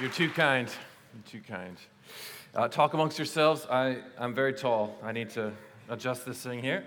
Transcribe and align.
You're 0.00 0.10
too 0.10 0.30
kind. 0.30 0.68
You're 1.12 1.40
too 1.40 1.48
kind. 1.48 1.76
Uh, 2.54 2.68
talk 2.68 2.94
amongst 2.94 3.18
yourselves. 3.18 3.66
I, 3.68 3.96
I'm 4.16 4.32
very 4.32 4.52
tall. 4.52 4.96
I 5.02 5.10
need 5.10 5.30
to 5.30 5.50
adjust 5.88 6.24
this 6.24 6.40
thing 6.40 6.62
here. 6.62 6.84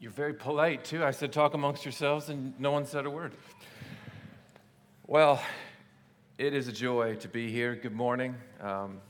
You're 0.00 0.12
very 0.12 0.32
polite, 0.32 0.82
too. 0.82 1.04
I 1.04 1.10
said, 1.10 1.30
talk 1.30 1.52
amongst 1.52 1.84
yourselves, 1.84 2.30
and 2.30 2.58
no 2.58 2.70
one 2.70 2.86
said 2.86 3.04
a 3.04 3.10
word. 3.10 3.32
Well, 5.06 5.42
it 6.38 6.54
is 6.54 6.68
a 6.68 6.72
joy 6.72 7.16
to 7.16 7.28
be 7.28 7.50
here. 7.50 7.74
Good 7.74 7.94
morning. 7.94 8.34
Um, 8.62 9.02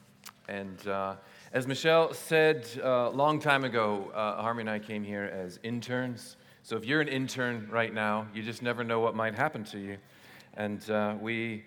and 0.49 0.85
uh, 0.89 1.15
as 1.53 1.69
Michelle 1.69 2.13
said 2.13 2.67
a 2.79 2.89
uh, 2.89 3.11
long 3.11 3.39
time 3.39 3.63
ago, 3.63 4.11
uh, 4.17 4.43
Harmy 4.43 4.63
and 4.63 4.71
I 4.71 4.81
came 4.81 5.05
here 5.05 5.31
as 5.33 5.61
interns. 5.63 6.37
So 6.67 6.77
if 6.77 6.85
you're 6.85 7.01
an 7.01 7.07
intern 7.07 7.69
right 7.71 7.95
now, 7.95 8.27
you 8.35 8.43
just 8.43 8.61
never 8.61 8.83
know 8.83 8.99
what 8.99 9.15
might 9.15 9.37
happen 9.37 9.63
to 9.67 9.79
you. 9.79 9.99
And 10.55 10.91
uh, 10.91 11.15
we 11.21 11.63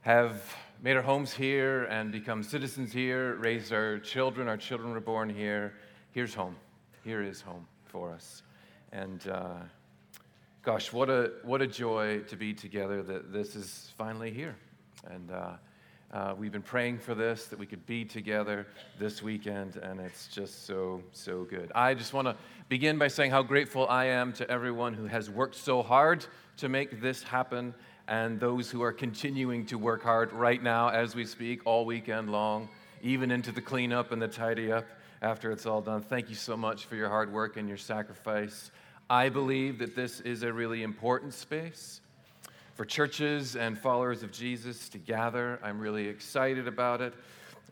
have 0.00 0.42
made 0.82 0.96
our 0.96 1.02
homes 1.02 1.34
here 1.34 1.84
and 1.84 2.10
become 2.10 2.42
citizens 2.42 2.90
here, 2.90 3.34
raised 3.34 3.74
our 3.74 3.98
children. 3.98 4.48
Our 4.48 4.56
children 4.56 4.94
were 4.94 5.00
born 5.00 5.28
here. 5.28 5.74
Here's 6.12 6.32
home. 6.32 6.56
Here 7.04 7.22
is 7.22 7.42
home 7.42 7.66
for 7.84 8.10
us. 8.10 8.42
And 8.90 9.28
uh, 9.28 9.56
gosh, 10.62 10.94
what 10.94 11.10
a, 11.10 11.32
what 11.42 11.60
a 11.60 11.66
joy 11.66 12.20
to 12.20 12.34
be 12.34 12.54
together 12.54 13.02
that 13.02 13.30
this 13.30 13.54
is 13.54 13.92
finally 13.98 14.30
here. 14.30 14.56
And 15.10 15.30
uh, 15.30 15.50
uh, 16.10 16.34
we've 16.38 16.52
been 16.52 16.62
praying 16.62 16.98
for 16.98 17.14
this, 17.14 17.46
that 17.46 17.58
we 17.58 17.66
could 17.66 17.84
be 17.84 18.02
together 18.02 18.66
this 18.98 19.22
weekend, 19.22 19.76
and 19.76 20.00
it's 20.00 20.26
just 20.28 20.64
so, 20.66 21.02
so 21.12 21.44
good. 21.44 21.70
I 21.74 21.92
just 21.92 22.14
want 22.14 22.28
to 22.28 22.36
begin 22.68 22.98
by 22.98 23.08
saying 23.08 23.30
how 23.30 23.42
grateful 23.42 23.88
I 23.88 24.06
am 24.06 24.32
to 24.34 24.50
everyone 24.50 24.92
who 24.92 25.06
has 25.06 25.30
worked 25.30 25.54
so 25.54 25.82
hard 25.82 26.26
to 26.58 26.68
make 26.68 27.00
this 27.00 27.22
happen, 27.22 27.72
and 28.08 28.38
those 28.38 28.70
who 28.70 28.82
are 28.82 28.92
continuing 28.92 29.64
to 29.66 29.78
work 29.78 30.02
hard 30.02 30.32
right 30.32 30.62
now 30.62 30.88
as 30.88 31.14
we 31.14 31.24
speak, 31.24 31.60
all 31.64 31.86
weekend 31.86 32.30
long, 32.30 32.68
even 33.02 33.30
into 33.30 33.52
the 33.52 33.62
cleanup 33.62 34.12
and 34.12 34.20
the 34.20 34.28
tidy 34.28 34.70
up 34.70 34.84
after 35.22 35.50
it's 35.50 35.64
all 35.64 35.80
done. 35.80 36.02
Thank 36.02 36.28
you 36.28 36.34
so 36.34 36.56
much 36.56 36.84
for 36.84 36.94
your 36.94 37.08
hard 37.08 37.32
work 37.32 37.56
and 37.56 37.68
your 37.68 37.78
sacrifice. 37.78 38.70
I 39.08 39.30
believe 39.30 39.78
that 39.78 39.96
this 39.96 40.20
is 40.20 40.42
a 40.42 40.52
really 40.52 40.82
important 40.82 41.32
space 41.32 42.02
for 42.74 42.84
churches 42.84 43.56
and 43.56 43.78
followers 43.78 44.22
of 44.22 44.30
Jesus 44.30 44.90
to 44.90 44.98
gather. 44.98 45.58
I'm 45.62 45.80
really 45.80 46.06
excited 46.06 46.68
about 46.68 47.00
it. 47.00 47.14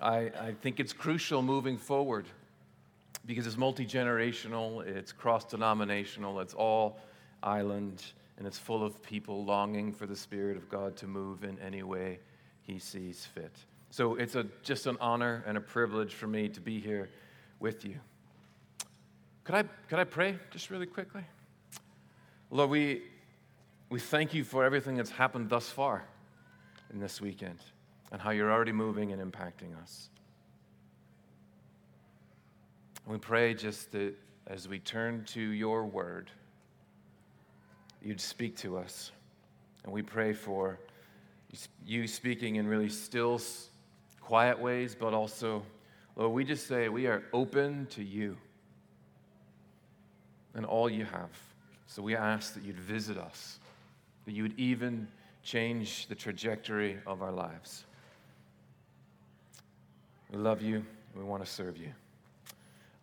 I, 0.00 0.31
I 0.41 0.55
think 0.62 0.81
it's 0.81 0.94
crucial 0.94 1.42
moving 1.42 1.77
forward 1.77 2.25
because 3.27 3.46
it's 3.46 3.56
multi 3.56 3.84
generational, 3.84 4.86
it's 4.86 5.12
cross 5.12 5.44
denominational, 5.44 6.41
it's 6.41 6.55
all 6.55 6.98
island, 7.42 8.02
and 8.38 8.46
it's 8.46 8.58
full 8.58 8.84
of 8.84 9.02
people 9.02 9.44
longing 9.44 9.92
for 9.92 10.06
the 10.06 10.16
Spirit 10.16 10.56
of 10.56 10.69
God 10.69 10.96
to 10.98 11.06
move 11.06 11.44
in 11.44 11.58
any 11.58 11.82
way 11.82 12.20
He 12.62 12.78
sees 12.78 13.27
fit. 13.27 13.52
So 13.91 14.14
it's 14.14 14.34
a, 14.34 14.47
just 14.62 14.86
an 14.86 14.97
honor 15.00 15.42
and 15.47 15.56
a 15.56 15.60
privilege 15.60 16.14
for 16.14 16.27
me 16.27 16.48
to 16.48 16.60
be 16.60 16.80
here 16.80 17.08
with 17.60 17.84
you. 17.84 17.97
Could 19.44 19.54
I, 19.54 19.64
could 19.88 19.98
I 19.98 20.04
pray 20.04 20.38
just 20.50 20.70
really 20.70 20.86
quickly? 20.86 21.22
Lord, 22.50 22.70
we, 22.70 23.02
we 23.91 24.00
thank 24.00 24.34
you 24.34 24.44
for 24.44 24.64
everything 24.64 24.97
that's 24.97 25.10
happened 25.10 25.48
thus 25.48 25.69
far 25.69 26.04
in 26.93 26.98
this 26.98 27.20
weekend 27.20 27.58
and 28.12 28.20
how 28.20 28.31
you're 28.31 28.53
already 28.53 28.72
moving 28.72 29.12
and 29.12 29.20
impacting 29.20 29.81
us. 29.82 30.10
We 33.06 33.19
pray 33.19 33.55
just 33.55 33.93
that 33.93 34.15
as 34.49 34.69
we 34.69 34.78
turn 34.81 35.25
to 35.28 35.41
your 35.41 35.84
word, 35.84 36.31
you'd 38.03 38.21
speak 38.21 38.56
to 38.59 38.78
us. 38.78 39.12
And 39.84 39.93
we 39.93 40.03
pray 40.03 40.33
for 40.33 40.78
you 41.84 42.09
speaking 42.09 42.56
in 42.56 42.67
really 42.67 42.89
still, 42.89 43.41
quiet 44.21 44.59
ways, 44.59 44.97
but 44.99 45.15
also, 45.15 45.62
Lord, 46.17 46.33
we 46.33 46.44
just 46.44 46.67
say 46.67 46.89
we 46.89 47.06
are 47.06 47.22
open 47.33 47.87
to 47.91 48.03
you 48.03 48.37
and 50.55 50.67
all 50.67 50.91
you 50.91 51.05
have. 51.05 51.31
So 51.87 52.03
we 52.03 52.17
ask 52.17 52.55
that 52.55 52.65
you'd 52.65 52.81
visit 52.81 53.17
us 53.17 53.61
that 54.25 54.33
you 54.33 54.43
would 54.43 54.59
even 54.59 55.06
change 55.44 56.09
the 56.09 56.15
trajectory 56.15 56.99
of 57.06 57.23
our 57.23 57.31
lives. 57.31 57.84
We 60.31 60.38
love 60.38 60.61
you. 60.61 60.84
We 61.15 61.23
want 61.23 61.44
to 61.44 61.50
serve 61.50 61.77
you. 61.77 61.93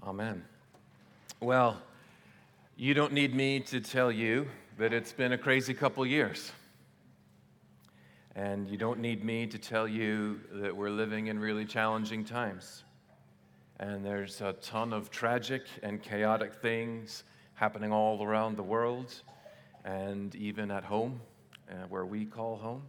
Amen. 0.06 0.44
Well, 1.40 1.82
you 2.76 2.94
don't 2.94 3.14
need 3.14 3.34
me 3.34 3.62
to 3.62 3.80
tell 3.80 4.12
you 4.12 4.50
that 4.78 4.92
it's 4.92 5.14
been 5.14 5.32
a 5.32 5.38
crazy 5.38 5.74
couple 5.74 6.06
years. 6.06 6.52
And 8.36 8.68
you 8.68 8.78
don't 8.78 9.00
need 9.00 9.24
me 9.24 9.48
to 9.48 9.58
tell 9.58 9.88
you 9.88 10.42
that 10.56 10.76
we're 10.76 10.90
living 10.90 11.28
in 11.28 11.40
really 11.40 11.64
challenging 11.64 12.26
times. 12.26 12.84
And 13.80 14.04
there's 14.04 14.42
a 14.42 14.52
ton 14.54 14.92
of 14.92 15.10
tragic 15.10 15.62
and 15.84 16.02
chaotic 16.02 16.54
things 16.56 17.24
happening 17.54 17.94
all 17.94 18.22
around 18.22 18.58
the 18.58 18.64
world 18.64 19.22
and 19.86 20.36
even 20.36 20.70
at 20.70 20.84
home, 20.84 21.22
uh, 21.72 21.76
where 21.88 22.06
we 22.06 22.26
call 22.26 22.58
home. 22.58 22.82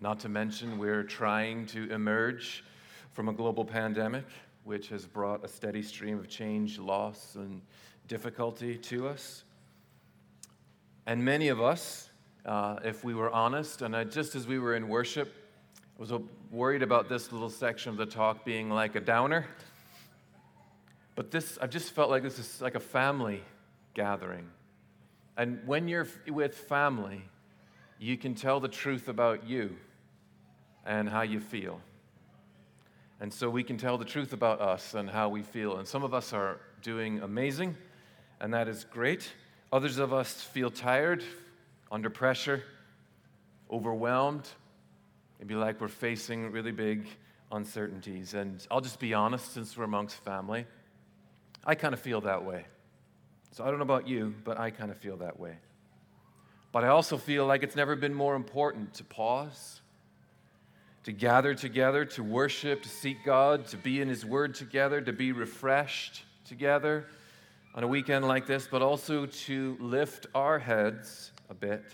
Not 0.00 0.18
to 0.20 0.30
mention, 0.30 0.78
we're 0.78 1.02
trying 1.02 1.66
to 1.66 1.92
emerge 1.92 2.64
from 3.12 3.28
a 3.28 3.34
global 3.34 3.66
pandemic, 3.66 4.24
which 4.66 4.88
has 4.88 5.06
brought 5.06 5.44
a 5.44 5.48
steady 5.48 5.80
stream 5.80 6.18
of 6.18 6.28
change, 6.28 6.76
loss, 6.80 7.36
and 7.36 7.62
difficulty 8.08 8.76
to 8.76 9.06
us. 9.06 9.44
And 11.06 11.24
many 11.24 11.48
of 11.48 11.62
us, 11.62 12.10
uh, 12.44 12.80
if 12.84 13.04
we 13.04 13.14
were 13.14 13.30
honest, 13.30 13.82
and 13.82 13.94
I, 13.94 14.02
just 14.02 14.34
as 14.34 14.48
we 14.48 14.58
were 14.58 14.74
in 14.74 14.88
worship, 14.88 15.32
I 15.96 16.00
was 16.00 16.12
worried 16.50 16.82
about 16.82 17.08
this 17.08 17.30
little 17.30 17.48
section 17.48 17.90
of 17.90 17.96
the 17.96 18.06
talk 18.06 18.44
being 18.44 18.68
like 18.68 18.96
a 18.96 19.00
downer. 19.00 19.46
But 21.14 21.30
this, 21.30 21.58
I 21.62 21.68
just 21.68 21.92
felt 21.92 22.10
like 22.10 22.24
this 22.24 22.40
is 22.40 22.60
like 22.60 22.74
a 22.74 22.80
family 22.80 23.44
gathering. 23.94 24.48
And 25.36 25.60
when 25.64 25.86
you're 25.86 26.08
with 26.26 26.56
family, 26.56 27.22
you 28.00 28.16
can 28.16 28.34
tell 28.34 28.58
the 28.58 28.68
truth 28.68 29.06
about 29.06 29.46
you 29.46 29.76
and 30.84 31.08
how 31.08 31.22
you 31.22 31.38
feel. 31.38 31.80
And 33.20 33.32
so 33.32 33.48
we 33.48 33.64
can 33.64 33.78
tell 33.78 33.96
the 33.96 34.04
truth 34.04 34.32
about 34.32 34.60
us 34.60 34.94
and 34.94 35.08
how 35.08 35.28
we 35.28 35.42
feel. 35.42 35.78
And 35.78 35.88
some 35.88 36.04
of 36.04 36.12
us 36.12 36.32
are 36.32 36.60
doing 36.82 37.20
amazing, 37.20 37.76
and 38.40 38.52
that 38.52 38.68
is 38.68 38.84
great. 38.84 39.32
Others 39.72 39.98
of 39.98 40.12
us 40.12 40.42
feel 40.42 40.70
tired, 40.70 41.24
under 41.90 42.10
pressure, 42.10 42.62
overwhelmed, 43.70 44.46
maybe 45.38 45.54
like 45.54 45.80
we're 45.80 45.88
facing 45.88 46.52
really 46.52 46.72
big 46.72 47.06
uncertainties. 47.52 48.34
And 48.34 48.64
I'll 48.70 48.80
just 48.80 49.00
be 49.00 49.14
honest, 49.14 49.54
since 49.54 49.76
we're 49.76 49.84
amongst 49.84 50.16
family, 50.16 50.66
I 51.64 51.74
kind 51.74 51.94
of 51.94 52.00
feel 52.00 52.20
that 52.22 52.44
way. 52.44 52.66
So 53.52 53.64
I 53.64 53.68
don't 53.68 53.78
know 53.78 53.84
about 53.84 54.06
you, 54.06 54.34
but 54.44 54.60
I 54.60 54.70
kind 54.70 54.90
of 54.90 54.98
feel 54.98 55.16
that 55.18 55.40
way. 55.40 55.56
But 56.70 56.84
I 56.84 56.88
also 56.88 57.16
feel 57.16 57.46
like 57.46 57.62
it's 57.62 57.76
never 57.76 57.96
been 57.96 58.12
more 58.12 58.34
important 58.34 58.92
to 58.94 59.04
pause, 59.04 59.80
to 61.06 61.12
gather 61.12 61.54
together, 61.54 62.04
to 62.04 62.20
worship, 62.20 62.82
to 62.82 62.88
seek 62.88 63.24
God, 63.24 63.68
to 63.68 63.76
be 63.76 64.00
in 64.00 64.08
His 64.08 64.26
Word 64.26 64.56
together, 64.56 65.00
to 65.00 65.12
be 65.12 65.30
refreshed 65.30 66.24
together 66.44 67.06
on 67.76 67.84
a 67.84 67.86
weekend 67.86 68.26
like 68.26 68.48
this, 68.48 68.66
but 68.68 68.82
also 68.82 69.24
to 69.24 69.76
lift 69.78 70.26
our 70.34 70.58
heads 70.58 71.30
a 71.48 71.54
bit 71.54 71.84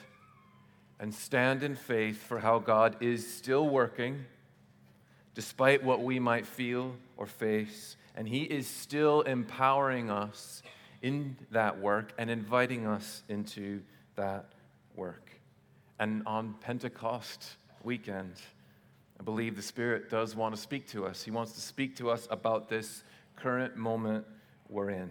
and 0.99 1.13
stand 1.13 1.63
in 1.63 1.77
faith 1.77 2.23
for 2.23 2.39
how 2.39 2.59
God 2.59 2.97
is 3.03 3.31
still 3.31 3.69
working 3.69 4.25
despite 5.35 5.85
what 5.85 6.03
we 6.03 6.19
might 6.19 6.47
feel 6.47 6.95
or 7.19 7.27
face. 7.27 7.99
And 8.17 8.27
He 8.27 8.45
is 8.45 8.67
still 8.67 9.21
empowering 9.21 10.11
us 10.11 10.63
in 11.03 11.37
that 11.51 11.79
work 11.79 12.15
and 12.17 12.31
inviting 12.31 12.87
us 12.87 13.25
into 13.29 13.83
that 14.17 14.47
work. 14.97 15.33
And 15.99 16.23
on 16.25 16.55
Pentecost 16.63 17.57
weekend, 17.85 18.41
I 19.23 19.25
believe 19.25 19.55
the 19.55 19.63
Spirit 19.63 20.11
does 20.11 20.35
want 20.35 20.53
to 20.53 20.61
speak 20.61 20.89
to 20.89 21.07
us. 21.07 21.23
He 21.23 21.31
wants 21.31 21.53
to 21.53 21.61
speak 21.61 21.95
to 21.99 22.11
us 22.11 22.27
about 22.29 22.69
this 22.69 23.05
current 23.37 23.77
moment 23.77 24.27
we're 24.69 24.91
in. 24.91 25.09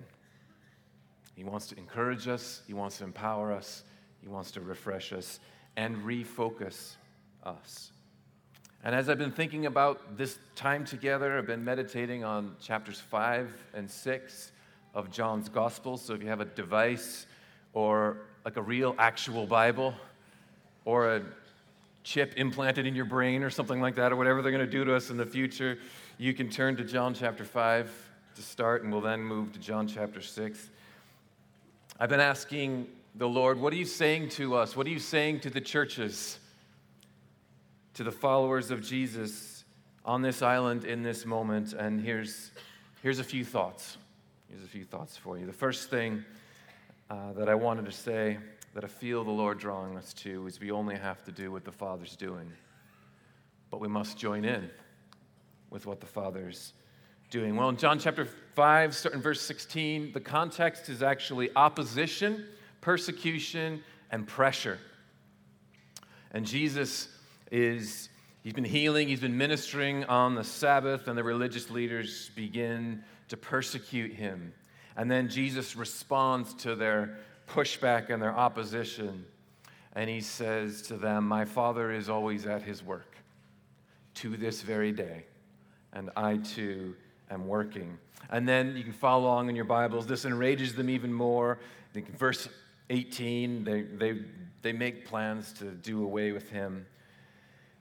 He 1.33 1.45
wants 1.45 1.67
to 1.67 1.77
encourage 1.77 2.27
us, 2.27 2.61
He 2.67 2.73
wants 2.73 2.97
to 2.97 3.05
empower 3.05 3.53
us, 3.53 3.85
He 4.21 4.27
wants 4.27 4.51
to 4.51 4.59
refresh 4.59 5.13
us 5.13 5.39
and 5.77 5.95
refocus 6.03 6.97
us. 7.45 7.93
And 8.83 8.93
as 8.93 9.07
I've 9.07 9.17
been 9.17 9.31
thinking 9.31 9.65
about 9.65 10.17
this 10.17 10.37
time 10.57 10.83
together, 10.83 11.37
I've 11.37 11.47
been 11.47 11.63
meditating 11.63 12.25
on 12.25 12.57
chapters 12.61 12.99
5 12.99 13.49
and 13.75 13.89
6 13.89 14.51
of 14.93 15.09
John's 15.09 15.47
Gospel. 15.47 15.95
So 15.95 16.15
if 16.15 16.21
you 16.21 16.27
have 16.27 16.41
a 16.41 16.45
device 16.45 17.27
or 17.71 18.17
like 18.43 18.57
a 18.57 18.61
real 18.61 18.93
actual 18.99 19.47
Bible 19.47 19.93
or 20.83 21.15
a 21.15 21.23
chip 22.03 22.33
implanted 22.37 22.85
in 22.85 22.95
your 22.95 23.05
brain 23.05 23.43
or 23.43 23.49
something 23.49 23.81
like 23.81 23.95
that, 23.95 24.11
or 24.11 24.15
whatever 24.15 24.41
they're 24.41 24.51
going 24.51 24.65
to 24.65 24.71
do 24.71 24.83
to 24.85 24.95
us 24.95 25.09
in 25.09 25.17
the 25.17 25.25
future, 25.25 25.77
you 26.17 26.33
can 26.33 26.49
turn 26.49 26.75
to 26.77 26.83
John 26.83 27.13
chapter 27.13 27.43
5 27.43 28.09
to 28.35 28.41
start, 28.41 28.83
and 28.83 28.91
we'll 28.91 29.01
then 29.01 29.21
move 29.21 29.53
to 29.53 29.59
John 29.59 29.87
chapter 29.87 30.21
6. 30.21 30.69
I've 31.99 32.09
been 32.09 32.19
asking 32.19 32.87
the 33.15 33.27
Lord, 33.27 33.59
what 33.59 33.73
are 33.73 33.77
you 33.77 33.85
saying 33.85 34.29
to 34.29 34.55
us? 34.55 34.75
What 34.75 34.87
are 34.87 34.91
you 34.91 34.99
saying 34.99 35.41
to 35.41 35.49
the 35.49 35.61
churches, 35.61 36.39
to 37.93 38.03
the 38.03 38.11
followers 38.11 38.71
of 38.71 38.81
Jesus 38.81 39.65
on 40.05 40.21
this 40.21 40.41
island 40.41 40.85
in 40.85 41.03
this 41.03 41.25
moment? 41.25 41.73
And 41.73 42.01
here's, 42.01 42.51
here's 43.03 43.19
a 43.19 43.23
few 43.23 43.43
thoughts. 43.43 43.97
Here's 44.49 44.63
a 44.63 44.67
few 44.67 44.85
thoughts 44.85 45.17
for 45.17 45.37
you. 45.37 45.45
The 45.45 45.53
first 45.53 45.89
thing 45.89 46.23
uh, 47.09 47.33
that 47.33 47.49
I 47.49 47.55
wanted 47.55 47.85
to 47.85 47.91
say 47.91 48.37
that 48.73 48.83
I 48.83 48.87
feel 48.87 49.23
the 49.23 49.31
Lord 49.31 49.59
drawing 49.59 49.97
us 49.97 50.13
to 50.13 50.47
is 50.47 50.59
we 50.59 50.71
only 50.71 50.95
have 50.95 51.23
to 51.25 51.31
do 51.31 51.51
what 51.51 51.65
the 51.65 51.71
Father's 51.71 52.15
doing, 52.15 52.51
but 53.69 53.79
we 53.79 53.87
must 53.87 54.17
join 54.17 54.45
in 54.45 54.69
with 55.69 55.85
what 55.85 55.99
the 55.99 56.05
Father's 56.07 56.73
doing? 57.29 57.55
Well, 57.55 57.69
in 57.69 57.77
John 57.77 57.99
chapter 57.99 58.25
5, 58.55 58.95
starting 58.95 59.21
verse 59.21 59.41
16, 59.41 60.11
the 60.13 60.19
context 60.19 60.89
is 60.89 61.01
actually 61.01 61.49
opposition, 61.55 62.45
persecution, 62.81 63.83
and 64.11 64.27
pressure. 64.27 64.77
And 66.31 66.45
Jesus 66.45 67.07
is, 67.51 68.09
he's 68.43 68.53
been 68.53 68.63
healing, 68.63 69.07
he's 69.07 69.21
been 69.21 69.37
ministering 69.37 70.05
on 70.05 70.35
the 70.35 70.43
Sabbath, 70.43 71.07
and 71.07 71.17
the 71.17 71.23
religious 71.23 71.69
leaders 71.69 72.31
begin 72.35 73.03
to 73.29 73.37
persecute 73.37 74.13
him. 74.13 74.53
And 74.95 75.09
then 75.09 75.29
Jesus 75.29 75.75
responds 75.75 76.53
to 76.55 76.75
their 76.75 77.17
pushback 77.51 78.09
and 78.09 78.21
their 78.21 78.35
opposition. 78.35 79.25
And 79.93 80.09
he 80.09 80.21
says 80.21 80.81
to 80.83 80.95
them, 80.95 81.27
My 81.27 81.45
Father 81.45 81.91
is 81.91 82.09
always 82.09 82.45
at 82.45 82.61
his 82.61 82.83
work 82.83 83.15
to 84.15 84.37
this 84.37 84.61
very 84.61 84.91
day, 84.91 85.25
and 85.93 86.09
I 86.15 86.37
too 86.37 86.95
am 87.29 87.47
working. 87.47 87.97
And 88.29 88.47
then 88.47 88.75
you 88.77 88.83
can 88.83 88.93
follow 88.93 89.25
along 89.25 89.49
in 89.49 89.55
your 89.55 89.65
Bibles. 89.65 90.07
This 90.07 90.25
enrages 90.25 90.75
them 90.75 90.89
even 90.89 91.11
more. 91.13 91.59
Verse 92.17 92.47
18, 92.89 93.63
they, 93.63 93.81
they, 93.81 94.19
they 94.61 94.73
make 94.73 95.05
plans 95.05 95.51
to 95.53 95.65
do 95.65 96.03
away 96.03 96.31
with 96.31 96.49
him. 96.49 96.85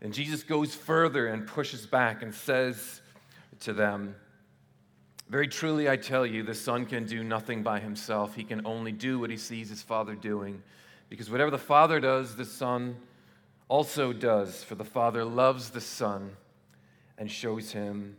And 0.01 0.13
Jesus 0.13 0.43
goes 0.43 0.75
further 0.75 1.29
and 1.29 1.47
pushes 1.47 1.87
back 1.87 2.23
and 2.23 2.35
says 2.35 3.03
to 3.61 3.73
them, 3.73 4.17
Very 5.31 5.47
truly 5.47 5.89
I 5.89 5.97
tell 5.97 6.27
you, 6.27 6.43
the 6.43 6.57
Son 6.57 6.85
can 6.85 7.05
do 7.05 7.23
nothing 7.23 7.63
by 7.63 7.79
himself. 7.79 8.35
He 8.35 8.43
can 8.43 8.67
only 8.67 8.91
do 8.91 9.21
what 9.21 9.31
he 9.31 9.37
sees 9.37 9.69
his 9.69 9.81
Father 9.81 10.17
doing. 10.17 10.61
Because 11.09 11.31
whatever 11.31 11.53
the 11.53 11.59
Father 11.59 12.01
does, 12.01 12.35
the 12.35 12.45
Son 12.45 12.97
also 13.69 14.13
does. 14.13 14.65
For 14.65 14.75
the 14.75 14.85
Father 14.85 15.25
loves 15.25 15.71
the 15.71 15.81
Son 15.81 16.33
and 17.17 17.31
shows 17.31 17.71
him 17.71 18.17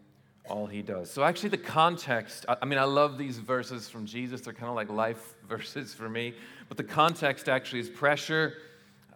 all 0.48 0.68
he 0.68 0.81
does. 0.81 1.12
So, 1.12 1.25
actually, 1.25 1.50
the 1.50 1.58
context 1.58 2.46
I 2.48 2.63
mean, 2.63 2.80
I 2.80 2.86
love 2.86 3.18
these 3.18 3.40
verses 3.40 3.90
from 3.90 4.06
Jesus. 4.06 4.40
They're 4.40 4.54
kind 4.54 4.69
of 4.69 4.75
like 4.75 4.90
life 4.90 5.36
verses 5.50 5.94
for 5.94 6.07
me. 6.07 6.34
But 6.69 6.78
the 6.78 6.86
context 6.86 7.50
actually 7.50 7.81
is 7.81 7.90
pressure, 7.90 8.54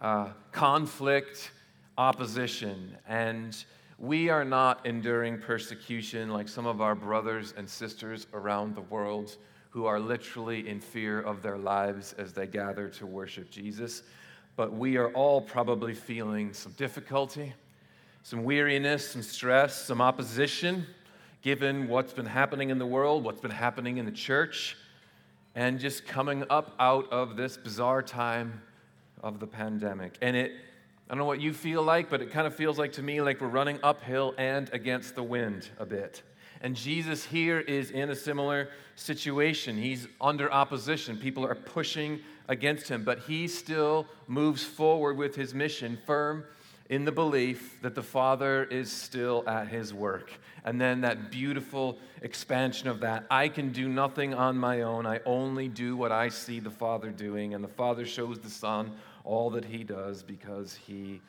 uh, 0.02 0.32
conflict, 0.52 1.50
opposition. 1.96 2.98
And 3.08 3.56
we 3.98 4.28
are 4.28 4.44
not 4.44 4.84
enduring 4.84 5.38
persecution 5.38 6.30
like 6.30 6.48
some 6.48 6.66
of 6.66 6.80
our 6.80 6.94
brothers 6.94 7.54
and 7.56 7.68
sisters 7.68 8.26
around 8.34 8.74
the 8.74 8.82
world 8.82 9.36
who 9.70 9.86
are 9.86 9.98
literally 9.98 10.68
in 10.68 10.80
fear 10.80 11.20
of 11.20 11.42
their 11.42 11.56
lives 11.56 12.14
as 12.18 12.32
they 12.32 12.46
gather 12.46 12.88
to 12.88 13.06
worship 13.06 13.50
Jesus. 13.50 14.02
But 14.54 14.72
we 14.72 14.96
are 14.96 15.08
all 15.12 15.40
probably 15.40 15.94
feeling 15.94 16.52
some 16.52 16.72
difficulty, 16.72 17.54
some 18.22 18.44
weariness, 18.44 19.10
some 19.10 19.22
stress, 19.22 19.84
some 19.86 20.00
opposition 20.00 20.86
given 21.42 21.88
what's 21.88 22.12
been 22.12 22.26
happening 22.26 22.70
in 22.70 22.78
the 22.78 22.86
world, 22.86 23.22
what's 23.24 23.40
been 23.40 23.50
happening 23.50 23.98
in 23.98 24.04
the 24.04 24.10
church, 24.10 24.76
and 25.54 25.78
just 25.78 26.06
coming 26.06 26.44
up 26.50 26.74
out 26.78 27.10
of 27.12 27.36
this 27.36 27.56
bizarre 27.56 28.02
time 28.02 28.60
of 29.22 29.40
the 29.40 29.46
pandemic. 29.46 30.18
And 30.20 30.36
it, 30.36 30.52
I 31.08 31.14
don't 31.14 31.18
know 31.18 31.24
what 31.26 31.40
you 31.40 31.52
feel 31.52 31.84
like, 31.84 32.10
but 32.10 32.20
it 32.20 32.32
kind 32.32 32.48
of 32.48 32.54
feels 32.56 32.78
like 32.78 32.92
to 32.94 33.02
me 33.02 33.20
like 33.20 33.40
we're 33.40 33.46
running 33.46 33.78
uphill 33.84 34.34
and 34.38 34.68
against 34.72 35.14
the 35.14 35.22
wind 35.22 35.68
a 35.78 35.86
bit. 35.86 36.22
And 36.62 36.74
Jesus 36.74 37.24
here 37.24 37.60
is 37.60 37.92
in 37.92 38.10
a 38.10 38.16
similar 38.16 38.70
situation. 38.96 39.76
He's 39.76 40.08
under 40.20 40.52
opposition. 40.52 41.16
People 41.16 41.46
are 41.46 41.54
pushing 41.54 42.18
against 42.48 42.88
him, 42.88 43.04
but 43.04 43.20
he 43.20 43.46
still 43.46 44.06
moves 44.26 44.64
forward 44.64 45.16
with 45.16 45.36
his 45.36 45.54
mission, 45.54 45.96
firm 46.06 46.44
in 46.88 47.04
the 47.04 47.12
belief 47.12 47.80
that 47.82 47.94
the 47.94 48.02
Father 48.02 48.64
is 48.64 48.90
still 48.90 49.44
at 49.46 49.68
his 49.68 49.94
work. 49.94 50.32
And 50.64 50.80
then 50.80 51.02
that 51.02 51.30
beautiful 51.30 51.98
expansion 52.22 52.88
of 52.88 53.00
that 53.00 53.26
I 53.30 53.48
can 53.48 53.70
do 53.70 53.88
nothing 53.88 54.34
on 54.34 54.58
my 54.58 54.82
own. 54.82 55.06
I 55.06 55.20
only 55.24 55.68
do 55.68 55.96
what 55.96 56.10
I 56.10 56.28
see 56.28 56.58
the 56.58 56.70
Father 56.70 57.10
doing. 57.10 57.54
And 57.54 57.62
the 57.62 57.68
Father 57.68 58.04
shows 58.04 58.40
the 58.40 58.50
Son 58.50 58.92
all 59.26 59.50
that 59.50 59.64
he 59.64 59.84
does 59.84 60.22
because 60.22 60.74
he 60.74 61.20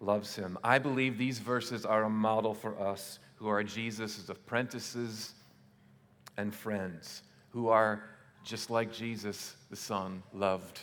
loves 0.00 0.34
him. 0.34 0.58
I 0.64 0.78
believe 0.78 1.16
these 1.16 1.38
verses 1.38 1.86
are 1.86 2.04
a 2.04 2.10
model 2.10 2.54
for 2.54 2.78
us 2.80 3.20
who 3.36 3.48
are 3.48 3.62
Jesus' 3.62 4.28
apprentices 4.28 5.34
and 6.36 6.54
friends, 6.54 7.22
who 7.50 7.68
are 7.68 8.02
just 8.44 8.70
like 8.70 8.92
Jesus, 8.92 9.54
the 9.70 9.76
Son, 9.76 10.22
loved 10.32 10.80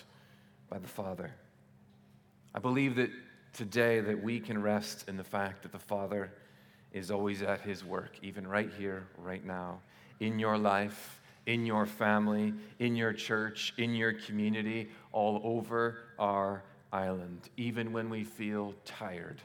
by 0.69 0.77
the 0.77 0.87
Father. 0.87 1.31
I 2.55 2.59
believe 2.59 2.95
that 2.95 3.09
today 3.53 3.99
that 3.99 4.23
we 4.23 4.39
can 4.39 4.61
rest 4.61 5.09
in 5.09 5.17
the 5.17 5.23
fact 5.23 5.63
that 5.63 5.71
the 5.71 5.79
Father 5.79 6.31
is 6.93 7.11
always 7.11 7.41
at 7.41 7.61
his 7.61 7.83
work, 7.83 8.17
even 8.21 8.47
right 8.47 8.71
here, 8.77 9.07
right 9.17 9.45
now, 9.45 9.79
in 10.19 10.39
your 10.39 10.57
life, 10.57 11.18
in 11.45 11.65
your 11.65 11.85
family, 11.85 12.53
in 12.79 12.95
your 12.95 13.13
church, 13.13 13.73
in 13.77 13.95
your 13.95 14.13
community, 14.13 14.89
all 15.11 15.41
over 15.43 15.97
our 16.17 16.63
island, 16.91 17.49
even 17.57 17.91
when 17.91 18.09
we 18.09 18.23
feel 18.23 18.73
tired, 18.85 19.41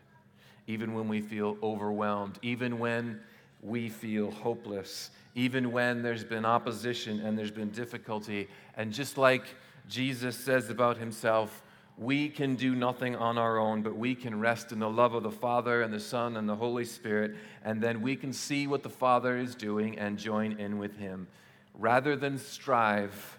even 0.67 0.95
when 0.95 1.09
we 1.09 1.21
feel 1.21 1.57
overwhelmed, 1.63 2.39
even 2.43 2.79
when 2.79 3.21
we 3.63 3.89
feel 3.89 4.31
hopeless, 4.31 5.11
even 5.35 5.73
when 5.73 6.03
there's 6.03 6.25
been 6.25 6.45
opposition 6.45 7.21
and 7.21 7.37
there's 7.39 7.51
been 7.51 7.71
difficulty. 7.71 8.49
And 8.77 8.93
just 8.93 9.17
like 9.17 9.45
Jesus 9.89 10.37
says 10.37 10.71
about 10.71 10.97
himself, 10.99 11.63
we 11.97 12.29
can 12.29 12.57
do 12.57 12.75
nothing 12.75 13.15
on 13.15 13.39
our 13.39 13.59
own, 13.59 13.83
but 13.83 13.97
we 13.97 14.15
can 14.15 14.41
rest 14.41 14.73
in 14.73 14.81
the 14.81 14.91
love 14.91 15.15
of 15.15 15.23
the 15.23 15.31
Father 15.31 15.83
and 15.83 15.95
the 15.95 16.01
Son 16.01 16.37
and 16.37 16.49
the 16.49 16.57
Holy 16.57 16.85
Spirit, 16.85 17.37
and 17.65 17.81
then 17.81 18.03
we 18.03 18.17
can 18.17 18.33
see 18.33 18.67
what 18.67 18.83
the 18.83 18.91
Father 18.91 19.39
is 19.39 19.55
doing 19.55 19.99
and 19.99 20.19
join 20.19 20.59
in 20.59 20.79
with 20.79 20.97
Him. 20.97 21.29
Rather 21.75 22.17
than 22.17 22.39
strive, 22.39 23.39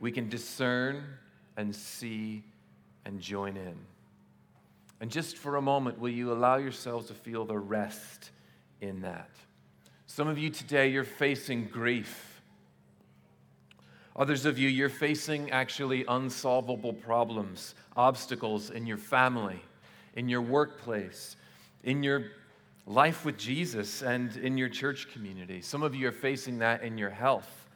we 0.00 0.10
can 0.10 0.28
discern 0.28 1.04
and 1.56 1.74
see 1.74 2.42
and 3.04 3.20
join 3.20 3.56
in. 3.56 3.76
And 5.00 5.10
just 5.10 5.36
for 5.36 5.56
a 5.56 5.62
moment, 5.62 5.98
will 5.98 6.10
you 6.10 6.32
allow 6.32 6.56
yourselves 6.56 7.06
to 7.08 7.14
feel 7.14 7.44
the 7.44 7.58
rest 7.58 8.30
in 8.80 9.02
that? 9.02 9.30
Some 10.06 10.28
of 10.28 10.38
you 10.38 10.50
today, 10.50 10.88
you're 10.88 11.04
facing 11.04 11.66
grief 11.66 12.30
Others 14.16 14.44
of 14.44 14.58
you, 14.58 14.68
you're 14.68 14.88
facing 14.88 15.50
actually 15.50 16.04
unsolvable 16.06 16.92
problems, 16.92 17.74
obstacles 17.96 18.70
in 18.70 18.86
your 18.86 18.98
family, 18.98 19.62
in 20.14 20.28
your 20.28 20.42
workplace, 20.42 21.36
in 21.84 22.02
your 22.02 22.24
life 22.86 23.24
with 23.24 23.36
Jesus, 23.36 24.02
and 24.02 24.36
in 24.36 24.58
your 24.58 24.68
church 24.68 25.12
community. 25.12 25.60
Some 25.60 25.82
of 25.82 25.94
you 25.94 26.08
are 26.08 26.12
facing 26.12 26.58
that 26.58 26.82
in 26.82 26.98
your 26.98 27.10
health, 27.10 27.68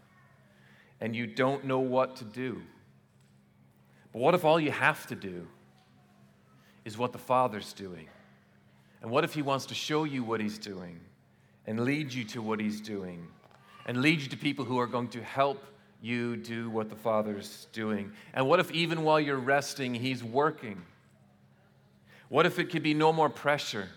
and 1.01 1.15
you 1.15 1.27
don't 1.27 1.65
know 1.65 1.79
what 1.79 2.17
to 2.17 2.25
do. 2.25 2.61
But 4.13 4.21
what 4.21 4.35
if 4.35 4.45
all 4.45 4.59
you 4.59 4.71
have 4.71 5.07
to 5.09 5.15
do 5.15 5.47
is 6.85 6.97
what 6.97 7.13
the 7.13 7.19
Father's 7.19 7.73
doing? 7.73 8.09
And 9.03 9.11
what 9.11 9.25
if 9.25 9.35
He 9.35 9.43
wants 9.43 9.67
to 9.67 9.75
show 9.75 10.05
you 10.05 10.25
what 10.25 10.41
He's 10.41 10.59
doing 10.59 11.01
and 11.67 11.81
lead 11.81 12.13
you 12.13 12.25
to 12.25 12.43
what 12.43 12.61
He's 12.61 12.81
doing 12.81 13.27
and 13.87 14.01
lead 14.01 14.21
you 14.21 14.29
to 14.29 14.37
people 14.37 14.65
who 14.65 14.79
are 14.79 14.87
going 14.87 15.09
to 15.09 15.23
help 15.23 15.63
you 16.01 16.37
do 16.37 16.71
what 16.71 16.89
the 16.89 16.97
Father's 16.97 17.67
doing? 17.73 18.13
And 18.33 18.49
what 18.49 18.61
if 18.61 18.71
even 18.73 19.03
while 19.03 19.21
you're 19.21 19.37
resting, 19.37 19.95
He's 19.95 20.25
working? 20.25 20.83
What 22.29 22.47
if 22.47 22.59
it 22.59 22.71
could 22.71 22.83
be 22.83 22.95
no 22.95 23.13
more 23.13 23.29
pressure? 23.29 23.89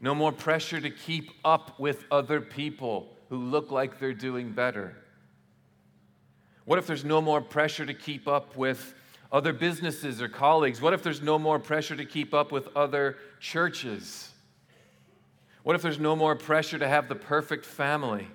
No 0.00 0.14
more 0.14 0.32
pressure 0.32 0.80
to 0.80 0.90
keep 0.90 1.30
up 1.44 1.78
with 1.78 2.04
other 2.10 2.40
people 2.40 3.08
who 3.28 3.36
look 3.36 3.70
like 3.70 3.98
they're 3.98 4.14
doing 4.14 4.52
better? 4.52 4.96
What 6.64 6.78
if 6.78 6.86
there's 6.86 7.04
no 7.04 7.20
more 7.20 7.40
pressure 7.40 7.84
to 7.84 7.94
keep 7.94 8.28
up 8.28 8.56
with 8.56 8.94
other 9.32 9.52
businesses 9.52 10.22
or 10.22 10.28
colleagues? 10.28 10.80
What 10.80 10.92
if 10.92 11.02
there's 11.02 11.22
no 11.22 11.38
more 11.38 11.58
pressure 11.58 11.96
to 11.96 12.04
keep 12.04 12.32
up 12.32 12.52
with 12.52 12.68
other 12.76 13.16
churches? 13.40 14.30
What 15.62 15.76
if 15.76 15.82
there's 15.82 15.98
no 15.98 16.14
more 16.14 16.36
pressure 16.36 16.78
to 16.78 16.88
have 16.88 17.08
the 17.08 17.14
perfect 17.14 17.64
family? 17.64 18.28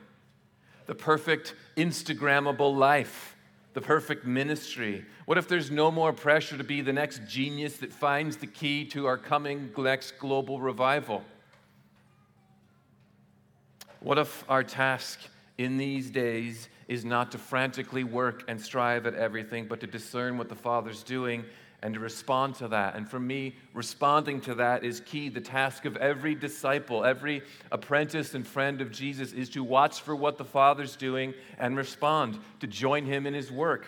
the 0.86 0.96
perfect 0.96 1.55
Instagrammable 1.77 2.75
life, 2.75 3.36
the 3.74 3.82
perfect 3.82 4.25
ministry? 4.25 5.05
What 5.25 5.38
if 5.38 5.48
there's 5.48 5.72
no 5.72 5.91
more 5.91 6.13
pressure 6.13 6.58
to 6.58 6.63
be 6.63 6.82
the 6.82 6.93
next 6.93 7.22
genius 7.27 7.77
that 7.77 7.93
finds 7.93 8.38
the 8.38 8.48
key 8.48 8.86
to 8.89 9.05
our 9.05 9.17
coming 9.17 9.72
next 9.77 10.20
global 10.20 10.60
revival? 10.60 11.24
What 14.03 14.17
if 14.17 14.43
our 14.50 14.63
task 14.63 15.19
in 15.57 15.77
these 15.77 16.12
days 16.12 16.67
is 16.89 17.05
not 17.05 17.31
to 17.31 17.38
frantically 17.38 18.03
work 18.03 18.43
and 18.50 18.60
strive 18.60 19.07
at 19.07 19.15
everything, 19.15 19.65
but 19.65 19.79
to 19.79 19.88
discern 19.88 20.38
what 20.38 20.50
the 20.50 20.55
Father's 20.55 21.03
doing 21.03 21.45
and 21.81 21.93
to 21.93 22.00
respond 22.01 22.55
to 22.55 22.67
that. 22.69 22.95
And 22.95 23.10
for 23.10 23.19
me, 23.19 23.55
responding 23.74 24.41
to 24.41 24.55
that 24.55 24.83
is 24.83 25.00
key. 25.01 25.29
The 25.29 25.41
task 25.41 25.86
of 25.86 25.95
every 25.98 26.36
disciple, 26.36 27.05
every 27.05 27.43
apprentice 27.72 28.36
and 28.36 28.45
friend 28.45 28.81
of 28.81 28.91
Jesus 28.91 29.31
is 29.31 29.50
to 29.51 29.63
watch 29.63 30.01
for 30.01 30.15
what 30.15 30.38
the 30.38 30.45
Father's 30.45 30.95
doing 30.98 31.33
and 31.57 31.77
respond, 31.77 32.39
to 32.60 32.67
join 32.67 33.05
him 33.05 33.25
in 33.25 33.33
his 33.33 33.51
work, 33.51 33.86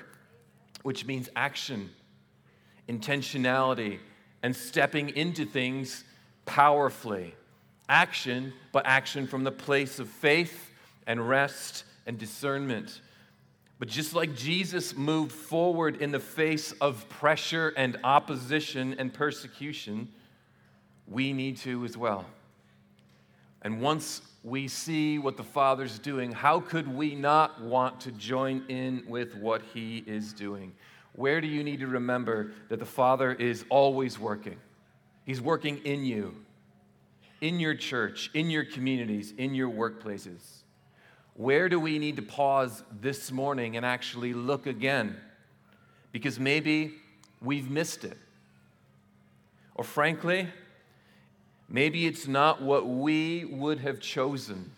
which 0.84 1.05
means 1.05 1.29
action, 1.36 1.89
intentionality, 2.88 4.00
and 4.43 4.55
stepping 4.55 5.10
into 5.10 5.45
things 5.45 6.05
powerfully. 6.45 7.34
Action, 7.87 8.53
but 8.71 8.85
action 8.85 9.27
from 9.27 9.43
the 9.43 9.51
place 9.51 9.99
of 9.99 10.09
faith 10.09 10.71
and 11.07 11.27
rest 11.27 11.83
and 12.05 12.17
discernment. 12.17 13.01
But 13.77 13.89
just 13.89 14.13
like 14.13 14.35
Jesus 14.35 14.95
moved 14.95 15.31
forward 15.31 16.01
in 16.01 16.11
the 16.11 16.19
face 16.19 16.71
of 16.79 17.07
pressure 17.09 17.73
and 17.75 17.99
opposition 18.03 18.95
and 18.97 19.13
persecution, 19.13 20.07
we 21.07 21.33
need 21.33 21.57
to 21.57 21.83
as 21.83 21.97
well. 21.97 22.25
And 23.61 23.81
once 23.81 24.21
we 24.43 24.67
see 24.67 25.17
what 25.17 25.37
the 25.37 25.43
Father's 25.43 25.99
doing, 25.99 26.31
how 26.31 26.59
could 26.59 26.87
we 26.87 27.15
not 27.15 27.61
want 27.61 27.99
to 28.01 28.11
join 28.11 28.63
in 28.69 29.03
with 29.07 29.35
what 29.35 29.61
He 29.73 30.03
is 30.05 30.33
doing? 30.33 30.73
Where 31.13 31.41
do 31.41 31.47
you 31.47 31.63
need 31.63 31.79
to 31.79 31.87
remember 31.87 32.51
that 32.69 32.79
the 32.79 32.85
Father 32.85 33.33
is 33.33 33.65
always 33.69 34.19
working? 34.19 34.57
He's 35.25 35.41
working 35.41 35.77
in 35.79 36.05
you, 36.05 36.35
in 37.45 37.59
your 37.59 37.75
church, 37.75 38.31
in 38.33 38.49
your 38.49 38.65
communities, 38.65 39.31
in 39.37 39.53
your 39.53 39.69
workplaces. 39.69 40.63
Where 41.35 41.69
do 41.69 41.79
we 41.79 41.99
need 41.99 42.15
to 42.15 42.23
pause 42.23 42.81
this 43.01 43.31
morning 43.31 43.77
and 43.77 43.85
actually 43.85 44.33
look 44.33 44.65
again? 44.65 45.15
Because 46.11 46.39
maybe 46.39 46.95
we've 47.41 47.69
missed 47.69 48.03
it. 48.03 48.17
Or 49.75 49.83
frankly, 49.83 50.47
maybe 51.69 52.07
it's 52.07 52.27
not 52.27 52.63
what 52.63 52.87
we 52.87 53.45
would 53.45 53.77
have 53.77 53.99
chosen 53.99 54.71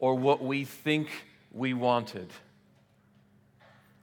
or 0.00 0.16
what 0.16 0.42
we 0.42 0.64
think 0.64 1.08
we 1.52 1.74
wanted. 1.74 2.28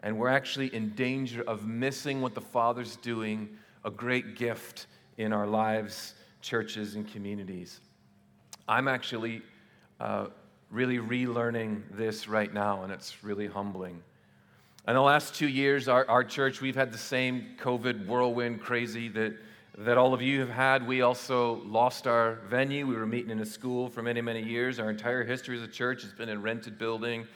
And 0.02 0.18
we're 0.18 0.30
actually 0.30 0.74
in 0.74 0.92
danger 0.92 1.42
of 1.42 1.68
missing 1.68 2.22
what 2.22 2.36
the 2.36 2.42
Father's 2.42 2.96
doing, 2.96 3.50
a 3.84 3.92
great 3.92 4.38
gift 4.38 4.88
in 5.18 5.34
our 5.34 5.46
lives, 5.46 6.14
churches, 6.42 6.96
and 6.96 7.12
communities. 7.12 7.80
I'm 8.68 8.88
actually 8.88 9.42
uh, 10.00 10.28
really 10.70 10.98
relearning 10.98 11.84
this 11.92 12.28
right 12.28 12.54
now, 12.54 12.84
and 12.84 12.92
it's 12.92 13.24
really 13.24 13.48
humbling. 13.48 14.02
In 14.88 14.96
the 14.96 15.02
last 15.02 15.36
two 15.36 15.48
years, 15.48 15.88
our, 15.88 16.10
our 16.10 16.24
church, 16.24 16.60
we've 16.60 16.76
had 16.76 16.92
the 16.92 16.98
same 16.98 17.56
COVID 17.60 18.08
whirlwind 18.08 18.62
crazy 18.62 19.10
that, 19.10 19.36
that 19.78 19.98
all 19.98 20.14
of 20.14 20.24
you 20.24 20.40
have 20.40 20.50
had. 20.50 20.88
We 20.88 21.04
also 21.04 21.62
lost 21.66 22.08
our 22.08 22.40
venue. 22.50 22.88
We 22.88 22.96
were 22.96 23.06
meeting 23.06 23.30
in 23.30 23.40
a 23.42 23.46
school 23.46 23.90
for 23.90 24.02
many, 24.02 24.22
many 24.22 24.42
years. 24.42 24.80
Our 24.80 24.90
entire 24.90 25.24
history 25.24 25.56
as 25.56 25.64
a 25.64 25.68
church 25.68 26.02
has 26.02 26.14
been 26.14 26.30
in 26.30 26.42
rented 26.42 26.80
building, 26.80 27.28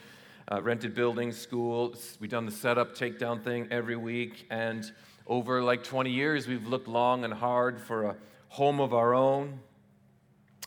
uh, 0.50 0.60
rented 0.60 0.94
building, 0.94 1.30
school. 1.30 1.94
We've 2.18 2.30
done 2.30 2.46
the 2.46 2.52
setup, 2.52 2.96
takedown 2.96 3.40
thing 3.44 3.68
every 3.70 3.96
week. 3.96 4.46
And 4.50 4.90
over 5.28 5.62
like 5.62 5.84
20 5.84 6.10
years, 6.10 6.48
we've 6.48 6.66
looked 6.66 6.88
long 6.88 7.24
and 7.24 7.32
hard 7.32 7.80
for 7.80 8.06
a 8.06 8.16
home 8.48 8.80
of 8.80 8.94
our 8.94 9.14
own. 9.14 9.60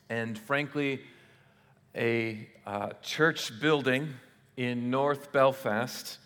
And 0.09 0.37
frankly, 0.37 1.01
a 1.95 2.47
uh, 2.65 2.89
church 3.01 3.59
building 3.59 4.13
in 4.57 4.89
North 4.89 5.31
Belfast 5.31 6.17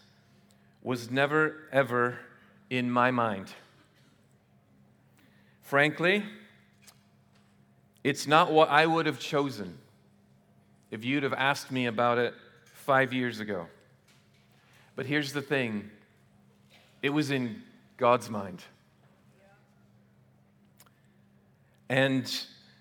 was 0.82 1.10
never, 1.10 1.56
ever 1.72 2.20
in 2.70 2.92
my 2.92 3.12
mind. 3.12 3.54
Frankly, 5.62 6.24
it's 8.04 8.28
not 8.28 8.52
what 8.52 8.70
I 8.70 8.86
would 8.86 9.06
have 9.06 9.20
chosen 9.20 9.78
if 10.92 11.06
you'd 11.06 11.24
have 11.24 11.34
asked 11.34 11.72
me 11.72 11.86
about 11.86 12.18
it 12.18 12.34
five 12.64 13.14
years 13.14 13.40
ago. 13.40 13.68
But 14.96 15.06
here's 15.06 15.34
the 15.34 15.42
thing 15.42 15.90
it 17.02 17.10
was 17.10 17.32
in 17.32 17.62
God's 17.98 18.30
mind. 18.30 18.64
And 21.90 22.32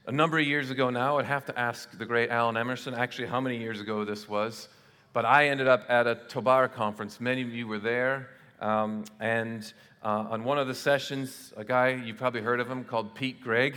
a 0.06 0.12
number 0.12 0.38
of 0.38 0.46
years 0.46 0.70
ago 0.70 0.90
now, 0.90 1.18
I'd 1.18 1.24
have 1.24 1.44
to 1.46 1.58
ask 1.58 1.96
the 1.98 2.06
great 2.06 2.30
Alan 2.30 2.56
Emerson 2.56 2.94
actually 2.94 3.28
how 3.28 3.40
many 3.40 3.58
years 3.58 3.80
ago 3.80 4.04
this 4.04 4.28
was. 4.28 4.68
But 5.12 5.24
I 5.24 5.48
ended 5.48 5.68
up 5.68 5.84
at 5.88 6.06
a 6.06 6.14
Tobar 6.28 6.68
conference. 6.68 7.20
Many 7.20 7.42
of 7.42 7.52
you 7.52 7.66
were 7.66 7.78
there. 7.78 8.28
Um, 8.60 9.04
and 9.20 9.72
uh, 10.02 10.26
on 10.30 10.44
one 10.44 10.58
of 10.58 10.68
the 10.68 10.74
sessions, 10.74 11.52
a 11.56 11.64
guy, 11.64 11.90
you've 11.90 12.16
probably 12.16 12.40
heard 12.40 12.60
of 12.60 12.70
him, 12.70 12.84
called 12.84 13.14
Pete 13.14 13.42
Greig, 13.42 13.76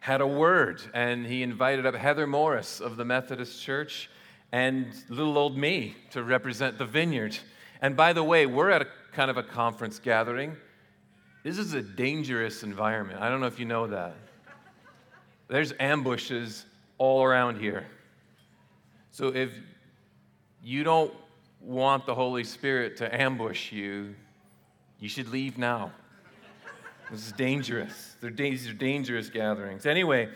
had 0.00 0.20
a 0.20 0.26
word. 0.26 0.82
And 0.94 1.26
he 1.26 1.42
invited 1.42 1.86
up 1.86 1.94
Heather 1.94 2.26
Morris 2.26 2.80
of 2.80 2.96
the 2.96 3.04
Methodist 3.04 3.62
Church 3.62 4.10
and 4.52 4.86
little 5.08 5.38
old 5.38 5.56
me 5.56 5.96
to 6.10 6.22
represent 6.22 6.78
the 6.78 6.86
vineyard. 6.86 7.38
And 7.80 7.96
by 7.96 8.12
the 8.12 8.24
way, 8.24 8.46
we're 8.46 8.70
at 8.70 8.82
a 8.82 8.86
kind 9.12 9.30
of 9.30 9.36
a 9.36 9.42
conference 9.42 9.98
gathering. 9.98 10.56
This 11.42 11.58
is 11.58 11.74
a 11.74 11.82
dangerous 11.82 12.62
environment. 12.62 13.20
I 13.20 13.28
don't 13.28 13.40
know 13.40 13.46
if 13.46 13.58
you 13.58 13.66
know 13.66 13.86
that. 13.86 14.16
There's 15.52 15.74
ambushes 15.78 16.64
all 16.96 17.22
around 17.22 17.60
here. 17.60 17.86
So 19.10 19.26
if 19.26 19.50
you 20.64 20.82
don't 20.82 21.12
want 21.60 22.06
the 22.06 22.14
Holy 22.14 22.42
Spirit 22.42 22.96
to 22.96 23.20
ambush 23.20 23.70
you, 23.70 24.14
you 24.98 25.10
should 25.10 25.28
leave 25.28 25.58
now. 25.58 25.92
This 27.10 27.26
is 27.26 27.32
dangerous. 27.32 28.16
These 28.22 28.66
are 28.66 28.72
dangerous 28.72 29.28
gatherings. 29.28 29.84
Anyway, 29.84 30.30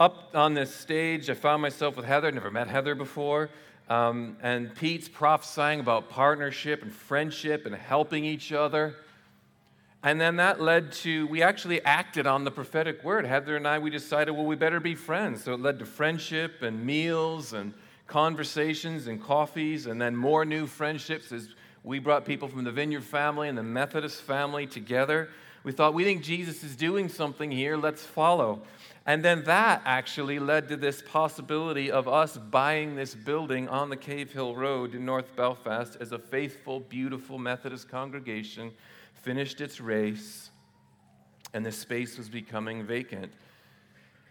up 0.00 0.30
on 0.34 0.54
this 0.54 0.74
stage, 0.74 1.30
I 1.30 1.34
found 1.34 1.62
myself 1.62 1.94
with 1.94 2.06
Heather. 2.06 2.26
I'd 2.26 2.34
Never 2.34 2.50
met 2.50 2.66
Heather 2.66 2.96
before. 2.96 3.50
Um, 3.88 4.38
and 4.42 4.74
Pete's 4.74 5.08
prophesying 5.08 5.78
about 5.78 6.10
partnership 6.10 6.82
and 6.82 6.92
friendship 6.92 7.64
and 7.64 7.76
helping 7.76 8.24
each 8.24 8.50
other. 8.50 8.96
And 10.02 10.20
then 10.20 10.36
that 10.36 10.60
led 10.60 10.92
to, 10.92 11.26
we 11.26 11.42
actually 11.42 11.84
acted 11.84 12.26
on 12.26 12.44
the 12.44 12.52
prophetic 12.52 13.02
word. 13.02 13.26
Heather 13.26 13.56
and 13.56 13.66
I, 13.66 13.80
we 13.80 13.90
decided, 13.90 14.30
well, 14.32 14.46
we 14.46 14.54
better 14.54 14.78
be 14.78 14.94
friends. 14.94 15.42
So 15.42 15.54
it 15.54 15.60
led 15.60 15.80
to 15.80 15.86
friendship 15.86 16.62
and 16.62 16.86
meals 16.86 17.52
and 17.52 17.74
conversations 18.06 19.08
and 19.08 19.22
coffees, 19.22 19.86
and 19.86 20.00
then 20.00 20.16
more 20.16 20.44
new 20.44 20.66
friendships 20.66 21.32
as 21.32 21.48
we 21.82 21.98
brought 21.98 22.24
people 22.24 22.48
from 22.48 22.64
the 22.64 22.72
Vineyard 22.72 23.02
family 23.02 23.48
and 23.48 23.58
the 23.58 23.62
Methodist 23.62 24.22
family 24.22 24.66
together. 24.66 25.30
We 25.64 25.72
thought, 25.72 25.94
we 25.94 26.04
think 26.04 26.22
Jesus 26.22 26.62
is 26.62 26.76
doing 26.76 27.08
something 27.08 27.50
here, 27.50 27.76
let's 27.76 28.04
follow. 28.04 28.62
And 29.04 29.24
then 29.24 29.42
that 29.44 29.82
actually 29.84 30.38
led 30.38 30.68
to 30.68 30.76
this 30.76 31.02
possibility 31.02 31.90
of 31.90 32.06
us 32.06 32.36
buying 32.36 32.94
this 32.94 33.14
building 33.14 33.68
on 33.68 33.90
the 33.90 33.96
Cave 33.96 34.32
Hill 34.32 34.54
Road 34.54 34.94
in 34.94 35.04
North 35.04 35.34
Belfast 35.34 35.96
as 36.00 36.12
a 36.12 36.18
faithful, 36.18 36.80
beautiful 36.80 37.38
Methodist 37.38 37.88
congregation 37.88 38.70
finished 39.28 39.60
its 39.60 39.78
race, 39.78 40.48
and 41.52 41.66
the 41.66 41.70
space 41.70 42.16
was 42.16 42.30
becoming 42.30 42.86
vacant. 42.86 43.30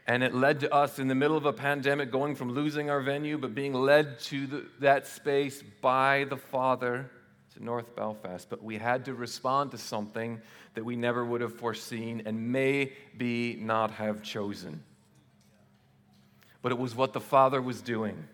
And 0.07 0.23
it 0.23 0.33
led 0.33 0.61
to 0.61 0.73
us 0.73 0.97
in 0.97 1.07
the 1.07 1.13
middle 1.13 1.37
of 1.37 1.45
a 1.45 1.53
pandemic 1.53 2.11
going 2.11 2.33
from 2.33 2.51
losing 2.51 2.89
our 2.89 3.01
venue, 3.01 3.37
but 3.37 3.53
being 3.53 3.75
led 3.75 4.17
to 4.21 4.47
the, 4.47 4.65
that 4.79 5.05
space 5.05 5.61
by 5.81 6.25
the 6.31 6.35
Father 6.35 7.11
to 7.53 7.63
North 7.63 7.95
Belfast. 7.95 8.49
But 8.49 8.63
we 8.63 8.79
had 8.79 9.05
to 9.05 9.13
respond 9.13 9.69
to 9.69 9.77
something 9.77 10.41
that 10.73 10.83
we 10.83 10.95
never 10.95 11.23
would 11.23 11.41
have 11.41 11.53
foreseen 11.53 12.23
and 12.25 12.51
maybe 12.51 13.55
not 13.61 13.91
have 13.91 14.23
chosen. 14.23 14.83
But 16.63 16.71
it 16.71 16.79
was 16.79 16.95
what 16.95 17.13
the 17.13 17.21
Father 17.21 17.61
was 17.61 17.81
doing. 17.81 18.27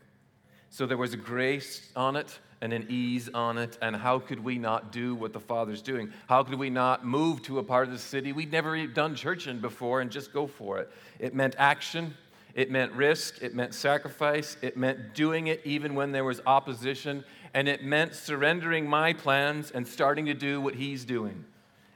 So 0.70 0.86
there 0.86 0.96
was 0.96 1.14
grace 1.18 1.92
on 1.94 2.16
it 2.16 2.40
and 2.64 2.72
an 2.72 2.86
ease 2.88 3.30
on 3.34 3.58
it. 3.58 3.78
And 3.82 3.94
how 3.94 4.20
could 4.20 4.42
we 4.42 4.58
not 4.58 4.94
do 4.94 5.16
what 5.16 5.34
the 5.34 5.40
Father's 5.40 5.82
doing? 5.82 6.14
How 6.28 6.44
could 6.44 6.58
we 6.58 6.70
not 6.70 7.06
move 7.06 7.42
to 7.44 7.60
a 7.60 7.64
part 7.64 7.88
of 7.88 7.94
the 7.94 8.00
city 8.00 8.32
we'd 8.32 8.54
never 8.54 8.88
done 8.88 9.16
church 9.16 9.48
in 9.48 9.60
before 9.60 10.00
and 10.00 10.10
just 10.10 10.32
go 10.32 10.48
for 10.48 10.80
it? 10.80 10.90
It 11.20 11.36
meant 11.36 11.56
action, 11.58 12.14
it 12.56 12.72
meant 12.72 12.94
risk, 12.94 13.42
it 13.42 13.54
meant 13.54 13.74
sacrifice, 13.74 14.56
it 14.62 14.78
meant 14.78 15.14
doing 15.14 15.48
it 15.48 15.60
even 15.66 15.94
when 15.94 16.14
there 16.14 16.24
was 16.24 16.40
opposition, 16.46 17.26
and 17.54 17.68
it 17.68 17.84
meant 17.84 18.16
surrendering 18.16 18.90
my 18.90 19.12
plans 19.12 19.70
and 19.70 19.86
starting 19.86 20.26
to 20.28 20.34
do 20.34 20.62
what 20.62 20.76
He's 20.76 21.04
doing 21.04 21.44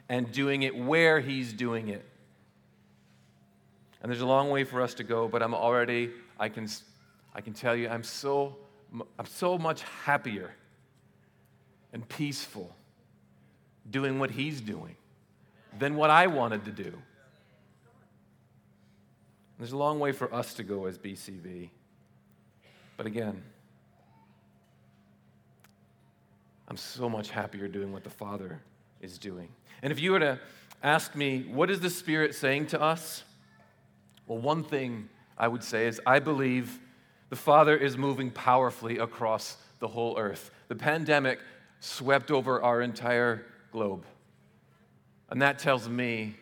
and 0.09 0.29
doing 0.33 0.63
it 0.63 0.75
where 0.75 1.21
He's 1.21 1.53
doing 1.53 1.88
it. 1.88 2.03
And 4.03 4.12
there's 4.12 4.21
a 4.21 4.27
long 4.27 4.50
way 4.50 4.65
for 4.65 4.81
us 4.81 4.93
to 4.95 5.05
go, 5.05 5.29
but 5.29 5.41
I'm 5.41 5.55
already, 5.55 6.12
I 6.38 6.50
can, 6.50 6.67
I 7.33 7.39
can 7.39 7.53
tell 7.53 7.74
you, 7.74 7.88
I'm 7.88 8.03
so 8.03 8.57
I'm 8.94 9.25
so 9.25 9.58
much 9.58 9.82
happier 10.03 10.53
and 11.94 12.08
peaceful 12.08 12.75
doing 13.89 14.20
what 14.20 14.32
he's 14.32 14.62
doing 14.62 14.96
than 15.77 15.96
what 15.96 16.10
I 16.10 16.27
wanted 16.27 16.65
to 16.65 16.72
do. 16.72 16.94
There's 19.58 19.72
a 19.72 19.77
long 19.77 20.00
way 20.00 20.12
for 20.12 20.34
us 20.34 20.53
to 20.56 20.63
go 20.63 20.86
as 20.86 20.98
BCV. 20.98 21.70
But 22.96 23.06
again, 23.06 23.41
I'm 26.67 26.77
so 26.77 27.10
much 27.10 27.29
happier 27.29 27.67
doing 27.67 27.91
what 27.91 28.03
the 28.03 28.10
Father 28.10 28.60
is 29.01 29.17
doing. 29.17 29.50
And 29.82 29.91
if 29.91 30.00
you 30.00 30.12
were 30.12 30.20
to 30.20 30.39
ask 30.84 31.15
me, 31.15 31.44
what 31.44 31.70
is 31.70 31.79
the 31.79 31.89
Spirit 31.89 32.36
saying 32.36 32.67
to 32.67 32.82
us? 32.82 33.24
Well, 34.27 34.39
one 34.39 34.63
thing 34.63 35.10
I 35.38 35.48
would 35.48 35.63
say 35.63 35.88
is 35.88 36.01
I 36.06 36.20
believe 36.20 36.79
the 37.29 37.36
Father 37.36 37.75
is 37.75 37.98
moving 37.98 38.31
powerfully 38.31 38.98
across 38.98 39.57
the 39.79 39.88
whole 39.88 40.17
earth. 40.17 40.51
The 40.67 40.75
pandemic 40.75 41.39
swept 41.79 42.31
over 42.31 42.62
our 42.62 42.81
entire 42.81 43.46
globe. 43.72 44.05
And 45.29 45.41
that 45.41 45.60
tells 45.60 45.89
me 45.89 46.36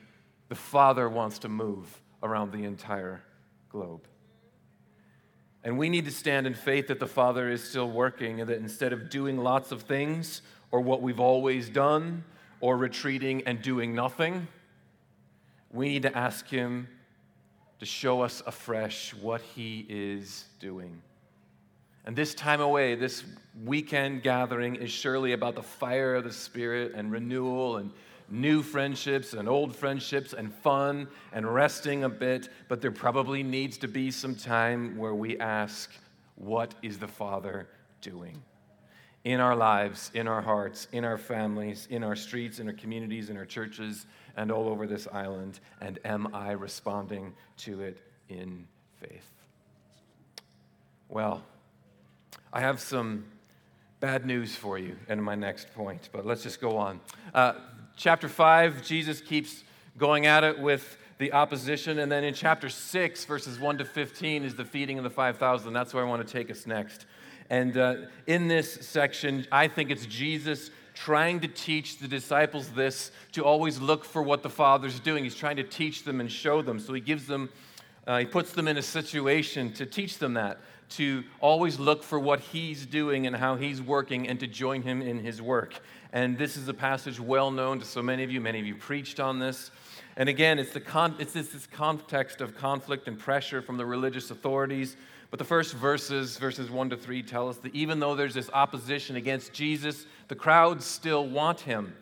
the 0.50 0.56
Father 0.56 1.10
wants 1.10 1.40
to 1.40 1.50
move 1.50 2.02
around 2.22 2.52
the 2.52 2.64
entire 2.64 3.24
globe. 3.70 4.08
And 5.64 5.80
we 5.80 5.90
need 5.90 6.06
to 6.06 6.12
stand 6.12 6.46
in 6.46 6.54
faith 6.54 6.88
that 6.88 7.00
the 7.00 7.08
Father 7.08 7.50
is 7.50 7.68
still 7.68 7.90
working 7.90 8.40
and 8.40 8.50
that 8.50 8.60
instead 8.60 8.94
of 8.94 9.10
doing 9.10 9.38
lots 9.38 9.72
of 9.72 9.82
things 9.82 10.44
or 10.72 10.80
what 10.82 11.02
we've 11.02 11.20
always 11.20 11.70
done 11.70 12.24
or 12.62 12.78
retreating 12.78 13.42
and 13.48 13.62
doing 13.62 13.96
nothing, 13.96 14.48
we 15.72 15.90
need 15.90 16.04
to 16.04 16.16
ask 16.16 16.48
Him 16.48 16.88
to 17.86 17.92
show 17.92 18.22
us 18.22 18.42
afresh 18.48 19.14
what 19.14 19.42
He 19.54 19.86
is 19.88 20.46
doing. 20.60 21.04
And 22.06 22.16
this 22.16 22.34
time 22.34 22.60
away, 22.60 22.96
this 22.96 23.24
weekend 23.64 24.24
gathering 24.24 24.76
is 24.76 24.90
surely 24.90 25.34
about 25.34 25.54
the 25.54 25.62
fire 25.62 26.16
of 26.16 26.24
the 26.24 26.34
Spirit 26.34 26.94
and 26.96 27.12
renewal 27.12 27.78
and 27.78 27.92
new 28.28 28.64
friendships 28.64 29.34
and 29.34 29.48
old 29.48 29.76
friendships 29.76 30.34
and 30.34 30.52
fun 30.52 31.08
and 31.32 31.54
resting 31.54 32.06
a 32.06 32.10
bit, 32.10 32.50
but 32.70 32.82
there 32.82 32.92
probably 32.92 33.44
needs 33.44 33.78
to 33.78 33.88
be 33.88 34.10
some 34.10 34.34
time 34.34 34.98
where 34.98 35.14
we 35.14 35.38
ask, 35.38 35.92
What 36.38 36.74
is 36.82 36.98
the 36.98 37.08
Father 37.08 37.68
doing? 38.02 38.42
In 39.26 39.40
our 39.40 39.56
lives, 39.56 40.10
in 40.16 40.28
our 40.28 40.42
hearts, 40.42 40.88
in 40.92 41.06
our 41.06 41.20
families, 41.20 41.88
in 41.92 42.04
our 42.04 42.16
streets, 42.16 42.58
in 42.58 42.68
our 42.68 42.74
communities, 42.74 43.30
in 43.30 43.38
our 43.38 43.46
churches, 43.46 44.08
and 44.36 44.52
all 44.52 44.68
over 44.68 44.88
this 44.88 45.08
island. 45.12 45.60
And 45.82 46.00
am 46.06 46.34
I 46.34 46.52
responding 46.52 47.34
to 47.58 47.82
it 47.82 48.02
in 48.30 48.68
faith? 49.00 49.30
Well, 51.10 51.44
I 52.52 52.62
have 52.62 52.80
some 52.80 53.26
bad 54.00 54.26
news 54.26 54.56
for 54.56 54.78
you 54.78 54.96
in 55.08 55.22
my 55.22 55.36
next 55.36 55.74
point, 55.74 56.10
but 56.12 56.26
let's 56.26 56.44
just 56.44 56.60
go 56.60 56.78
on. 56.78 57.00
Uh, 57.34 57.54
chapter 57.96 58.28
5, 58.28 58.84
Jesus 58.84 59.22
keeps 59.22 59.64
going 59.98 60.26
at 60.26 60.44
it 60.44 60.60
with 60.60 60.98
the 61.18 61.32
opposition. 61.34 62.00
And 62.00 62.12
then 62.12 62.24
in 62.24 62.34
chapter 62.34 62.70
6, 62.70 63.26
verses 63.26 63.60
1 63.60 63.78
to 63.78 63.86
15, 63.86 64.44
is 64.44 64.56
the 64.56 64.66
feeding 64.66 64.98
of 64.98 65.04
the 65.04 65.10
5,000. 65.10 65.74
That's 65.74 65.94
where 65.94 66.06
I 66.06 66.10
want 66.10 66.26
to 66.28 66.32
take 66.32 66.52
us 66.52 66.66
next. 66.66 67.06
And 67.50 67.78
uh, 67.78 67.96
in 68.28 68.48
this 68.48 68.74
section, 68.74 69.46
I 69.52 69.68
think 69.68 69.92
it's 69.92 70.06
Jesus 70.06 70.72
trying 70.96 71.42
to 71.42 71.48
teach 71.48 72.00
the 72.00 72.08
disciples 72.08 72.70
this 72.70 73.12
to 73.34 73.44
always 73.44 73.80
look 73.80 74.04
for 74.04 74.24
what 74.24 74.42
the 74.42 74.50
Father's 74.50 75.00
doing. 75.00 75.24
He's 75.24 75.36
trying 75.36 75.58
to 75.58 75.64
teach 75.64 76.04
them 76.04 76.20
and 76.20 76.32
show 76.32 76.62
them. 76.62 76.80
So 76.80 76.94
he 76.94 77.02
gives 77.02 77.28
them, 77.28 77.50
uh, 78.08 78.20
he 78.20 78.26
puts 78.26 78.54
them 78.54 78.68
in 78.68 78.78
a 78.78 78.82
situation 78.82 79.74
to 79.74 79.86
teach 79.86 80.18
them 80.18 80.34
that, 80.36 80.60
to 80.88 81.24
always 81.42 81.80
look 81.80 82.02
for 82.02 82.20
what 82.20 82.40
he's 82.40 82.86
doing 82.86 83.28
and 83.28 83.36
how 83.36 83.56
he's 83.56 83.82
working 83.82 84.28
and 84.28 84.40
to 84.40 84.48
join 84.48 84.82
him 84.82 85.02
in 85.02 85.20
his 85.20 85.42
work. 85.42 85.80
And 86.14 86.38
this 86.38 86.56
is 86.56 86.68
a 86.70 86.74
passage 86.74 87.20
well 87.20 87.52
known 87.52 87.80
to 87.80 87.86
so 87.86 88.02
many 88.02 88.24
of 88.24 88.32
you. 88.32 88.40
Many 88.40 88.60
of 88.60 88.66
you 88.66 88.76
preached 88.76 89.20
on 89.20 89.40
this. 89.40 89.72
And 90.16 90.30
again, 90.30 90.60
it's, 90.60 90.72
the 90.72 90.80
con- 90.80 91.16
it's 91.20 91.34
this, 91.34 91.50
this 91.50 91.68
context 91.68 92.40
of 92.40 92.56
conflict 92.56 93.10
and 93.10 93.20
pressure 93.20 93.62
from 93.62 93.76
the 93.76 93.86
religious 93.86 94.32
authorities. 94.32 94.96
But 95.36 95.40
the 95.40 95.44
first 95.44 95.74
verses, 95.74 96.38
verses 96.38 96.72
1 96.72 96.92
to 96.92 96.96
3, 96.96 97.22
tell 97.22 97.50
us 97.50 97.58
that 97.58 97.76
even 97.76 98.00
though 98.00 98.16
there's 98.16 98.36
this 98.36 98.50
opposition 98.54 99.18
against 99.18 99.52
Jesus, 99.52 100.06
the 100.30 100.36
crowds 100.36 100.86
still 100.86 101.28
want 101.28 101.60
him. 101.60 101.94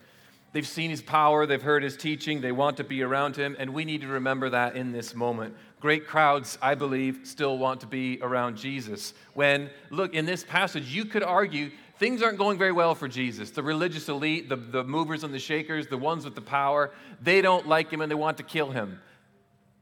They've 0.52 0.68
seen 0.68 0.92
his 0.92 1.02
power, 1.02 1.48
they've 1.48 1.60
heard 1.60 1.82
his 1.82 1.98
teaching, 1.98 2.42
they 2.42 2.52
want 2.52 2.78
to 2.78 2.84
be 2.84 3.02
around 3.02 3.36
him, 3.36 3.56
and 3.58 3.74
we 3.74 3.86
need 3.86 4.02
to 4.02 4.08
remember 4.08 4.52
that 4.52 4.76
in 4.76 4.92
this 4.92 5.16
moment. 5.16 5.56
Great 5.80 6.06
crowds, 6.06 6.60
I 6.62 6.76
believe, 6.76 7.22
still 7.24 7.58
want 7.58 7.82
to 7.82 7.88
be 7.88 8.20
around 8.22 8.56
Jesus. 8.56 9.16
When, 9.34 9.72
look, 9.90 10.14
in 10.14 10.28
this 10.28 10.44
passage, 10.44 10.94
you 10.94 11.04
could 11.04 11.24
argue 11.24 11.72
things 11.98 12.22
aren't 12.22 12.38
going 12.38 12.60
very 12.60 12.72
well 12.72 12.94
for 12.94 13.08
Jesus. 13.08 13.50
The 13.50 13.64
religious 13.64 14.10
elite, 14.10 14.48
the, 14.48 14.58
the 14.58 14.84
movers 14.84 15.24
and 15.24 15.34
the 15.34 15.40
shakers, 15.40 15.88
the 15.88 15.98
ones 15.98 16.24
with 16.24 16.36
the 16.36 16.42
power, 16.42 16.92
they 17.20 17.42
don't 17.42 17.68
like 17.68 17.90
him 17.90 18.02
and 18.02 18.12
they 18.12 18.16
want 18.16 18.38
to 18.38 18.44
kill 18.44 18.70
him. 18.70 19.02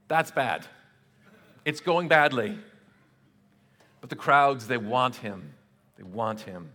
That's 0.08 0.32
bad. 0.32 0.66
It's 1.66 1.82
going 1.82 2.08
badly. 2.08 2.58
But 4.02 4.10
the 4.10 4.16
crowds, 4.16 4.68
they 4.68 4.78
want 4.78 5.16
him. 5.16 5.54
They 5.98 6.04
want 6.04 6.42
him, 6.42 6.72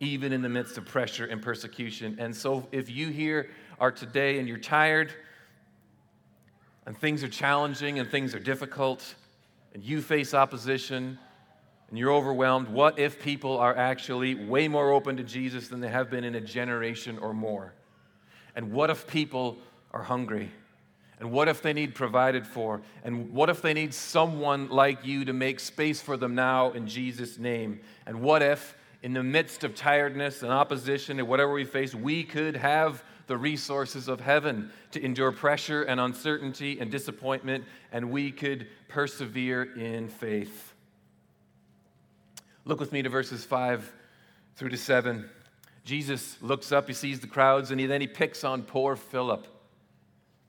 even 0.00 0.32
in 0.32 0.42
the 0.42 0.48
midst 0.48 0.78
of 0.78 0.86
pressure 0.86 1.26
and 1.26 1.42
persecution. 1.42 2.16
And 2.18 2.34
so, 2.34 2.66
if 2.72 2.90
you 2.90 3.08
here 3.08 3.50
are 3.78 3.92
today 3.92 4.38
and 4.38 4.48
you're 4.48 4.56
tired, 4.58 5.12
and 6.86 6.96
things 6.96 7.22
are 7.22 7.28
challenging 7.28 7.98
and 7.98 8.10
things 8.10 8.34
are 8.34 8.38
difficult, 8.40 9.14
and 9.74 9.82
you 9.82 10.00
face 10.00 10.32
opposition, 10.32 11.18
and 11.88 11.98
you're 11.98 12.12
overwhelmed, 12.12 12.68
what 12.68 12.98
if 12.98 13.20
people 13.20 13.58
are 13.58 13.76
actually 13.76 14.34
way 14.34 14.68
more 14.68 14.92
open 14.92 15.16
to 15.18 15.22
Jesus 15.22 15.68
than 15.68 15.80
they 15.80 15.88
have 15.88 16.10
been 16.10 16.24
in 16.24 16.34
a 16.34 16.40
generation 16.40 17.18
or 17.18 17.32
more? 17.34 17.74
And 18.54 18.72
what 18.72 18.90
if 18.90 19.06
people 19.06 19.58
are 19.92 20.02
hungry? 20.02 20.50
And 21.18 21.30
what 21.30 21.48
if 21.48 21.62
they 21.62 21.72
need 21.72 21.94
provided 21.94 22.46
for? 22.46 22.82
And 23.02 23.32
what 23.32 23.48
if 23.48 23.62
they 23.62 23.72
need 23.72 23.94
someone 23.94 24.68
like 24.68 25.04
you 25.04 25.24
to 25.24 25.32
make 25.32 25.60
space 25.60 26.02
for 26.02 26.16
them 26.16 26.34
now 26.34 26.72
in 26.72 26.86
Jesus' 26.86 27.38
name? 27.38 27.80
And 28.06 28.20
what 28.20 28.42
if, 28.42 28.76
in 29.02 29.14
the 29.14 29.22
midst 29.22 29.64
of 29.64 29.74
tiredness 29.74 30.42
and 30.42 30.52
opposition 30.52 31.18
and 31.18 31.28
whatever 31.28 31.52
we 31.52 31.64
face, 31.64 31.94
we 31.94 32.22
could 32.22 32.56
have 32.56 33.02
the 33.26 33.36
resources 33.36 34.08
of 34.08 34.20
heaven 34.20 34.70
to 34.92 35.04
endure 35.04 35.32
pressure 35.32 35.82
and 35.82 36.00
uncertainty 36.00 36.78
and 36.80 36.90
disappointment, 36.90 37.64
and 37.92 38.10
we 38.10 38.30
could 38.30 38.66
persevere 38.88 39.62
in 39.62 40.08
faith? 40.08 40.74
Look 42.64 42.80
with 42.80 42.92
me 42.92 43.02
to 43.02 43.08
verses 43.08 43.44
5 43.44 43.92
through 44.56 44.70
to 44.70 44.76
7. 44.76 45.28
Jesus 45.84 46.36
looks 46.42 46.72
up, 46.72 46.88
he 46.88 46.94
sees 46.94 47.20
the 47.20 47.26
crowds, 47.26 47.70
and 47.70 47.80
he, 47.80 47.86
then 47.86 48.00
he 48.00 48.06
picks 48.06 48.42
on 48.42 48.62
poor 48.62 48.96
Philip, 48.96 49.46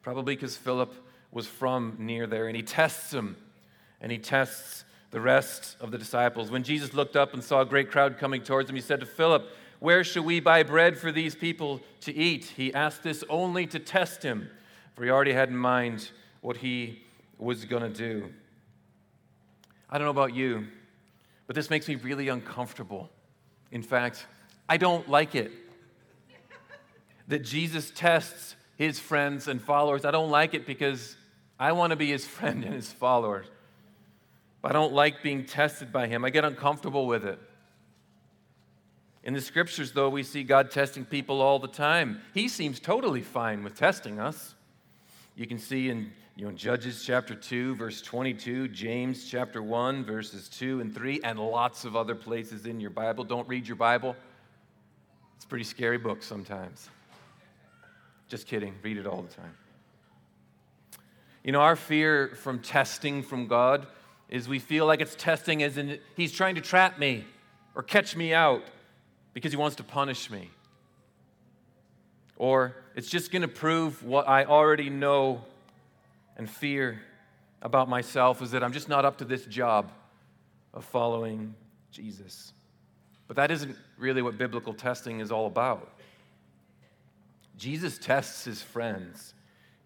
probably 0.07 0.35
because 0.35 0.55
Philip 0.55 0.93
was 1.33 1.47
from 1.47 1.97
near 1.99 2.27
there, 2.27 2.47
and 2.47 2.55
he 2.55 2.63
tests 2.63 3.13
him, 3.13 3.35
and 3.99 4.09
he 4.09 4.17
tests 4.17 4.85
the 5.11 5.19
rest 5.19 5.75
of 5.81 5.91
the 5.91 5.97
disciples. 5.97 6.49
When 6.49 6.63
Jesus 6.63 6.93
looked 6.93 7.17
up 7.17 7.33
and 7.33 7.43
saw 7.43 7.59
a 7.59 7.65
great 7.65 7.91
crowd 7.91 8.17
coming 8.17 8.41
towards 8.41 8.69
him, 8.69 8.77
he 8.77 8.81
said 8.81 9.01
to 9.01 9.05
Philip, 9.05 9.49
Where 9.79 10.05
shall 10.05 10.23
we 10.23 10.39
buy 10.39 10.63
bread 10.63 10.97
for 10.97 11.11
these 11.11 11.35
people 11.35 11.81
to 11.99 12.15
eat? 12.15 12.53
He 12.55 12.73
asked 12.73 13.03
this 13.03 13.21
only 13.27 13.67
to 13.67 13.79
test 13.79 14.23
him, 14.23 14.49
for 14.95 15.03
he 15.03 15.09
already 15.09 15.33
had 15.33 15.49
in 15.49 15.57
mind 15.57 16.09
what 16.39 16.55
he 16.55 17.03
was 17.37 17.65
going 17.65 17.83
to 17.83 17.89
do. 17.89 18.29
I 19.89 19.97
don't 19.97 20.05
know 20.05 20.11
about 20.11 20.33
you, 20.33 20.67
but 21.47 21.55
this 21.57 21.69
makes 21.69 21.85
me 21.89 21.95
really 21.95 22.29
uncomfortable. 22.29 23.09
In 23.73 23.83
fact, 23.83 24.25
I 24.69 24.77
don't 24.77 25.09
like 25.09 25.35
it. 25.35 25.51
That 27.27 27.43
Jesus 27.43 27.91
tests 27.93 28.55
his 28.77 28.99
friends 28.99 29.47
and 29.47 29.61
followers. 29.61 30.05
I 30.05 30.11
don't 30.11 30.29
like 30.29 30.53
it 30.53 30.65
because 30.65 31.15
I 31.59 31.73
want 31.73 31.91
to 31.91 31.95
be 31.97 32.11
his 32.11 32.25
friend 32.37 32.63
and 32.63 32.73
his 32.73 32.91
follower. 32.91 33.45
But 34.61 34.71
I 34.71 34.73
don't 34.73 34.93
like 34.93 35.21
being 35.21 35.45
tested 35.45 35.91
by 35.91 36.07
him. 36.07 36.23
I 36.23 36.29
get 36.29 36.45
uncomfortable 36.45 37.05
with 37.05 37.25
it. 37.25 37.39
In 39.23 39.33
the 39.33 39.41
scriptures, 39.41 39.91
though, 39.91 40.09
we 40.09 40.23
see 40.23 40.43
God 40.43 40.71
testing 40.71 41.03
people 41.03 41.41
all 41.41 41.59
the 41.59 41.67
time. 41.67 42.21
He 42.33 42.47
seems 42.47 42.79
totally 42.79 43.21
fine 43.21 43.63
with 43.63 43.75
testing 43.75 44.19
us. 44.19 44.55
You 45.35 45.45
can 45.45 45.59
see 45.59 45.89
in 45.89 46.11
you 46.37 46.45
know, 46.45 46.51
Judges 46.51 47.03
chapter 47.03 47.35
2, 47.35 47.75
verse 47.75 48.01
22, 48.01 48.69
James 48.69 49.29
chapter 49.29 49.61
1, 49.61 50.05
verses 50.05 50.47
2 50.49 50.81
and 50.81 50.93
3, 50.93 51.19
and 51.23 51.39
lots 51.39 51.83
of 51.83 51.95
other 51.95 52.15
places 52.15 52.67
in 52.67 52.79
your 52.79 52.89
Bible. 52.89 53.23
Don't 53.23 53.47
read 53.47 53.67
your 53.67 53.75
Bible. 53.75 54.15
It's 55.35 55.45
a 55.45 55.47
pretty 55.47 55.65
scary 55.65 55.97
book 55.97 56.23
sometimes. 56.23 56.89
Just 58.27 58.47
kidding. 58.47 58.75
Read 58.81 58.97
it 58.97 59.07
all 59.07 59.21
the 59.21 59.33
time. 59.33 59.55
You 61.43 61.51
know, 61.53 61.61
our 61.61 61.75
fear 61.75 62.35
from 62.35 62.59
testing 62.59 63.23
from 63.23 63.47
God 63.47 63.87
is 64.29 64.49
we 64.49 64.59
feel 64.59 64.85
like 64.85 64.99
it's 64.99 65.15
testing 65.15 65.63
as 65.63 65.77
in 65.77 65.99
He's 66.15 66.31
trying 66.31 66.55
to 66.55 66.61
trap 66.61 66.99
me 66.99 67.25
or 67.73 67.83
catch 67.83 68.15
me 68.15 68.33
out 68.33 68.63
because 69.33 69.51
He 69.51 69.57
wants 69.57 69.77
to 69.77 69.83
punish 69.83 70.29
me. 70.29 70.49
Or 72.35 72.75
it's 72.95 73.09
just 73.09 73.31
going 73.31 73.43
to 73.43 73.47
prove 73.47 74.03
what 74.03 74.27
I 74.27 74.43
already 74.43 74.89
know 74.89 75.43
and 76.35 76.49
fear 76.49 77.01
about 77.61 77.89
myself 77.89 78.41
is 78.41 78.51
that 78.51 78.63
I'm 78.63 78.73
just 78.73 78.89
not 78.89 79.05
up 79.05 79.17
to 79.19 79.25
this 79.25 79.45
job 79.45 79.91
of 80.73 80.85
following 80.85 81.55
Jesus. 81.91 82.53
But 83.27 83.37
that 83.37 83.51
isn't 83.51 83.75
really 83.97 84.21
what 84.21 84.37
biblical 84.37 84.73
testing 84.73 85.19
is 85.19 85.31
all 85.31 85.47
about. 85.47 85.96
Jesus 87.57 87.97
tests 87.97 88.45
his 88.45 88.61
friends 88.61 89.33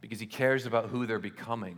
because 0.02 0.20
he 0.20 0.26
cares 0.26 0.66
about 0.66 0.90
who 0.90 1.06
they're 1.06 1.20
becoming. 1.20 1.78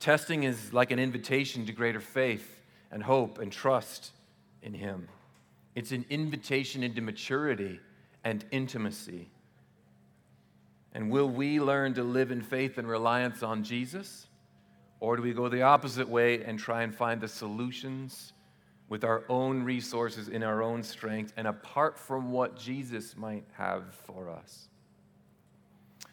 Testing 0.00 0.44
is 0.44 0.72
like 0.72 0.90
an 0.90 0.98
invitation 0.98 1.66
to 1.66 1.72
greater 1.72 2.00
faith 2.00 2.60
and 2.90 3.02
hope 3.02 3.38
and 3.38 3.50
trust 3.50 4.12
in 4.62 4.74
him. 4.74 5.08
it's 5.74 5.92
an 5.92 6.04
invitation 6.10 6.82
into 6.82 7.00
maturity 7.00 7.80
and 8.24 8.44
intimacy. 8.50 9.28
And 10.92 11.10
will 11.10 11.28
we 11.28 11.60
learn 11.60 11.94
to 11.94 12.02
live 12.02 12.32
in 12.32 12.42
faith 12.42 12.78
and 12.78 12.88
reliance 12.88 13.42
on 13.42 13.62
Jesus? 13.62 14.26
Or 15.00 15.16
do 15.16 15.22
we 15.22 15.32
go 15.32 15.48
the 15.48 15.62
opposite 15.62 16.08
way 16.08 16.42
and 16.42 16.58
try 16.58 16.82
and 16.82 16.94
find 16.94 17.20
the 17.20 17.28
solutions 17.28 18.32
with 18.88 19.04
our 19.04 19.24
own 19.28 19.62
resources 19.62 20.28
in 20.28 20.42
our 20.42 20.62
own 20.62 20.82
strength 20.82 21.32
and 21.36 21.46
apart 21.46 21.98
from 21.98 22.32
what 22.32 22.56
Jesus 22.58 23.16
might 23.16 23.44
have 23.54 23.94
for 24.06 24.30
us? 24.30 24.68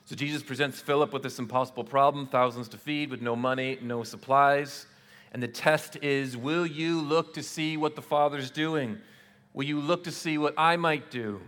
So 0.05 0.15
Jesus 0.15 0.43
presents 0.43 0.79
Philip 0.79 1.11
with 1.13 1.23
this 1.23 1.39
impossible 1.39 1.83
problem 1.83 2.27
thousands 2.27 2.67
to 2.69 2.77
feed 2.77 3.09
with 3.09 3.21
no 3.21 3.35
money, 3.35 3.79
no 3.81 4.03
supplies. 4.03 4.85
And 5.31 5.41
the 5.41 5.47
test 5.47 5.97
is 6.03 6.37
will 6.37 6.65
you 6.65 7.01
look 7.01 7.33
to 7.33 7.43
see 7.43 7.75
what 7.75 7.95
the 7.95 8.01
Father's 8.01 8.51
doing? 8.51 8.99
Will 9.53 9.65
you 9.65 9.79
look 9.79 10.03
to 10.03 10.11
see 10.11 10.37
what 10.37 10.53
I 10.57 10.77
might 10.77 11.09
do? 11.09 11.41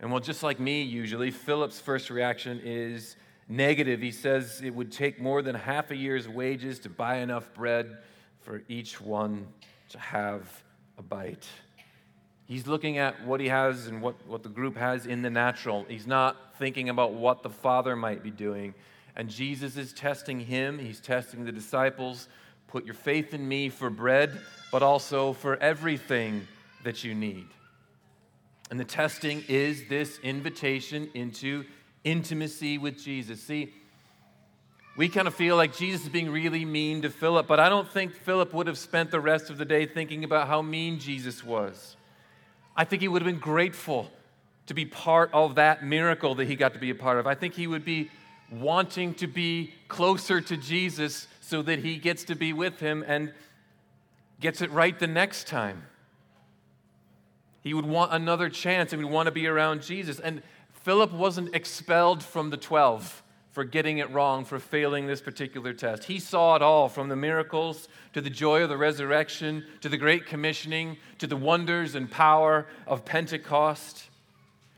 And 0.00 0.10
well, 0.10 0.20
just 0.20 0.42
like 0.42 0.58
me, 0.58 0.82
usually, 0.82 1.30
Philip's 1.30 1.78
first 1.78 2.10
reaction 2.10 2.60
is 2.64 3.16
negative. 3.48 4.00
He 4.00 4.10
says 4.12 4.60
it 4.62 4.74
would 4.74 4.90
take 4.92 5.20
more 5.20 5.42
than 5.42 5.54
half 5.54 5.90
a 5.90 5.96
year's 5.96 6.28
wages 6.28 6.78
to 6.80 6.88
buy 6.88 7.16
enough 7.16 7.52
bread 7.54 7.98
for 8.40 8.62
each 8.68 9.00
one 9.00 9.46
to 9.90 9.98
have 9.98 10.62
a 10.98 11.02
bite. 11.02 11.46
He's 12.46 12.66
looking 12.66 12.98
at 12.98 13.24
what 13.24 13.40
he 13.40 13.48
has 13.48 13.86
and 13.86 14.02
what, 14.02 14.26
what 14.26 14.42
the 14.42 14.48
group 14.48 14.76
has 14.76 15.06
in 15.06 15.22
the 15.22 15.30
natural. 15.30 15.84
He's 15.88 16.06
not 16.06 16.36
thinking 16.58 16.88
about 16.88 17.12
what 17.12 17.42
the 17.42 17.50
Father 17.50 17.94
might 17.94 18.22
be 18.22 18.30
doing. 18.30 18.74
And 19.14 19.28
Jesus 19.28 19.76
is 19.76 19.92
testing 19.92 20.40
him, 20.40 20.78
he's 20.78 21.00
testing 21.00 21.44
the 21.44 21.52
disciples. 21.52 22.28
Put 22.66 22.84
your 22.84 22.94
faith 22.94 23.34
in 23.34 23.48
me 23.48 23.68
for 23.68 23.90
bread, 23.90 24.40
but 24.70 24.82
also 24.82 25.32
for 25.32 25.56
everything 25.56 26.46
that 26.84 27.02
you 27.02 27.14
need. 27.14 27.46
And 28.70 28.78
the 28.78 28.84
testing 28.84 29.44
is 29.48 29.88
this 29.88 30.18
invitation 30.20 31.10
into 31.14 31.64
intimacy 32.04 32.78
with 32.78 33.02
Jesus. 33.02 33.42
See, 33.42 33.74
we 35.00 35.08
kind 35.08 35.26
of 35.26 35.34
feel 35.34 35.56
like 35.56 35.74
Jesus 35.74 36.02
is 36.02 36.08
being 36.10 36.30
really 36.30 36.66
mean 36.66 37.00
to 37.00 37.08
Philip, 37.08 37.46
but 37.46 37.58
I 37.58 37.70
don't 37.70 37.88
think 37.88 38.12
Philip 38.12 38.52
would 38.52 38.66
have 38.66 38.76
spent 38.76 39.10
the 39.10 39.18
rest 39.18 39.48
of 39.48 39.56
the 39.56 39.64
day 39.64 39.86
thinking 39.86 40.24
about 40.24 40.46
how 40.46 40.60
mean 40.60 40.98
Jesus 40.98 41.42
was. 41.42 41.96
I 42.76 42.84
think 42.84 43.00
he 43.00 43.08
would 43.08 43.22
have 43.22 43.26
been 43.26 43.40
grateful 43.40 44.10
to 44.66 44.74
be 44.74 44.84
part 44.84 45.30
of 45.32 45.54
that 45.54 45.82
miracle 45.82 46.34
that 46.34 46.48
he 46.48 46.54
got 46.54 46.74
to 46.74 46.78
be 46.78 46.90
a 46.90 46.94
part 46.94 47.16
of. 47.16 47.26
I 47.26 47.34
think 47.34 47.54
he 47.54 47.66
would 47.66 47.82
be 47.82 48.10
wanting 48.52 49.14
to 49.14 49.26
be 49.26 49.72
closer 49.88 50.38
to 50.42 50.56
Jesus 50.58 51.28
so 51.40 51.62
that 51.62 51.78
he 51.78 51.96
gets 51.96 52.24
to 52.24 52.34
be 52.34 52.52
with 52.52 52.78
him 52.78 53.02
and 53.06 53.32
gets 54.38 54.60
it 54.60 54.70
right 54.70 54.98
the 54.98 55.06
next 55.06 55.46
time. 55.46 55.82
He 57.62 57.72
would 57.72 57.86
want 57.86 58.12
another 58.12 58.50
chance 58.50 58.92
and 58.92 59.02
would 59.02 59.10
want 59.10 59.28
to 59.28 59.32
be 59.32 59.46
around 59.46 59.80
Jesus. 59.80 60.20
And 60.20 60.42
Philip 60.74 61.10
wasn't 61.10 61.54
expelled 61.54 62.22
from 62.22 62.50
the 62.50 62.58
12 62.58 63.22
for 63.50 63.64
getting 63.64 63.98
it 63.98 64.10
wrong, 64.10 64.44
for 64.44 64.58
failing 64.58 65.06
this 65.06 65.20
particular 65.20 65.72
test. 65.72 66.04
He 66.04 66.20
saw 66.20 66.54
it 66.54 66.62
all 66.62 66.88
from 66.88 67.08
the 67.08 67.16
miracles 67.16 67.88
to 68.12 68.20
the 68.20 68.30
joy 68.30 68.62
of 68.62 68.68
the 68.68 68.76
resurrection 68.76 69.64
to 69.80 69.88
the 69.88 69.96
great 69.96 70.26
commissioning 70.26 70.96
to 71.18 71.26
the 71.26 71.36
wonders 71.36 71.94
and 71.94 72.10
power 72.10 72.66
of 72.86 73.04
Pentecost. 73.04 74.08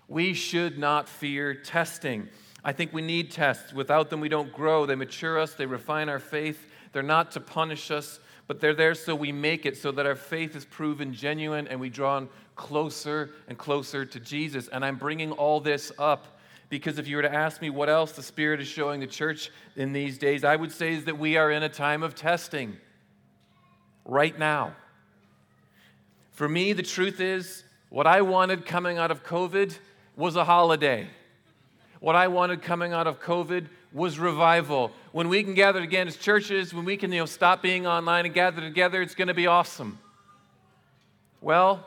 We 0.09 0.33
should 0.33 0.79
not 0.79 1.09
fear 1.09 1.55
testing. 1.55 2.29
I 2.65 2.73
think 2.73 2.93
we 2.93 3.03
need 3.03 3.31
tests. 3.31 3.73
Without 3.73 4.09
them, 4.09 4.21
we 4.21 4.29
don't 4.29 4.53
grow. 4.53 4.87
They 4.87 4.95
mature 4.95 5.39
us, 5.39 5.55
they 5.55 5.67
refine 5.67 6.09
our 6.09 6.19
faith. 6.19 6.67
They're 6.93 7.03
not 7.03 7.33
to 7.33 7.41
punish 7.41 7.91
us, 7.91 8.21
but 8.47 8.61
they're 8.61 8.75
there 8.75 8.95
so 8.95 9.15
we 9.15 9.33
make 9.33 9.67
it, 9.67 9.77
so 9.77 9.93
that 9.93 10.07
our 10.07 10.15
faith 10.15 10.55
is 10.55 10.65
proven 10.65 11.13
genuine 11.13 11.67
and 11.69 11.81
we 11.81 11.89
draw 11.89 12.23
closer 12.57 13.31
and 13.49 13.57
closer 13.57 14.05
to 14.05 14.21
Jesus. 14.21 14.69
And 14.69 14.85
I'm 14.85 14.97
bringing 14.97 15.33
all 15.33 15.61
this 15.61 15.91
up 15.99 16.32
because 16.73 16.99
if 16.99 17.07
you 17.07 17.17
were 17.17 17.23
to 17.23 17.33
ask 17.33 17.61
me 17.61 17.69
what 17.69 17.91
else 17.91 18.13
the 18.13 18.23
Spirit 18.23 18.59
is 18.59 18.67
showing 18.67 18.99
the 18.99 19.07
church 19.07 19.51
in 19.77 19.93
these 19.93 20.17
days, 20.17 20.43
I 20.43 20.57
would 20.57 20.73
say 20.73 20.95
is 20.95 21.05
that 21.05 21.19
we 21.19 21.37
are 21.37 21.51
in 21.51 21.63
a 21.63 21.69
time 21.69 22.03
of 22.03 22.15
testing 22.15 22.79
right 24.07 24.37
now. 24.39 24.75
For 26.31 26.49
me, 26.49 26.73
the 26.73 26.83
truth 26.83 27.21
is, 27.21 27.63
what 27.91 28.07
I 28.07 28.23
wanted 28.23 28.65
coming 28.65 28.97
out 28.97 29.11
of 29.11 29.23
COVID 29.23 29.77
was 30.17 30.35
a 30.35 30.45
holiday. 30.45 31.09
What 32.01 32.17
I 32.17 32.29
wanted 32.29 32.63
coming 32.63 32.95
out 32.95 33.07
of 33.07 33.21
COVID 33.21 33.67
was 33.93 34.19
revival. 34.19 34.93
When 35.13 35.29
we 35.29 35.43
can 35.43 35.53
gather 35.53 35.83
again 35.83 36.09
as 36.09 36.17
churches, 36.17 36.73
when 36.73 36.87
we 36.87 36.97
can 36.97 37.13
you 37.13 37.19
know, 37.19 37.27
stop 37.27 37.61
being 37.61 37.87
online 37.87 38.25
and 38.25 38.33
gather 38.33 38.63
together, 38.63 39.03
it's 39.03 39.15
going 39.15 39.29
to 39.29 39.35
be 39.35 39.47
awesome. 39.47 39.99
Well, 41.43 41.85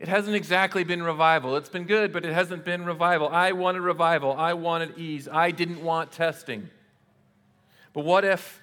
it 0.00 0.08
hasn't 0.08 0.34
exactly 0.34 0.82
been 0.82 1.02
revival. 1.02 1.56
It's 1.56 1.68
been 1.68 1.84
good, 1.84 2.10
but 2.10 2.24
it 2.24 2.32
hasn't 2.32 2.64
been 2.64 2.86
revival. 2.86 3.28
I 3.28 3.52
wanted 3.52 3.82
revival. 3.82 4.32
I 4.32 4.54
wanted 4.54 4.96
ease. 4.96 5.28
I 5.30 5.50
didn't 5.50 5.82
want 5.82 6.10
testing. 6.10 6.70
But 7.92 8.06
what 8.06 8.24
if, 8.24 8.62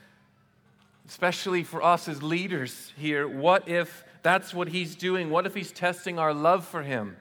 especially 1.07 1.63
for 1.63 1.83
us 1.83 2.07
as 2.07 2.23
leaders 2.23 2.91
here, 2.97 3.27
what 3.27 3.69
if 3.69 4.03
that's 4.23 4.51
what 4.51 4.69
he's 4.69 4.95
doing? 4.95 5.29
What 5.29 5.45
if 5.45 5.53
he's 5.53 5.71
testing 5.71 6.17
our 6.17 6.33
love 6.33 6.65
for 6.65 6.81
him 6.81 7.15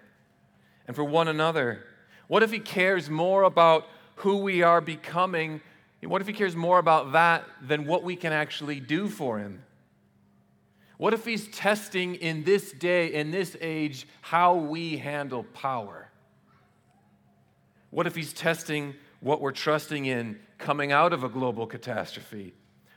and 0.86 0.96
for 0.96 1.04
one 1.04 1.28
another? 1.28 1.84
What 2.26 2.42
if 2.42 2.50
he 2.50 2.58
cares 2.58 3.10
more 3.10 3.42
about 3.42 3.86
who 4.16 4.38
we 4.38 4.62
are 4.62 4.80
becoming? 4.80 5.60
What 6.02 6.22
if 6.22 6.26
he 6.26 6.32
cares 6.32 6.56
more 6.56 6.78
about 6.78 7.12
that 7.12 7.44
than 7.60 7.84
what 7.84 8.02
we 8.02 8.16
can 8.16 8.32
actually 8.32 8.80
do 8.80 9.10
for 9.10 9.38
him? 9.38 9.62
What 10.98 11.12
if 11.12 11.24
he's 11.24 11.48
testing 11.48 12.14
in 12.14 12.44
this 12.44 12.72
day, 12.72 13.12
in 13.12 13.30
this 13.30 13.56
age, 13.60 14.06
how 14.22 14.54
we 14.54 14.96
handle 14.96 15.44
power? 15.44 16.10
What 17.90 18.06
if 18.06 18.14
he's 18.14 18.32
testing 18.32 18.94
what 19.20 19.40
we're 19.40 19.52
trusting 19.52 20.06
in 20.06 20.38
coming 20.58 20.92
out 20.92 21.12
of 21.12 21.22
a 21.22 21.28
global 21.28 21.66
catastrophe? 21.66 22.54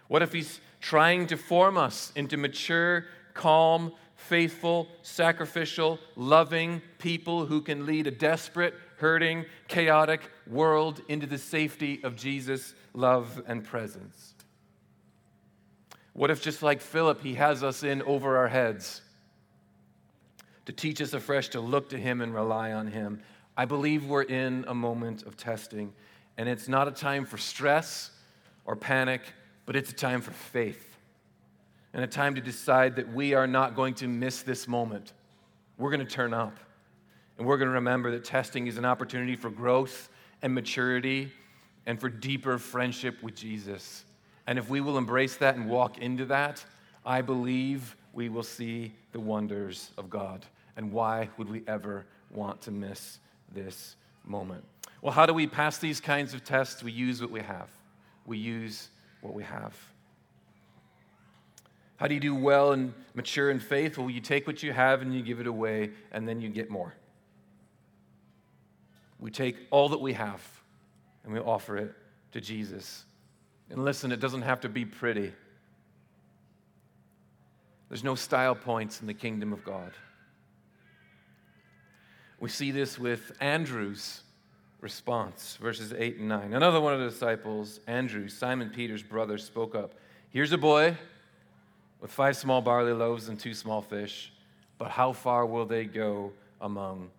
What 0.08 0.22
if 0.22 0.32
he's 0.32 0.62
trying 0.80 1.28
to 1.28 1.38
form 1.38 1.78
us 1.78 2.14
into 2.16 2.38
mature, 2.38 3.06
calm, 3.34 3.94
faithful, 4.16 4.88
sacrificial, 5.02 6.00
loving 6.16 6.82
people 7.00 7.46
who 7.46 7.62
can 7.62 7.86
lead 7.86 8.08
a 8.08 8.12
desperate, 8.12 8.74
hurting, 8.98 9.46
chaotic 9.68 10.22
world 10.48 11.02
into 11.10 11.28
the 11.28 11.38
safety 11.38 12.02
of 12.04 12.16
Jesus' 12.16 12.74
love 12.94 13.42
and 13.46 13.64
presence? 13.64 14.34
What 16.20 16.30
if, 16.30 16.42
just 16.42 16.62
like 16.62 16.82
Philip, 16.82 17.22
he 17.24 17.36
has 17.36 17.64
us 17.64 17.82
in 17.82 18.02
over 18.02 18.36
our 18.36 18.50
heads 18.50 19.02
to 20.66 20.74
teach 20.74 21.00
us 21.00 21.14
afresh 21.14 21.48
to 21.52 21.62
look 21.62 21.92
to 21.92 21.98
him 21.98 22.20
and 22.20 22.36
rely 22.36 22.74
on 22.74 22.88
him? 22.88 23.22
I 23.56 23.64
believe 23.64 24.06
we're 24.06 24.24
in 24.24 24.66
a 24.68 24.74
moment 24.74 25.24
of 25.24 25.38
testing, 25.38 25.94
and 26.38 26.50
it's 26.50 26.68
not 26.68 26.90
a 26.90 26.92
time 26.92 27.24
for 27.24 27.38
stress 27.38 28.12
or 28.66 28.76
panic, 28.76 29.22
but 29.66 29.78
it's 29.78 29.92
a 29.92 29.96
time 29.96 30.20
for 30.20 30.32
faith 30.32 30.98
and 31.94 32.04
a 32.04 32.08
time 32.08 32.36
to 32.36 32.42
decide 32.42 32.98
that 32.98 33.14
we 33.14 33.34
are 33.34 33.48
not 33.48 33.74
going 33.74 33.94
to 33.94 34.08
miss 34.10 34.42
this 34.42 34.68
moment. 34.68 35.14
We're 35.78 35.90
going 35.90 36.06
to 36.06 36.14
turn 36.14 36.34
up, 36.34 36.60
and 37.38 37.48
we're 37.48 37.58
going 37.58 37.70
to 37.70 37.76
remember 37.76 38.12
that 38.12 38.26
testing 38.26 38.68
is 38.68 38.78
an 38.78 38.84
opportunity 38.84 39.38
for 39.38 39.50
growth 39.50 40.10
and 40.42 40.54
maturity 40.54 41.32
and 41.86 41.98
for 41.98 42.10
deeper 42.10 42.58
friendship 42.58 43.24
with 43.24 43.36
Jesus. 43.36 44.04
And 44.50 44.58
if 44.58 44.68
we 44.68 44.82
will 44.82 44.98
embrace 44.98 45.36
that 45.38 45.58
and 45.58 45.70
walk 45.70 46.00
into 46.00 46.26
that, 46.26 46.66
I 47.06 47.22
believe 47.22 47.96
we 48.14 48.30
will 48.30 48.42
see 48.42 48.94
the 49.12 49.20
wonders 49.20 49.92
of 49.96 50.10
God. 50.10 50.44
And 50.76 50.92
why 50.92 51.30
would 51.38 51.48
we 51.48 51.62
ever 51.68 52.08
want 52.32 52.60
to 52.62 52.72
miss 52.72 53.20
this 53.54 53.96
moment? 54.26 54.64
Well, 55.04 55.14
how 55.14 55.28
do 55.28 55.36
we 55.36 55.46
pass 55.46 55.78
these 55.78 56.02
kinds 56.02 56.34
of 56.34 56.44
tests? 56.44 56.82
We 56.82 56.92
use 56.92 57.22
what 57.22 57.30
we 57.30 57.42
have. 57.42 57.70
We 58.26 58.40
use 58.40 58.90
what 59.22 59.36
we 59.36 59.44
have. 59.44 59.78
How 61.98 62.08
do 62.08 62.16
you 62.16 62.20
do 62.20 62.34
well 62.34 62.72
and 62.72 62.96
mature 63.14 63.52
in 63.52 63.60
faith? 63.60 64.00
Well, 64.00 64.10
you 64.10 64.20
take 64.20 64.48
what 64.48 64.64
you 64.64 64.74
have 64.74 65.04
and 65.04 65.14
you 65.14 65.22
give 65.22 65.40
it 65.40 65.46
away, 65.46 65.92
and 66.12 66.28
then 66.28 66.42
you 66.42 66.50
get 66.50 66.72
more. 66.72 66.96
We 69.20 69.30
take 69.30 69.58
all 69.70 69.90
that 69.90 70.02
we 70.02 70.14
have 70.14 70.42
and 71.24 71.34
we 71.34 71.40
offer 71.40 71.78
it 71.78 71.94
to 72.32 72.42
Jesus. 72.42 73.06
And 73.70 73.86
listen, 73.86 74.12
it 74.12 74.20
doesn't 74.20 74.42
have 74.42 74.62
to 74.62 74.70
be 74.70 74.86
pretty. 74.86 75.32
There's 77.88 78.04
no 78.04 78.16
style 78.16 78.56
points 78.56 79.02
in 79.02 79.08
the 79.08 79.14
kingdom 79.14 79.54
of 79.54 79.64
God. 79.64 79.92
We 82.40 82.50
see 82.50 82.72
this 82.72 82.98
with 82.98 83.32
Andrew's 83.42 84.22
response, 84.80 85.58
verses 85.62 85.94
8 85.94 86.18
and 86.18 86.30
9. 86.30 86.54
Another 86.54 86.80
one 86.80 86.94
of 86.94 87.00
the 87.00 87.10
disciples, 87.10 87.80
Andrew, 87.86 88.30
Simon 88.30 88.70
Peter's 88.70 89.04
brother, 89.04 89.38
spoke 89.38 89.76
up 89.76 89.94
Here's 90.32 90.52
a 90.52 90.60
boy 90.60 90.96
with 92.00 92.12
five 92.12 92.38
small 92.38 92.62
barley 92.62 92.94
loaves 92.94 93.30
and 93.30 93.40
two 93.40 93.56
small 93.56 93.82
fish, 93.82 94.32
but 94.78 94.92
how 94.92 95.12
far 95.12 95.44
will 95.44 95.66
they 95.66 95.86
go 95.86 96.32
among 96.62 97.10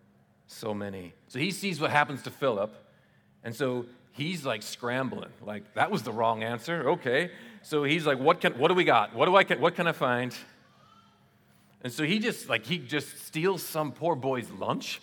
so 0.47 0.73
many? 0.73 1.13
So 1.27 1.41
he 1.41 1.51
sees 1.51 1.81
what 1.81 1.91
happens 1.91 2.23
to 2.23 2.31
Philip, 2.31 2.73
and 3.43 3.55
so 3.55 3.85
he's 4.12 4.44
like 4.44 4.62
scrambling. 4.62 5.31
Like, 5.42 5.75
that 5.75 5.90
was 5.90 6.03
the 6.03 6.12
wrong 6.12 6.42
answer. 6.42 6.90
Okay. 6.90 7.31
So 7.62 7.85
he's 7.85 8.07
like, 8.07 8.18
what, 8.18 8.40
can, 8.40 8.59
what 8.59 8.68
do 8.68 8.75
we 8.75 8.85
got? 8.85 9.14
What, 9.14 9.27
do 9.27 9.37
I, 9.37 9.44
what 9.57 9.75
can 9.75 9.87
I 9.87 9.92
find? 9.92 10.35
And 11.83 11.92
so 11.92 12.05
he 12.05 12.18
just 12.18 12.49
like 12.49 12.66
he 12.66 12.79
just 12.79 13.27
steals 13.27 13.62
some 13.62 13.92
poor 13.92 14.14
boy's 14.14 14.51
lunch 14.51 15.01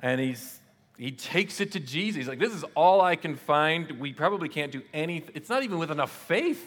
and 0.00 0.20
he's 0.20 0.58
he 0.96 1.10
takes 1.10 1.60
it 1.60 1.72
to 1.72 1.80
Jesus. 1.80 2.16
He's 2.16 2.28
like, 2.28 2.38
This 2.38 2.54
is 2.54 2.64
all 2.74 3.02
I 3.02 3.16
can 3.16 3.36
find. 3.36 4.00
We 4.00 4.12
probably 4.12 4.48
can't 4.48 4.72
do 4.72 4.82
anything. 4.94 5.32
It's 5.34 5.50
not 5.50 5.62
even 5.62 5.78
with 5.78 5.90
enough 5.90 6.10
faith. 6.10 6.64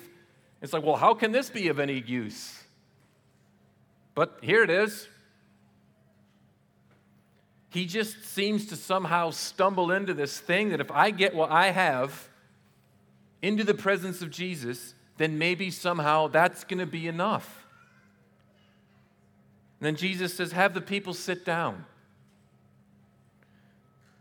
It's 0.62 0.74
like, 0.74 0.84
Well, 0.84 0.96
how 0.96 1.16
can 1.16 1.32
this 1.32 1.50
be 1.50 1.70
of 1.70 1.80
any 1.80 2.02
use? 2.02 2.62
But 4.14 4.38
here 4.42 4.64
it 4.64 4.70
is. 4.70 5.08
He 7.70 7.86
just 7.86 8.26
seems 8.26 8.66
to 8.68 8.76
somehow 8.76 9.30
stumble 9.30 9.92
into 9.92 10.14
this 10.14 10.40
thing 10.40 10.70
that 10.70 10.82
if 10.82 10.92
I 10.92 11.12
get 11.12 11.36
what 11.36 11.52
I 11.52 11.72
have 11.72 12.30
into 13.42 13.64
the 13.64 13.76
presence 13.76 14.22
of 14.22 14.32
Jesus, 14.32 14.96
then 15.18 15.38
maybe 15.38 15.70
somehow 15.70 16.28
that's 16.28 16.64
going 16.64 16.80
to 16.80 16.88
be 16.88 17.08
enough. 17.08 17.68
And 19.80 19.88
then 19.88 19.96
Jesus 19.96 20.34
says, 20.34 20.52
Have 20.52 20.74
the 20.74 20.82
people 20.82 21.14
sit 21.14 21.46
down. 21.46 21.86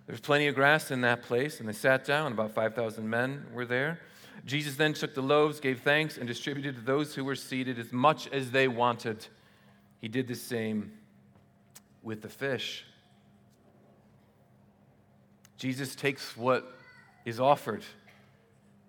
There's 0.06 0.20
plenty 0.20 0.46
of 0.46 0.54
grass 0.54 0.90
in 0.90 1.02
that 1.02 1.22
place, 1.22 1.61
and 1.61 1.68
they 1.68 1.72
sat 1.72 2.04
down. 2.04 2.32
About 2.32 2.52
5,000 2.52 3.08
men 3.08 3.46
were 3.52 3.66
there. 3.66 4.00
Jesus 4.46 4.76
then 4.76 4.94
took 4.94 5.14
the 5.14 5.22
loaves, 5.22 5.61
gave 5.61 5.80
thanks, 5.80 6.16
and 6.16 6.26
distributed 6.26 6.76
to 6.76 6.80
those 6.80 7.14
who 7.14 7.24
were 7.24 7.34
seated 7.34 7.78
as 7.78 7.92
much 7.92 8.28
as 8.28 8.50
they 8.50 8.68
wanted. 8.68 9.26
He 10.00 10.08
did 10.08 10.26
the 10.26 10.34
same 10.34 10.92
with 12.02 12.22
the 12.22 12.28
fish. 12.28 12.84
Jesus 15.59 15.94
takes 15.94 16.37
what 16.37 16.73
is 17.25 17.38
offered 17.38 17.85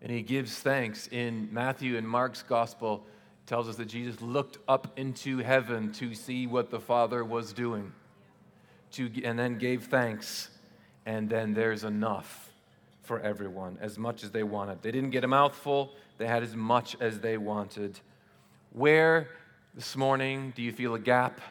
and 0.01 0.11
he 0.11 0.21
gives 0.21 0.57
thanks. 0.59 1.07
In 1.07 1.49
Matthew 1.51 1.97
and 1.97 2.07
Mark's 2.07 2.41
gospel, 2.41 3.05
tells 3.45 3.67
us 3.67 3.77
that 3.77 3.87
Jesus 3.87 4.21
looked 4.21 4.59
up 4.67 4.93
into 4.95 5.39
heaven 5.39 5.91
to 5.93 6.13
see 6.13 6.45
what 6.45 6.69
the 6.69 6.79
Father 6.79 7.25
was 7.25 7.51
doing, 7.51 7.91
to, 8.91 9.09
and 9.23 9.39
then 9.39 9.57
gave 9.57 9.85
thanks 9.85 10.51
and 11.07 11.27
then 11.27 11.55
there's 11.55 11.83
enough 11.83 12.51
for 13.01 13.19
everyone, 13.21 13.75
as 13.81 13.97
much 13.97 14.23
as 14.23 14.29
they 14.29 14.43
wanted. 14.43 14.83
They 14.83 14.91
didn't 14.91 15.09
get 15.09 15.23
a 15.23 15.27
mouthful, 15.27 15.95
they 16.19 16.27
had 16.27 16.43
as 16.43 16.55
much 16.55 16.95
as 16.99 17.19
they 17.19 17.37
wanted. 17.37 17.99
Where 18.71 19.29
this 19.73 19.95
morning 19.95 20.53
do 20.55 20.61
you 20.61 20.71
feel 20.71 20.93
a 20.93 20.99
gap 20.99 21.41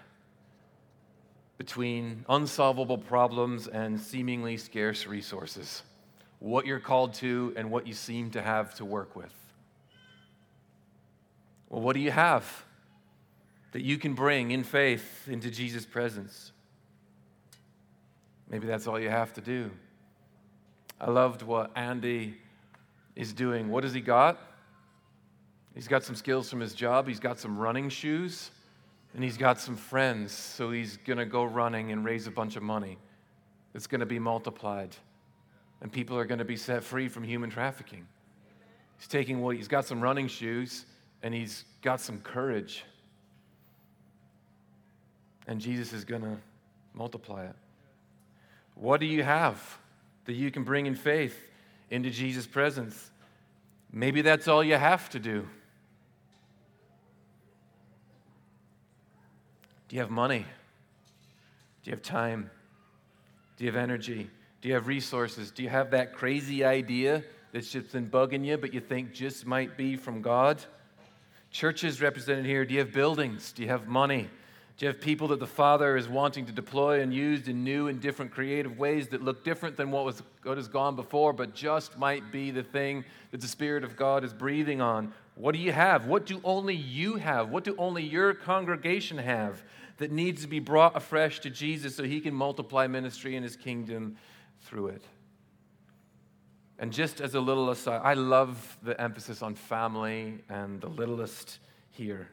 between 1.59 2.25
unsolvable 2.29 2.97
problems 2.97 3.66
and 3.66 4.01
seemingly 4.01 4.57
scarce 4.57 5.07
resources? 5.07 5.83
What 6.38 6.66
you're 6.66 6.81
called 6.81 7.14
to 7.14 7.53
and 7.57 7.71
what 7.71 7.87
you 7.87 7.94
seem 7.94 8.31
to 8.31 8.40
have 8.40 8.75
to 8.77 8.85
work 8.85 9.16
with. 9.16 9.35
Well, 11.68 11.83
what 11.83 11.94
do 11.94 12.01
you 12.01 12.12
have 12.12 12.64
that 13.73 13.83
you 13.83 13.99
can 13.99 14.14
bring 14.14 14.53
in 14.53 14.62
faith 14.64 15.29
into 15.29 15.51
Jesus' 15.51 15.85
presence? 15.85 16.53
Maybe 18.49 18.66
that's 18.66 18.87
all 18.87 18.99
you 18.99 19.11
have 19.11 19.35
to 19.35 19.40
do. 19.40 19.71
I 21.01 21.11
loved 21.11 21.42
what 21.42 21.71
Andy 21.77 22.37
is 23.14 23.33
doing. 23.33 23.68
What 23.68 23.85
has 23.85 23.92
he 23.92 24.01
got? 24.01 24.40
He's 25.75 25.88
got 25.88 26.03
some 26.03 26.16
skills 26.16 26.49
from 26.49 26.61
his 26.61 26.73
job, 26.73 27.07
he's 27.07 27.21
got 27.21 27.38
some 27.38 27.57
running 27.57 27.88
shoes, 27.88 28.51
and 29.14 29.25
he's 29.25 29.37
got 29.37 29.59
some 29.59 29.77
friends. 29.77 30.33
So 30.33 30.71
he's 30.71 30.97
going 30.99 31.18
to 31.18 31.27
go 31.27 31.44
running 31.44 31.92
and 31.92 32.05
raise 32.05 32.27
a 32.27 32.31
bunch 32.31 32.57
of 32.57 32.62
money 32.62 32.99
It's 33.75 33.87
going 33.87 34.01
to 34.01 34.07
be 34.07 34.18
multiplied. 34.18 34.97
And 35.81 35.92
people 35.92 36.16
are 36.16 36.25
going 36.25 36.38
to 36.38 36.44
be 36.44 36.57
set 36.57 36.83
free 36.83 37.09
from 37.09 37.23
human 37.23 37.51
trafficking. 37.51 38.07
He's 38.99 39.07
taking 39.07 39.40
what 39.40 39.57
he's 39.57 39.68
got 39.68 39.85
some 39.85 40.01
running 40.01 40.27
shoes 40.27 40.87
and 41.23 41.33
he's 41.33 41.64
got 41.83 42.01
some 42.01 42.21
courage. 42.21 42.85
And 45.47 45.61
Jesus 45.61 45.92
is 45.92 46.05
going 46.05 46.23
to 46.23 46.37
multiply 46.94 47.44
it. 47.44 47.55
What 48.75 49.01
do 49.01 49.07
you 49.07 49.23
have 49.23 49.79
that 50.25 50.35
you 50.35 50.51
can 50.51 50.64
bring 50.64 50.87
in 50.87 50.94
faith 50.94 51.37
into 51.90 52.11
Jesus' 52.11 52.47
presence? 52.47 53.11
Maybe 53.92 54.21
that's 54.21 54.49
all 54.49 54.62
you 54.62 54.77
have 54.77 55.09
to 55.11 55.18
do. 55.18 55.49
Do 59.88 59.96
you 59.96 60.03
have 60.03 60.11
money? 60.11 60.44
Do 61.83 61.90
you 61.90 61.92
have 61.92 62.03
time? 62.03 62.51
Do 63.57 63.64
you 63.64 63.70
have 63.70 63.81
energy? 63.81 64.29
Do 64.61 64.68
you 64.68 64.74
have 64.74 64.87
resources? 64.87 65.51
Do 65.51 65.62
you 65.62 65.68
have 65.68 65.90
that 65.92 66.14
crazy 66.14 66.64
idea 66.64 67.24
that's 67.53 67.70
just 67.70 67.92
been 67.92 68.09
bugging 68.09 68.44
you, 68.44 68.59
but 68.59 68.74
you 68.74 68.81
think 68.81 69.12
just 69.12 69.46
might 69.46 69.77
be 69.77 69.96
from 69.96 70.20
God? 70.20 70.62
Churches 71.51 72.03
represented 72.03 72.44
here. 72.44 72.64
Do 72.64 72.74
you 72.74 72.81
have 72.81 72.92
buildings? 72.92 73.53
Do 73.53 73.62
you 73.62 73.68
have 73.68 73.88
money? 73.88 74.29
Do 74.77 74.87
you 74.87 74.92
have 74.92 75.01
people 75.01 75.29
that 75.29 75.40
the 75.40 75.46
Father 75.46 75.96
is 75.96 76.09
wanting 76.09 76.46
to 76.46 76.53
deploy 76.53 77.01
and 77.01 77.12
use 77.12 77.48
in 77.48 77.64
new 77.64 77.88
and 77.88 78.01
different 78.01 78.31
creative 78.31 78.79
ways 78.79 79.09
that 79.09 79.24
look 79.24 79.42
different 79.42 79.77
than 79.77 79.90
what, 79.90 80.05
was, 80.05 80.22
what 80.44 80.57
has 80.57 80.68
gone 80.68 80.94
before, 80.94 81.33
but 81.33 81.53
just 81.53 81.98
might 81.98 82.31
be 82.31 82.53
the 82.53 82.62
thing 82.62 83.05
that 83.33 83.40
the 83.40 83.48
Spirit 83.48 83.83
of 83.83 83.96
God 83.96 84.22
is 84.22 84.33
breathing 84.33 84.81
on? 84.81 85.12
What 85.35 85.53
do 85.53 85.59
you 85.59 85.72
have? 85.72 86.07
What 86.07 86.27
do 86.27 86.40
only 86.44 86.77
you 86.77 87.16
have? 87.16 87.48
What 87.48 87.64
do 87.64 87.74
only 87.77 88.05
your 88.05 88.35
congregation 88.35 89.18
have 89.18 89.64
that 89.99 90.11
needs 90.11 90.43
to 90.43 90.49
be 90.49 90.61
brought 90.61 90.97
afresh 90.97 91.41
to 91.41 91.51
Jesus 91.51 91.97
so 91.97 92.05
he 92.05 92.21
can 92.21 92.35
multiply 92.35 92.87
ministry 92.87 93.37
in 93.37 93.43
his 93.43 93.57
kingdom 93.57 94.17
through 94.63 94.89
it? 94.89 95.03
And 96.79 96.93
just 96.93 97.21
as 97.21 97.35
a 97.35 97.41
little 97.41 97.71
aside, 97.71 98.01
I 98.05 98.15
love 98.15 98.79
the 98.83 98.99
emphasis 99.01 99.43
on 99.43 99.57
family 99.57 100.39
and 100.49 100.81
the 100.81 100.89
littlest 100.89 101.59
here. 101.91 102.29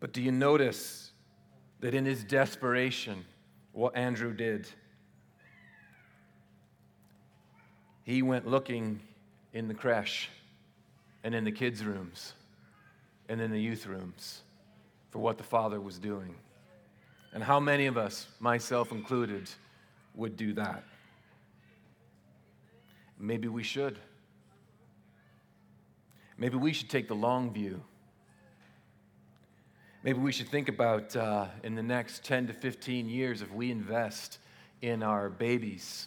But 0.00 0.12
do 0.12 0.22
you 0.22 0.30
notice 0.30 1.10
that 1.80 1.94
in 1.94 2.04
his 2.04 2.22
desperation, 2.22 3.24
what 3.72 3.96
Andrew 3.96 4.34
did? 4.34 4.68
He 8.04 8.22
went 8.22 8.46
looking 8.46 9.00
in 9.54 9.68
the 9.68 9.74
creche 9.74 10.28
and 11.24 11.34
in 11.34 11.44
the 11.44 11.52
kids' 11.52 11.84
rooms 11.84 12.34
and 13.28 13.40
in 13.40 13.50
the 13.50 13.60
youth 13.60 13.86
rooms 13.86 14.42
for 15.10 15.18
what 15.18 15.38
the 15.38 15.44
Father 15.44 15.80
was 15.80 15.98
doing. 15.98 16.34
And 17.32 17.42
how 17.42 17.60
many 17.60 17.86
of 17.86 17.96
us, 17.96 18.26
myself 18.40 18.90
included, 18.90 19.50
would 20.14 20.36
do 20.36 20.54
that? 20.54 20.84
Maybe 23.18 23.48
we 23.48 23.62
should. 23.62 23.98
Maybe 26.36 26.56
we 26.56 26.72
should 26.72 26.88
take 26.88 27.08
the 27.08 27.14
long 27.14 27.52
view 27.52 27.82
Maybe 30.04 30.20
we 30.20 30.30
should 30.30 30.48
think 30.48 30.68
about 30.68 31.16
uh, 31.16 31.46
in 31.64 31.74
the 31.74 31.82
next 31.82 32.24
10 32.24 32.46
to 32.46 32.52
15 32.52 33.08
years 33.08 33.42
if 33.42 33.52
we 33.52 33.72
invest 33.72 34.38
in 34.80 35.02
our 35.02 35.28
babies, 35.28 36.06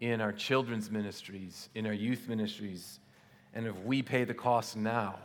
in 0.00 0.20
our 0.20 0.32
children's 0.32 0.90
ministries, 0.90 1.70
in 1.74 1.86
our 1.86 1.94
youth 1.94 2.28
ministries, 2.28 3.00
and 3.54 3.66
if 3.66 3.76
we 3.80 4.02
pay 4.02 4.24
the 4.24 4.34
cost 4.34 4.76
now 4.76 5.18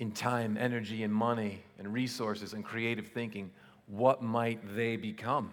in 0.00 0.10
time, 0.10 0.56
energy, 0.58 1.02
and 1.04 1.14
money, 1.14 1.62
and 1.78 1.92
resources, 1.92 2.54
and 2.54 2.64
creative 2.64 3.08
thinking, 3.08 3.50
what 3.86 4.22
might 4.22 4.58
they 4.74 4.96
become? 4.96 5.52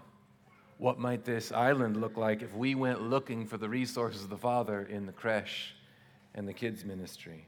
What 0.77 0.97
might 0.97 1.25
this 1.25 1.51
island 1.51 1.97
look 1.97 2.15
like 2.15 2.41
if 2.41 2.55
we 2.55 2.73
went 2.73 3.01
looking 3.01 3.45
for 3.45 3.57
the 3.57 3.67
resources 3.67 4.23
of 4.23 4.29
the 4.29 4.37
Father 4.37 4.83
in 4.89 5.05
the 5.05 5.11
creche 5.11 5.75
and 6.33 6.47
the 6.47 6.53
kids' 6.53 6.85
ministry? 6.85 7.45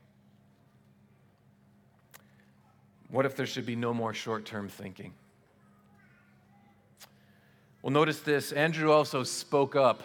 What 3.09 3.25
if 3.25 3.33
there 3.33 3.45
should 3.45 3.65
be 3.65 3.77
no 3.77 3.93
more 3.93 4.13
short 4.13 4.45
term 4.45 4.67
thinking? 4.67 5.13
Well, 7.81 7.93
notice 7.93 8.19
this 8.19 8.51
Andrew 8.51 8.91
also 8.91 9.23
spoke 9.23 9.77
up. 9.77 10.03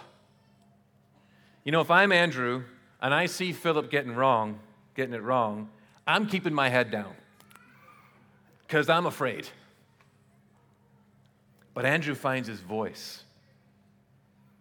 You 1.65 1.73
know, 1.73 1.81
if 1.81 1.91
I'm 1.91 2.13
Andrew 2.13 2.63
and 3.03 3.13
I 3.13 3.27
see 3.27 3.53
Philip 3.53 3.91
getting 3.91 4.15
wrong, 4.15 4.61
getting 4.95 5.15
it 5.15 5.23
wrong, 5.23 5.71
I'm 6.07 6.27
keeping 6.27 6.53
my 6.55 6.69
head 6.69 6.90
down 6.90 7.14
because 8.67 8.88
I'm 8.88 9.07
afraid. 9.07 9.49
But 11.73 11.85
Andrew 11.85 12.14
finds 12.14 12.49
his 12.49 12.61
voice 12.61 13.23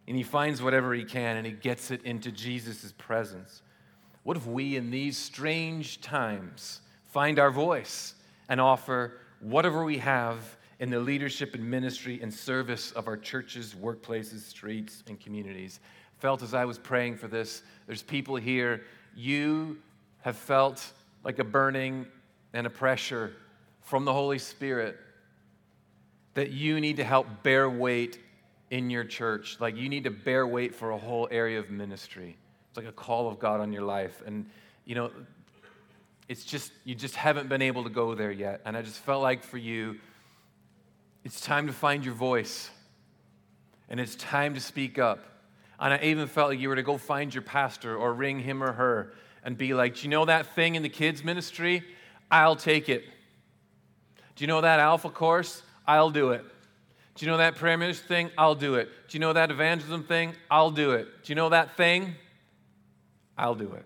and 0.07 0.17
he 0.17 0.23
finds 0.23 0.61
whatever 0.61 0.93
he 0.93 1.03
can 1.03 1.37
and 1.37 1.45
he 1.45 1.53
gets 1.53 1.91
it 1.91 2.03
into 2.03 2.31
Jesus' 2.31 2.93
presence. 2.97 3.61
What 4.23 4.37
if 4.37 4.47
we, 4.47 4.77
in 4.77 4.89
these 4.89 5.17
strange 5.17 6.01
times, 6.01 6.81
find 7.11 7.39
our 7.39 7.51
voice 7.51 8.15
and 8.49 8.59
offer 8.59 9.19
whatever 9.39 9.83
we 9.83 9.97
have 9.97 10.57
in 10.79 10.89
the 10.89 10.99
leadership 10.99 11.53
and 11.55 11.69
ministry 11.69 12.19
and 12.21 12.33
service 12.33 12.91
of 12.93 13.07
our 13.07 13.17
churches, 13.17 13.75
workplaces, 13.75 14.39
streets, 14.39 15.03
and 15.07 15.19
communities. 15.19 15.79
Felt 16.19 16.41
as 16.41 16.53
I 16.53 16.65
was 16.65 16.77
praying 16.77 17.17
for 17.17 17.27
this, 17.27 17.63
there's 17.85 18.01
people 18.01 18.35
here, 18.35 18.83
you 19.15 19.77
have 20.21 20.35
felt 20.35 20.91
like 21.23 21.39
a 21.39 21.43
burning 21.43 22.05
and 22.53 22.67
a 22.67 22.69
pressure 22.69 23.33
from 23.81 24.05
the 24.05 24.13
Holy 24.13 24.39
Spirit 24.39 24.97
that 26.33 26.51
you 26.51 26.79
need 26.79 26.97
to 26.97 27.03
help 27.03 27.27
bear 27.43 27.69
weight 27.69 28.19
in 28.71 28.89
your 28.89 29.03
church. 29.03 29.57
Like 29.59 29.75
you 29.77 29.89
need 29.89 30.05
to 30.05 30.11
bear 30.11 30.47
weight 30.47 30.73
for 30.73 30.91
a 30.91 30.97
whole 30.97 31.27
area 31.31 31.59
of 31.59 31.69
ministry. 31.69 32.35
It's 32.69 32.77
like 32.77 32.87
a 32.87 32.91
call 32.91 33.27
of 33.27 33.39
God 33.39 33.59
on 33.59 33.71
your 33.71 33.83
life. 33.83 34.23
And, 34.25 34.47
you 34.85 34.95
know, 34.95 35.11
it's 36.27 36.43
just, 36.43 36.71
you 36.83 36.95
just 36.95 37.15
haven't 37.15 37.49
been 37.49 37.61
able 37.61 37.83
to 37.83 37.89
go 37.89 38.15
there 38.15 38.31
yet. 38.31 38.61
And 38.65 38.75
I 38.75 38.81
just 38.81 38.99
felt 38.99 39.21
like 39.21 39.43
for 39.43 39.57
you, 39.57 39.99
it's 41.23 41.39
time 41.39 41.67
to 41.67 41.73
find 41.73 42.03
your 42.03 42.15
voice. 42.15 42.71
And 43.89 43.99
it's 43.99 44.15
time 44.15 44.55
to 44.55 44.59
speak 44.59 44.97
up. 44.97 45.23
And 45.79 45.93
I 45.93 45.99
even 46.03 46.27
felt 46.27 46.49
like 46.49 46.59
you 46.59 46.69
were 46.69 46.75
to 46.75 46.83
go 46.83 46.97
find 46.97 47.33
your 47.33 47.43
pastor 47.43 47.95
or 47.95 48.13
ring 48.13 48.39
him 48.39 48.63
or 48.63 48.71
her 48.71 49.13
and 49.43 49.57
be 49.57 49.73
like, 49.73 49.95
Do 49.95 50.03
you 50.03 50.09
know 50.09 50.25
that 50.25 50.55
thing 50.55 50.75
in 50.75 50.83
the 50.83 50.89
kids' 50.89 51.23
ministry? 51.23 51.83
I'll 52.31 52.55
take 52.55 52.89
it. 52.89 53.03
Do 54.35 54.43
you 54.43 54.47
know 54.47 54.61
that 54.61 54.79
alpha 54.79 55.09
course? 55.09 55.61
I'll 55.85 56.09
do 56.09 56.31
it. 56.31 56.43
Do 57.15 57.25
you 57.25 57.31
know 57.31 57.37
that 57.37 57.55
prayer 57.55 57.77
ministry 57.77 58.07
thing? 58.07 58.31
I'll 58.37 58.55
do 58.55 58.75
it. 58.75 58.89
Do 59.07 59.15
you 59.15 59.19
know 59.19 59.33
that 59.33 59.51
evangelism 59.51 60.03
thing? 60.05 60.33
I'll 60.49 60.71
do 60.71 60.91
it. 60.91 61.07
Do 61.23 61.31
you 61.31 61.35
know 61.35 61.49
that 61.49 61.77
thing? 61.77 62.15
I'll 63.37 63.55
do 63.55 63.71
it. 63.73 63.85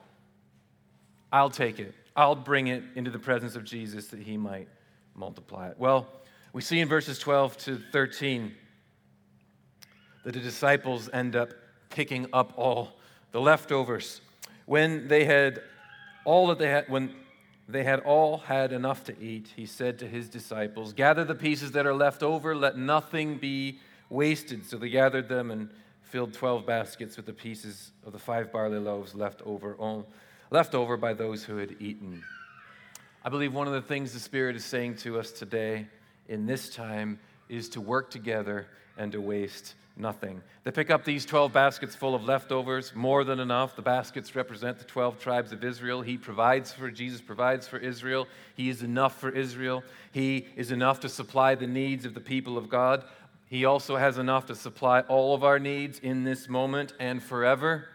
I'll 1.32 1.50
take 1.50 1.80
it. 1.80 1.94
I'll 2.16 2.36
bring 2.36 2.68
it 2.68 2.84
into 2.96 3.12
the 3.12 3.20
presence 3.20 3.56
of 3.56 3.64
Jesus 3.64 4.08
that 4.08 4.20
he 4.20 4.38
might 4.38 4.70
multiply 5.14 5.70
it. 5.70 5.76
Well, 5.78 6.08
we 6.54 6.62
see 6.62 6.80
in 6.80 6.88
verses 6.88 7.20
12 7.20 7.58
to 7.58 7.82
13 7.92 8.56
that 10.24 10.34
the 10.34 10.40
disciples 10.40 11.10
end 11.12 11.36
up 11.36 11.50
picking 11.90 12.28
up 12.34 12.54
all 12.56 12.94
the 13.32 13.42
leftovers. 13.42 14.22
When 14.68 15.08
they 15.08 15.24
had 15.24 15.62
all 16.26 16.48
that 16.48 16.60
they 16.60 16.68
had, 16.68 16.90
when 16.90 17.16
they 17.70 17.86
had 17.86 18.02
all 18.02 18.38
had 18.38 18.74
enough 18.74 19.06
to 19.06 19.18
eat, 19.18 19.48
he 19.56 19.66
said 19.66 19.98
to 20.00 20.08
his 20.08 20.28
disciples, 20.28 20.92
Gather 20.92 21.24
the 21.24 21.36
pieces 21.36 21.72
that 21.72 21.88
are 21.88 21.94
left 21.94 22.22
over, 22.22 22.54
let 22.54 22.78
nothing 22.78 23.38
be 23.38 23.80
wasted. 24.10 24.66
So 24.66 24.78
they 24.78 24.90
gathered 24.90 25.30
them 25.30 25.52
and 25.52 25.70
filled 26.02 26.34
12 26.34 26.66
baskets 26.66 27.16
with 27.16 27.26
the 27.26 27.34
pieces 27.34 27.92
of 28.06 28.12
the 28.12 28.20
five 28.20 28.52
barley 28.52 28.78
loaves 28.78 29.16
left 29.16 29.42
over, 29.46 29.78
left 30.52 30.76
over 30.76 30.98
by 30.98 31.14
those 31.14 31.46
who 31.46 31.56
had 31.56 31.78
eaten. 31.80 32.22
I 33.24 33.30
believe 33.30 33.54
one 33.54 33.68
of 33.68 33.74
the 33.74 33.82
things 33.82 34.12
the 34.12 34.20
Spirit 34.20 34.58
is 34.58 34.66
saying 34.66 34.98
to 34.98 35.18
us 35.18 35.32
today 35.32 35.88
in 36.28 36.46
this 36.46 36.70
time 36.70 37.20
is 37.48 37.70
to 37.70 37.80
work 37.80 38.12
together 38.12 38.68
and 38.98 39.14
to 39.14 39.22
waste 39.22 39.76
nothing. 40.00 40.42
They 40.64 40.72
pick 40.72 40.90
up 40.90 41.04
these 41.04 41.26
12 41.26 41.54
baskets 41.54 41.96
full 41.96 42.16
of 42.16 42.24
leftovers, 42.24 42.94
more 42.96 43.24
than 43.24 43.40
enough. 43.40 43.76
The 43.76 43.82
baskets 43.82 44.36
represent 44.36 44.80
the 44.80 44.86
12 44.86 45.20
tribes 45.20 45.52
of 45.52 45.64
Israel. 45.64 46.02
He 46.02 46.18
provides 46.18 46.74
for, 46.74 46.92
Jesus 46.92 47.22
provides 47.22 47.68
for 47.68 47.78
Israel. 47.78 48.28
He 48.56 48.70
is 48.70 48.84
enough 48.84 49.20
for 49.20 49.30
Israel. 49.30 49.84
He 50.12 50.48
is 50.56 50.72
enough 50.72 51.00
to 51.02 51.10
supply 51.10 51.56
the 51.56 51.68
needs 51.68 52.06
of 52.06 52.14
the 52.14 52.22
people 52.22 52.58
of 52.58 52.70
God. 52.70 53.04
He 53.50 53.66
also 53.66 53.96
has 53.96 54.18
enough 54.18 54.46
to 54.48 54.56
supply 54.56 55.02
all 55.02 55.34
of 55.34 55.44
our 55.44 55.60
needs 55.60 56.00
in 56.00 56.24
this 56.24 56.50
moment 56.50 56.94
and 57.00 57.24
forever. 57.24 57.88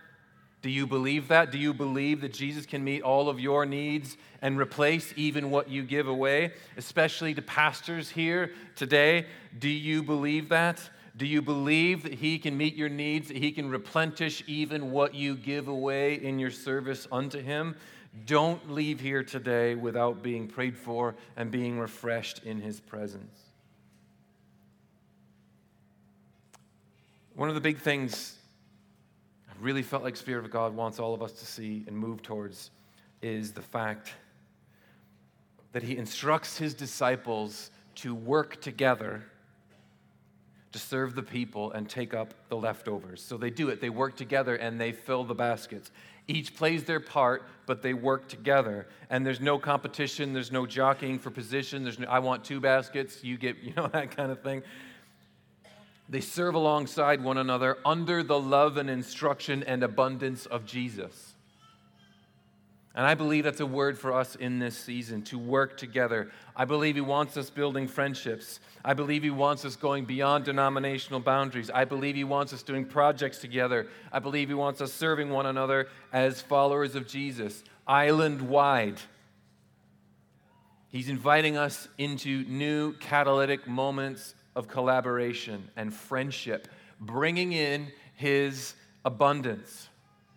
Do 0.63 0.71
you 0.71 0.87
believe 0.87 1.29
that? 1.29 1.51
Do 1.51 1.59
you 1.59 1.75
believe 1.75 2.21
that 2.21 2.33
Jesus 2.33 2.67
can 2.67 2.85
meet 2.85 3.03
all 3.03 3.29
of 3.29 3.41
your 3.41 3.67
needs 3.67 4.17
and 4.41 4.57
replace 4.57 5.13
even 5.17 5.51
what 5.51 5.69
you 5.69 5.83
give 5.83 6.07
away? 6.07 6.53
Especially 6.77 7.35
to 7.35 7.43
pastors 7.43 8.09
here 8.09 8.53
today. 8.77 9.27
Do 9.59 9.69
you 9.69 10.05
believe 10.05 10.49
that? 10.51 10.81
Do 11.17 11.27
you 11.27 11.43
believe 11.43 12.05
that 12.05 12.15
He 12.15 12.39
can 12.39 12.57
meet 12.57 12.75
your 12.75 12.89
needs, 12.89 13.29
that 13.29 13.37
He 13.37 13.53
can 13.53 13.69
replenish 13.69 14.43
even 14.47 14.91
what 14.91 15.15
you 15.15 15.37
give 15.37 15.69
away 15.69 16.15
in 16.15 16.39
your 16.39 16.51
service 16.51 17.07
unto 17.13 17.41
Him? 17.41 17.77
Don't 18.27 18.71
leave 18.71 19.01
here 19.01 19.23
today 19.23 19.75
without 19.75 20.23
being 20.23 20.49
prayed 20.49 20.77
for 20.77 21.15
and 21.37 21.51
being 21.51 21.79
refreshed 21.79 22.45
in 22.45 22.61
His 22.61 22.81
presence. 22.81 23.41
One 27.35 27.49
of 27.49 27.55
the 27.55 27.61
big 27.61 27.79
things 27.79 28.37
I 29.49 29.53
really 29.61 29.83
felt 29.83 30.03
like 30.03 30.17
Spirit 30.17 30.45
of 30.45 30.51
God 30.51 30.75
wants 30.75 30.99
all 30.99 31.15
of 31.15 31.23
us 31.23 31.33
to 31.33 31.47
see 31.47 31.85
and 31.87 31.97
move 31.97 32.23
towards 32.23 32.71
is 33.21 33.53
the 33.53 33.63
fact 33.63 34.13
that 35.73 35.83
He 35.83 35.97
instructs 35.97 36.57
His 36.57 36.75
disciples 36.75 37.71
to 37.97 38.15
work 38.15 38.61
together 38.63 39.25
to 40.73 40.79
serve 40.79 41.15
the 41.15 41.23
people 41.23 41.71
and 41.73 41.89
take 41.89 42.15
up 42.15 42.35
the 42.49 42.57
leftovers. 42.57 43.23
So 43.23 43.37
they 43.37 43.51
do 43.51 43.69
it. 43.69 43.81
They 43.81 43.91
work 43.91 44.17
together 44.17 44.57
and 44.57 44.81
they 44.81 44.93
fill 44.93 45.25
the 45.25 45.35
baskets. 45.35 45.91
Each 46.29 46.55
plays 46.55 46.85
their 46.85 47.01
part, 47.01 47.45
but 47.67 47.83
they 47.83 47.95
work 47.95 48.29
together. 48.29 48.87
And 49.11 49.27
there's 49.27 49.41
no 49.41 49.59
competition, 49.59 50.33
there's 50.33 50.53
no 50.53 50.67
jockeying 50.67 51.19
for 51.19 51.31
position. 51.31 51.83
There's 51.83 51.99
no, 51.99 52.09
I 52.09 52.21
want 52.21 52.45
two 52.45 52.61
baskets, 52.61 53.23
you 53.23 53.37
get, 53.37 53.59
you 53.63 53.73
know, 53.77 53.89
that 53.89 54.17
kind 54.17 54.31
of 54.31 54.43
thing. 54.43 54.63
They 56.09 56.21
serve 56.21 56.55
alongside 56.55 57.23
one 57.23 57.39
another 57.39 57.79
under 57.85 58.23
the 58.23 58.39
love 58.39 58.77
and 58.77 58.91
instruction 58.91 59.63
and 59.63 59.83
abundance 59.83 60.47
of 60.47 60.67
Jesus. 60.67 61.32
And 62.95 63.07
I 63.07 63.15
believe 63.15 63.45
that's 63.45 63.61
a 63.61 63.67
word 63.67 63.99
for 63.99 64.13
us 64.13 64.37
in 64.37 64.59
this 64.59 64.77
season 64.77 65.23
to 65.23 65.39
work 65.39 65.79
together. 65.79 66.31
I 66.55 66.67
believe 66.67 66.95
He 66.95 67.01
wants 67.01 67.39
us 67.39 67.49
building 67.49 67.89
friendships. 67.89 68.61
I 68.85 68.93
believe 68.93 69.23
He 69.23 69.31
wants 69.31 69.65
us 69.65 69.77
going 69.77 70.05
beyond 70.05 70.45
denominational 70.45 71.21
boundaries. 71.21 71.71
I 71.71 71.87
believe 71.87 72.17
He 72.17 72.25
wants 72.25 72.53
us 72.53 72.63
doing 72.63 72.85
projects 72.85 73.39
together. 73.39 73.89
I 74.13 74.19
believe 74.19 74.49
He 74.49 74.55
wants 74.55 74.83
us 74.83 74.93
serving 74.93 75.31
one 75.31 75.47
another 75.47 75.89
as 76.13 76.43
followers 76.43 76.95
of 76.95 77.07
Jesus, 77.07 77.65
island 77.87 78.43
wide. 78.43 79.01
He's 80.89 81.09
inviting 81.09 81.57
us 81.57 81.89
into 81.97 82.45
new 82.45 82.93
catalytic 82.99 83.67
moments 83.67 84.35
of 84.55 84.69
collaboration 84.69 85.71
and 85.77 85.95
friendship, 85.95 86.69
bringing 87.01 87.53
in 87.53 87.91
His 88.17 88.75
abundance. 89.03 89.89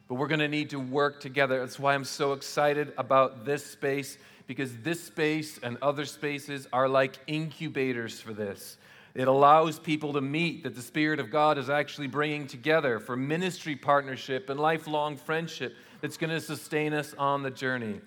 But 0.08 0.16
we're 0.16 0.28
going 0.28 0.40
to 0.40 0.48
need 0.48 0.70
to 0.70 0.80
work 0.80 1.20
together. 1.20 1.60
That's 1.60 1.80
why 1.80 1.96
I'm 1.96 2.04
so 2.04 2.34
excited 2.34 2.94
about 2.98 3.46
this 3.46 3.66
space, 3.66 4.18
because 4.46 4.78
this 4.78 5.04
space 5.04 5.60
and 5.64 5.78
other 5.82 6.06
spaces 6.06 6.68
are 6.72 6.88
like 6.88 7.18
incubators 7.28 8.20
for 8.20 8.34
this. 8.34 8.78
It 9.16 9.28
allows 9.28 9.80
people 9.80 10.14
to 10.14 10.22
meet 10.22 10.64
that 10.64 10.76
the 10.76 10.82
Spirit 10.82 11.20
of 11.20 11.32
God 11.32 11.58
is 11.58 11.70
actually 11.70 12.08
bringing 12.08 12.48
together 12.48 13.00
for 13.00 13.16
ministry 13.16 13.76
partnership 13.76 14.50
and 14.50 14.60
lifelong 14.60 15.16
friendship 15.16 15.74
that's 16.02 16.18
going 16.18 16.32
to 16.32 16.42
sustain 16.42 16.94
us 16.94 17.16
on 17.18 17.42
the 17.42 17.50
journey. 17.50 18.02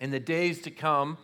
In 0.00 0.10
the 0.10 0.18
days 0.18 0.62
to 0.62 0.70
come, 0.70 1.18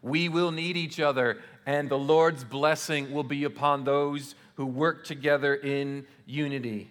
we 0.00 0.28
will 0.28 0.52
need 0.52 0.76
each 0.76 1.00
other, 1.00 1.42
and 1.66 1.88
the 1.88 1.98
Lord's 1.98 2.44
blessing 2.44 3.12
will 3.12 3.24
be 3.24 3.44
upon 3.44 3.84
those 3.84 4.36
who 4.54 4.64
work 4.64 5.04
together 5.04 5.56
in 5.56 6.06
unity. 6.24 6.88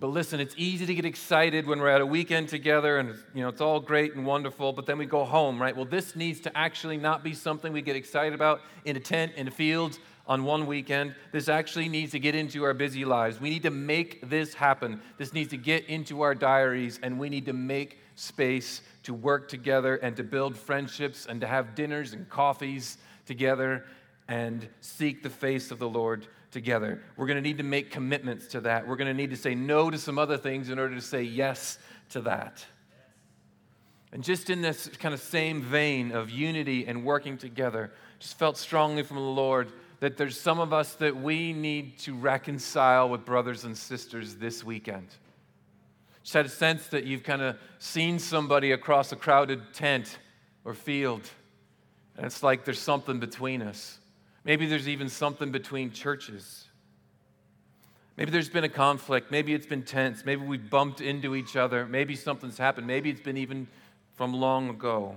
But 0.00 0.08
listen, 0.08 0.40
it's 0.40 0.54
easy 0.56 0.86
to 0.86 0.94
get 0.94 1.04
excited 1.04 1.66
when 1.66 1.78
we're 1.78 1.90
at 1.90 2.00
a 2.00 2.06
weekend 2.06 2.48
together 2.48 2.96
and 2.96 3.14
you 3.34 3.42
know 3.42 3.50
it's 3.50 3.60
all 3.60 3.80
great 3.80 4.14
and 4.14 4.24
wonderful, 4.24 4.72
but 4.72 4.86
then 4.86 4.96
we 4.96 5.04
go 5.04 5.26
home, 5.26 5.60
right? 5.60 5.76
Well, 5.76 5.84
this 5.84 6.16
needs 6.16 6.40
to 6.40 6.56
actually 6.56 6.96
not 6.96 7.22
be 7.22 7.34
something 7.34 7.70
we 7.70 7.82
get 7.82 7.96
excited 7.96 8.32
about 8.32 8.62
in 8.86 8.96
a 8.96 9.00
tent 9.00 9.32
in 9.36 9.46
a 9.46 9.50
field 9.50 9.98
on 10.26 10.44
one 10.44 10.64
weekend. 10.66 11.14
This 11.32 11.50
actually 11.50 11.90
needs 11.90 12.12
to 12.12 12.18
get 12.18 12.34
into 12.34 12.64
our 12.64 12.72
busy 12.72 13.04
lives. 13.04 13.42
We 13.42 13.50
need 13.50 13.64
to 13.64 13.70
make 13.70 14.26
this 14.26 14.54
happen. 14.54 15.02
This 15.18 15.34
needs 15.34 15.50
to 15.50 15.58
get 15.58 15.84
into 15.84 16.22
our 16.22 16.34
diaries 16.34 16.98
and 17.02 17.18
we 17.18 17.28
need 17.28 17.44
to 17.44 17.52
make 17.52 17.98
space 18.14 18.80
to 19.02 19.12
work 19.12 19.48
together 19.48 19.96
and 19.96 20.16
to 20.16 20.24
build 20.24 20.56
friendships 20.56 21.26
and 21.26 21.42
to 21.42 21.46
have 21.46 21.74
dinners 21.74 22.14
and 22.14 22.26
coffees 22.30 22.96
together 23.26 23.84
and 24.28 24.66
seek 24.80 25.22
the 25.22 25.28
face 25.28 25.70
of 25.70 25.78
the 25.78 25.88
Lord 25.88 26.26
together. 26.50 27.02
We're 27.16 27.26
going 27.26 27.36
to 27.36 27.42
need 27.42 27.58
to 27.58 27.64
make 27.64 27.90
commitments 27.90 28.48
to 28.48 28.60
that. 28.62 28.86
We're 28.86 28.96
going 28.96 29.08
to 29.08 29.14
need 29.14 29.30
to 29.30 29.36
say 29.36 29.54
no 29.54 29.90
to 29.90 29.98
some 29.98 30.18
other 30.18 30.36
things 30.36 30.68
in 30.68 30.78
order 30.78 30.94
to 30.94 31.00
say 31.00 31.22
yes 31.22 31.78
to 32.10 32.20
that. 32.22 32.64
And 34.12 34.24
just 34.24 34.50
in 34.50 34.60
this 34.60 34.88
kind 34.98 35.14
of 35.14 35.20
same 35.20 35.62
vein 35.62 36.12
of 36.12 36.30
unity 36.30 36.86
and 36.86 37.04
working 37.04 37.38
together, 37.38 37.92
just 38.18 38.38
felt 38.38 38.56
strongly 38.56 39.02
from 39.04 39.16
the 39.16 39.22
Lord 39.22 39.72
that 40.00 40.16
there's 40.16 40.38
some 40.38 40.58
of 40.58 40.72
us 40.72 40.94
that 40.94 41.16
we 41.16 41.52
need 41.52 41.98
to 42.00 42.14
reconcile 42.14 43.08
with 43.08 43.24
brothers 43.24 43.64
and 43.64 43.76
sisters 43.76 44.34
this 44.36 44.64
weekend. 44.64 45.06
Just 46.22 46.34
had 46.34 46.46
a 46.46 46.50
sense 46.50 46.88
that 46.88 47.04
you've 47.04 47.22
kind 47.22 47.42
of 47.42 47.56
seen 47.78 48.18
somebody 48.18 48.72
across 48.72 49.12
a 49.12 49.16
crowded 49.16 49.72
tent 49.72 50.18
or 50.64 50.74
field, 50.74 51.22
and 52.16 52.26
it's 52.26 52.42
like 52.42 52.64
there's 52.64 52.80
something 52.80 53.20
between 53.20 53.62
us. 53.62 53.99
Maybe 54.44 54.66
there's 54.66 54.88
even 54.88 55.08
something 55.08 55.50
between 55.50 55.92
churches. 55.92 56.66
Maybe 58.16 58.30
there's 58.30 58.48
been 58.48 58.64
a 58.64 58.68
conflict. 58.68 59.30
Maybe 59.30 59.54
it's 59.54 59.66
been 59.66 59.82
tense. 59.82 60.24
Maybe 60.24 60.42
we've 60.42 60.68
bumped 60.68 61.00
into 61.00 61.34
each 61.34 61.56
other. 61.56 61.86
Maybe 61.86 62.16
something's 62.16 62.58
happened. 62.58 62.86
Maybe 62.86 63.10
it's 63.10 63.20
been 63.20 63.36
even 63.36 63.66
from 64.14 64.34
long 64.34 64.68
ago. 64.68 65.16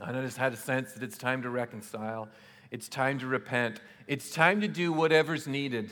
I 0.00 0.12
just 0.12 0.36
had 0.36 0.52
a 0.52 0.56
sense 0.56 0.92
that 0.92 1.02
it's 1.02 1.18
time 1.18 1.42
to 1.42 1.50
reconcile. 1.50 2.28
It's 2.70 2.88
time 2.88 3.18
to 3.20 3.26
repent. 3.26 3.80
It's 4.06 4.30
time 4.30 4.60
to 4.60 4.68
do 4.68 4.92
whatever's 4.92 5.46
needed 5.46 5.90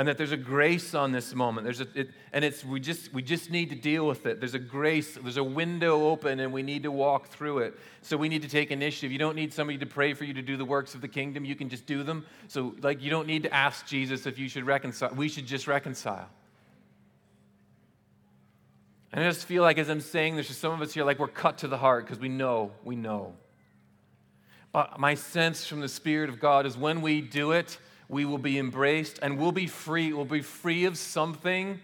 and 0.00 0.08
that 0.08 0.16
there's 0.16 0.32
a 0.32 0.36
grace 0.38 0.94
on 0.94 1.12
this 1.12 1.34
moment. 1.34 1.62
There's 1.62 1.82
a, 1.82 1.86
it, 1.94 2.08
and 2.32 2.42
it's 2.42 2.64
we 2.64 2.80
just 2.80 3.12
we 3.12 3.20
just 3.20 3.50
need 3.50 3.68
to 3.68 3.76
deal 3.76 4.06
with 4.06 4.24
it. 4.24 4.40
There's 4.40 4.54
a 4.54 4.58
grace. 4.58 5.18
There's 5.22 5.36
a 5.36 5.44
window 5.44 6.06
open, 6.06 6.40
and 6.40 6.54
we 6.54 6.62
need 6.62 6.84
to 6.84 6.90
walk 6.90 7.28
through 7.28 7.58
it. 7.58 7.78
So 8.00 8.16
we 8.16 8.30
need 8.30 8.40
to 8.40 8.48
take 8.48 8.70
initiative. 8.70 9.12
You 9.12 9.18
don't 9.18 9.36
need 9.36 9.52
somebody 9.52 9.76
to 9.76 9.84
pray 9.84 10.14
for 10.14 10.24
you 10.24 10.32
to 10.32 10.40
do 10.40 10.56
the 10.56 10.64
works 10.64 10.94
of 10.94 11.02
the 11.02 11.08
kingdom. 11.08 11.44
You 11.44 11.54
can 11.54 11.68
just 11.68 11.84
do 11.84 12.02
them. 12.02 12.24
So 12.48 12.74
like 12.80 13.02
you 13.02 13.10
don't 13.10 13.26
need 13.26 13.42
to 13.42 13.52
ask 13.52 13.86
Jesus 13.86 14.24
if 14.24 14.38
you 14.38 14.48
should 14.48 14.64
reconcile. 14.64 15.10
We 15.14 15.28
should 15.28 15.44
just 15.44 15.66
reconcile. 15.66 16.30
And 19.12 19.22
I 19.22 19.28
just 19.28 19.44
feel 19.44 19.62
like 19.62 19.76
as 19.76 19.90
I'm 19.90 20.00
saying, 20.00 20.38
just 20.38 20.62
some 20.62 20.72
of 20.72 20.80
us 20.80 20.94
here 20.94 21.04
like 21.04 21.18
we're 21.18 21.28
cut 21.28 21.58
to 21.58 21.68
the 21.68 21.76
heart 21.76 22.06
because 22.06 22.18
we 22.18 22.30
know, 22.30 22.72
we 22.84 22.96
know. 22.96 23.34
But 24.72 24.98
my 24.98 25.14
sense 25.14 25.66
from 25.66 25.80
the 25.80 25.88
Spirit 25.88 26.30
of 26.30 26.40
God 26.40 26.64
is 26.64 26.74
when 26.74 27.02
we 27.02 27.20
do 27.20 27.52
it, 27.52 27.76
we 28.10 28.24
will 28.24 28.38
be 28.38 28.58
embraced 28.58 29.20
and 29.22 29.38
we'll 29.38 29.52
be 29.52 29.68
free. 29.68 30.12
We'll 30.12 30.24
be 30.24 30.42
free 30.42 30.84
of 30.84 30.98
something 30.98 31.78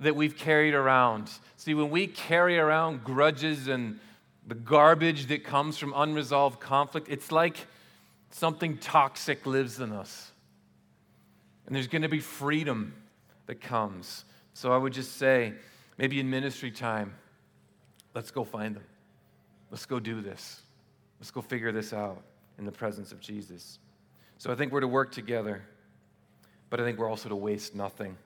that 0.00 0.16
we've 0.16 0.36
carried 0.36 0.74
around. 0.74 1.30
See, 1.56 1.72
when 1.72 1.88
we 1.88 2.08
carry 2.08 2.58
around 2.58 3.04
grudges 3.04 3.68
and 3.68 4.00
the 4.44 4.56
garbage 4.56 5.26
that 5.26 5.44
comes 5.44 5.78
from 5.78 5.92
unresolved 5.94 6.58
conflict, 6.58 7.06
it's 7.08 7.30
like 7.30 7.56
something 8.30 8.76
toxic 8.78 9.46
lives 9.46 9.78
in 9.78 9.92
us. 9.92 10.32
And 11.66 11.76
there's 11.76 11.86
going 11.86 12.02
to 12.02 12.08
be 12.08 12.18
freedom 12.18 12.94
that 13.46 13.60
comes. 13.60 14.24
So 14.54 14.72
I 14.72 14.76
would 14.76 14.92
just 14.92 15.16
say, 15.16 15.52
maybe 15.96 16.18
in 16.18 16.28
ministry 16.28 16.72
time, 16.72 17.14
let's 18.14 18.32
go 18.32 18.42
find 18.42 18.74
them. 18.74 18.84
Let's 19.70 19.86
go 19.86 20.00
do 20.00 20.20
this. 20.20 20.60
Let's 21.20 21.30
go 21.30 21.40
figure 21.40 21.70
this 21.70 21.92
out 21.92 22.20
in 22.58 22.64
the 22.64 22.72
presence 22.72 23.12
of 23.12 23.20
Jesus. 23.20 23.78
So 24.42 24.50
I 24.50 24.56
think 24.56 24.72
we're 24.72 24.80
to 24.80 24.88
work 24.88 25.12
together, 25.12 25.62
but 26.68 26.80
I 26.80 26.82
think 26.82 26.98
we're 26.98 27.08
also 27.08 27.28
to 27.28 27.36
waste 27.36 27.76
nothing. 27.76 28.16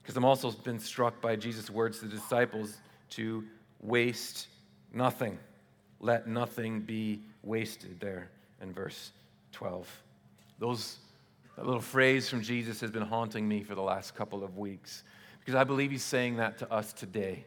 Because 0.00 0.16
I'm 0.16 0.24
also 0.24 0.50
been 0.50 0.78
struck 0.78 1.20
by 1.20 1.36
Jesus' 1.36 1.68
words 1.68 1.98
to 1.98 2.06
the 2.06 2.16
disciples 2.16 2.78
to 3.10 3.44
waste 3.82 4.48
nothing. 4.94 5.38
Let 6.00 6.26
nothing 6.26 6.80
be 6.80 7.20
wasted 7.42 8.00
there 8.00 8.30
in 8.62 8.72
verse 8.72 9.12
12. 9.52 9.86
Those 10.60 10.96
that 11.56 11.66
little 11.66 11.82
phrase 11.82 12.30
from 12.30 12.40
Jesus 12.40 12.80
has 12.80 12.90
been 12.90 13.02
haunting 13.02 13.46
me 13.46 13.62
for 13.64 13.74
the 13.74 13.82
last 13.82 14.14
couple 14.14 14.42
of 14.42 14.56
weeks 14.56 15.02
because 15.40 15.54
I 15.54 15.64
believe 15.64 15.90
he's 15.90 16.04
saying 16.04 16.38
that 16.38 16.56
to 16.60 16.72
us 16.72 16.94
today. 16.94 17.44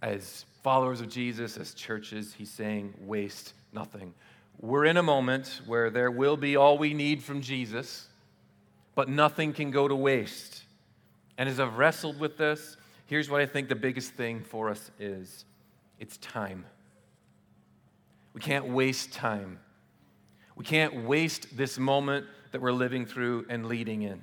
As 0.00 0.44
followers 0.62 1.00
of 1.00 1.08
Jesus, 1.08 1.56
as 1.56 1.74
churches, 1.74 2.32
he's 2.32 2.52
saying, 2.52 2.94
waste 3.00 3.54
nothing. 3.72 4.14
We're 4.60 4.84
in 4.84 4.96
a 4.96 5.02
moment 5.02 5.60
where 5.66 5.90
there 5.90 6.10
will 6.10 6.36
be 6.36 6.56
all 6.56 6.78
we 6.78 6.94
need 6.94 7.22
from 7.22 7.40
Jesus, 7.40 8.08
but 8.94 9.08
nothing 9.08 9.52
can 9.52 9.70
go 9.70 9.88
to 9.88 9.94
waste. 9.94 10.62
And 11.38 11.48
as 11.48 11.58
I've 11.58 11.78
wrestled 11.78 12.20
with 12.20 12.36
this, 12.36 12.76
here's 13.06 13.28
what 13.28 13.40
I 13.40 13.46
think 13.46 13.68
the 13.68 13.74
biggest 13.74 14.12
thing 14.12 14.42
for 14.42 14.68
us 14.68 14.90
is 14.98 15.44
it's 15.98 16.16
time. 16.18 16.64
We 18.34 18.40
can't 18.40 18.68
waste 18.68 19.12
time. 19.12 19.58
We 20.56 20.64
can't 20.64 21.04
waste 21.04 21.56
this 21.56 21.78
moment 21.78 22.26
that 22.52 22.60
we're 22.60 22.72
living 22.72 23.06
through 23.06 23.46
and 23.48 23.66
leading 23.66 24.02
in. 24.02 24.22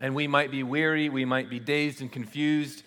And 0.00 0.14
we 0.14 0.26
might 0.26 0.50
be 0.50 0.62
weary, 0.62 1.08
we 1.08 1.24
might 1.24 1.50
be 1.50 1.58
dazed 1.58 2.00
and 2.00 2.10
confused, 2.10 2.82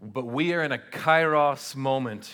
but 0.00 0.24
we 0.24 0.52
are 0.54 0.62
in 0.62 0.72
a 0.72 0.78
kairos 0.78 1.74
moment 1.74 2.32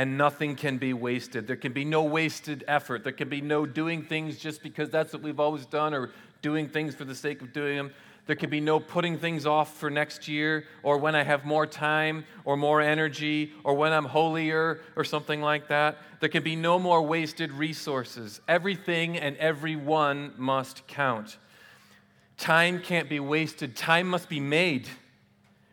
and 0.00 0.16
nothing 0.16 0.56
can 0.56 0.78
be 0.78 0.94
wasted. 0.94 1.46
There 1.46 1.56
can 1.56 1.74
be 1.74 1.84
no 1.84 2.02
wasted 2.02 2.64
effort. 2.66 3.04
There 3.04 3.12
can 3.12 3.28
be 3.28 3.42
no 3.42 3.66
doing 3.66 4.02
things 4.02 4.38
just 4.38 4.62
because 4.62 4.88
that's 4.88 5.12
what 5.12 5.20
we've 5.20 5.38
always 5.38 5.66
done 5.66 5.92
or 5.92 6.08
doing 6.40 6.70
things 6.70 6.94
for 6.94 7.04
the 7.04 7.14
sake 7.14 7.42
of 7.42 7.52
doing 7.52 7.76
them. 7.76 7.90
There 8.24 8.34
can 8.34 8.48
be 8.48 8.60
no 8.60 8.80
putting 8.80 9.18
things 9.18 9.44
off 9.44 9.76
for 9.76 9.90
next 9.90 10.26
year 10.26 10.64
or 10.82 10.96
when 10.96 11.14
I 11.14 11.22
have 11.22 11.44
more 11.44 11.66
time 11.66 12.24
or 12.46 12.56
more 12.56 12.80
energy 12.80 13.52
or 13.62 13.74
when 13.74 13.92
I'm 13.92 14.06
holier 14.06 14.80
or 14.96 15.04
something 15.04 15.42
like 15.42 15.68
that. 15.68 15.98
There 16.20 16.30
can 16.30 16.42
be 16.42 16.56
no 16.56 16.78
more 16.78 17.02
wasted 17.02 17.52
resources. 17.52 18.40
Everything 18.48 19.18
and 19.18 19.36
everyone 19.36 20.32
must 20.38 20.86
count. 20.86 21.36
Time 22.38 22.80
can't 22.80 23.10
be 23.10 23.20
wasted, 23.20 23.76
time 23.76 24.08
must 24.08 24.30
be 24.30 24.40
made. 24.40 24.88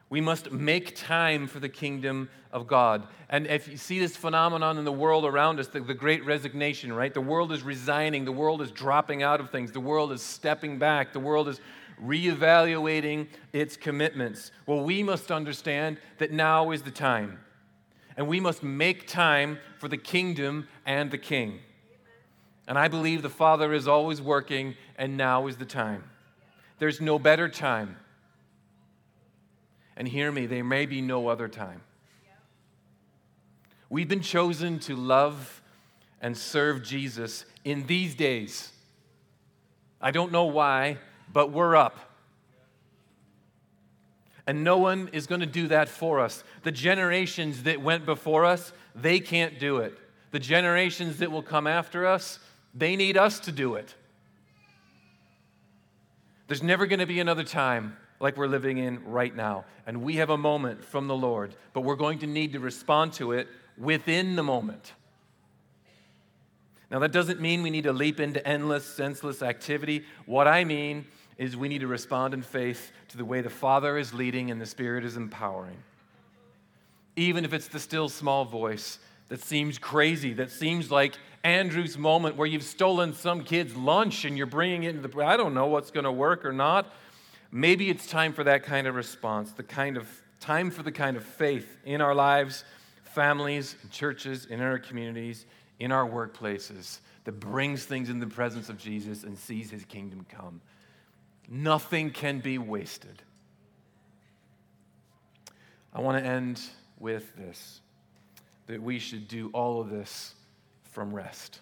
We 0.09 0.19
must 0.19 0.51
make 0.51 0.97
time 0.97 1.47
for 1.47 1.61
the 1.61 1.69
kingdom 1.69 2.27
of 2.57 2.67
God. 2.67 3.07
And 3.29 3.45
if 3.47 3.67
you 3.67 3.77
see 3.77 3.99
this 3.99 4.17
phenomenon 4.17 4.77
in 4.77 4.85
the 4.85 4.91
world 4.91 5.25
around 5.25 5.59
us, 5.59 5.67
the, 5.67 5.79
the, 5.79 5.93
great 5.93 6.25
resignation, 6.25 6.91
right? 6.91 7.13
The 7.13 7.21
world 7.21 7.51
is 7.51 7.61
resigning, 7.61 8.25
the 8.25 8.31
world 8.31 8.61
is 8.61 8.71
dropping 8.71 9.21
out 9.21 9.39
of 9.39 9.51
things, 9.51 9.71
the 9.71 9.79
world 9.79 10.11
is 10.11 10.21
stepping 10.21 10.79
back, 10.79 11.13
the 11.13 11.19
world 11.19 11.47
is 11.47 11.61
reevaluating 12.03 13.27
its 13.53 13.77
commitments. 13.77 14.51
Well, 14.65 14.81
we 14.81 15.03
must 15.03 15.31
understand 15.31 15.97
that 16.17 16.31
now 16.31 16.71
is 16.71 16.81
the 16.81 16.91
time. 16.91 17.39
And 18.15 18.27
we 18.27 18.39
must 18.39 18.63
make 18.63 19.07
time 19.07 19.59
for 19.77 19.87
the 19.87 19.97
kingdom 19.97 20.67
and 20.85 21.11
the 21.11 21.17
king. 21.19 21.59
And 22.67 22.77
I 22.77 22.87
believe 22.87 23.21
the 23.21 23.29
Father 23.29 23.71
is 23.71 23.87
always 23.87 24.21
working, 24.21 24.75
and 24.97 25.15
now 25.15 25.47
is 25.47 25.57
the 25.57 25.65
time. 25.65 26.03
There's 26.79 26.99
no 26.99 27.19
better 27.19 27.47
time. 27.47 27.97
And 29.95 30.07
hear 30.07 30.31
me, 30.31 30.47
there 30.47 30.63
may 30.63 30.85
be 30.85 31.01
no 31.01 31.27
other 31.27 31.47
time. 31.47 31.81
We've 33.89 34.07
been 34.07 34.21
chosen 34.21 34.79
to 34.79 34.95
love 34.95 35.61
and 36.21 36.37
serve 36.37 36.83
Jesus 36.83 37.45
in 37.63 37.85
these 37.87 38.15
days. 38.15 38.71
I 40.01 40.11
don't 40.11 40.31
know 40.31 40.45
why, 40.45 40.97
but 41.31 41.51
we're 41.51 41.75
up. 41.75 41.97
And 44.45 44.63
no 44.63 44.77
one 44.77 45.09
is 45.11 45.27
going 45.27 45.41
to 45.41 45.47
do 45.47 45.67
that 45.67 45.89
for 45.89 46.19
us. 46.19 46.43
The 46.63 46.71
generations 46.71 47.63
that 47.63 47.81
went 47.81 48.05
before 48.05 48.45
us, 48.45 48.71
they 48.95 49.19
can't 49.19 49.59
do 49.59 49.77
it. 49.77 49.97
The 50.31 50.39
generations 50.39 51.17
that 51.17 51.31
will 51.31 51.43
come 51.43 51.67
after 51.67 52.05
us, 52.05 52.39
they 52.73 52.95
need 52.95 53.17
us 53.17 53.39
to 53.41 53.51
do 53.51 53.75
it. 53.75 53.93
There's 56.47 56.63
never 56.63 56.85
going 56.85 56.99
to 56.99 57.05
be 57.05 57.19
another 57.19 57.43
time 57.43 57.97
like 58.19 58.37
we're 58.37 58.47
living 58.47 58.77
in 58.77 59.03
right 59.03 59.35
now. 59.35 59.65
And 59.85 60.01
we 60.01 60.15
have 60.15 60.29
a 60.29 60.37
moment 60.37 60.83
from 60.83 61.07
the 61.07 61.15
Lord, 61.15 61.55
but 61.73 61.81
we're 61.81 61.95
going 61.95 62.19
to 62.19 62.27
need 62.27 62.53
to 62.53 62.59
respond 62.59 63.13
to 63.13 63.33
it 63.33 63.47
within 63.77 64.35
the 64.35 64.43
moment. 64.43 64.93
Now, 66.89 66.99
that 66.99 67.11
doesn't 67.11 67.41
mean 67.41 67.63
we 67.63 67.69
need 67.69 67.83
to 67.83 67.93
leap 67.93 68.19
into 68.19 68.45
endless, 68.47 68.85
senseless 68.85 69.41
activity. 69.41 70.05
What 70.25 70.47
I 70.47 70.63
mean 70.63 71.05
is 71.37 71.57
we 71.57 71.67
need 71.67 71.81
to 71.81 71.87
respond 71.87 72.33
in 72.33 72.41
faith 72.41 72.91
to 73.09 73.17
the 73.17 73.25
way 73.25 73.41
the 73.41 73.49
Father 73.49 73.97
is 73.97 74.13
leading 74.13 74.51
and 74.51 74.59
the 74.59 74.65
Spirit 74.65 75.03
is 75.03 75.17
empowering. 75.17 75.77
Even 77.15 77.43
if 77.43 77.53
it's 77.53 77.67
the 77.67 77.79
still 77.79 78.09
small 78.09 78.45
voice 78.45 78.99
that 79.27 79.41
seems 79.43 79.77
crazy, 79.77 80.33
that 80.33 80.49
seems 80.49 80.89
like 80.89 81.17
Andrew's 81.43 81.97
moment 81.97 82.37
where 82.37 82.47
you've 82.47 82.63
stolen 82.63 83.13
some 83.13 83.43
kid's 83.43 83.75
lunch 83.75 84.23
and 84.23 84.37
you're 84.37 84.47
bringing 84.47 84.83
it 84.83 84.95
into 84.95 85.07
the, 85.07 85.23
I 85.23 85.37
don't 85.37 85.53
know 85.53 85.67
what's 85.67 85.91
going 85.91 86.05
to 86.05 86.11
work 86.11 86.45
or 86.45 86.53
not. 86.53 86.91
Maybe 87.51 87.89
it's 87.89 88.07
time 88.07 88.33
for 88.33 88.43
that 88.45 88.63
kind 88.63 88.87
of 88.87 88.95
response, 88.95 89.51
the 89.51 89.63
kind 89.63 89.97
of 89.97 90.07
time 90.39 90.71
for 90.71 90.83
the 90.83 90.91
kind 90.91 91.17
of 91.17 91.23
faith 91.23 91.77
in 91.85 92.01
our 92.01 92.15
lives, 92.15 92.63
families, 93.17 93.75
churches, 93.89 94.45
in 94.45 94.61
our 94.61 94.77
communities, 94.77 95.47
in 95.79 95.91
our 95.91 96.07
workplaces 96.07 96.99
that 97.23 97.39
brings 97.39 97.83
things 97.83 98.11
in 98.11 98.19
the 98.19 98.27
presence 98.27 98.69
of 98.69 98.77
Jesus 98.77 99.23
and 99.23 99.35
sees 99.35 99.71
his 99.71 99.83
kingdom 99.85 100.23
come. 100.29 100.61
Nothing 101.49 102.11
can 102.11 102.41
be 102.41 102.59
wasted. 102.59 103.23
I 105.91 106.01
want 106.01 106.23
to 106.23 106.29
end 106.29 106.61
with 106.99 107.35
this 107.35 107.81
that 108.67 108.83
we 108.83 108.99
should 108.99 109.27
do 109.27 109.49
all 109.51 109.81
of 109.81 109.89
this 109.89 110.35
from 110.83 111.11
rest. 111.11 111.61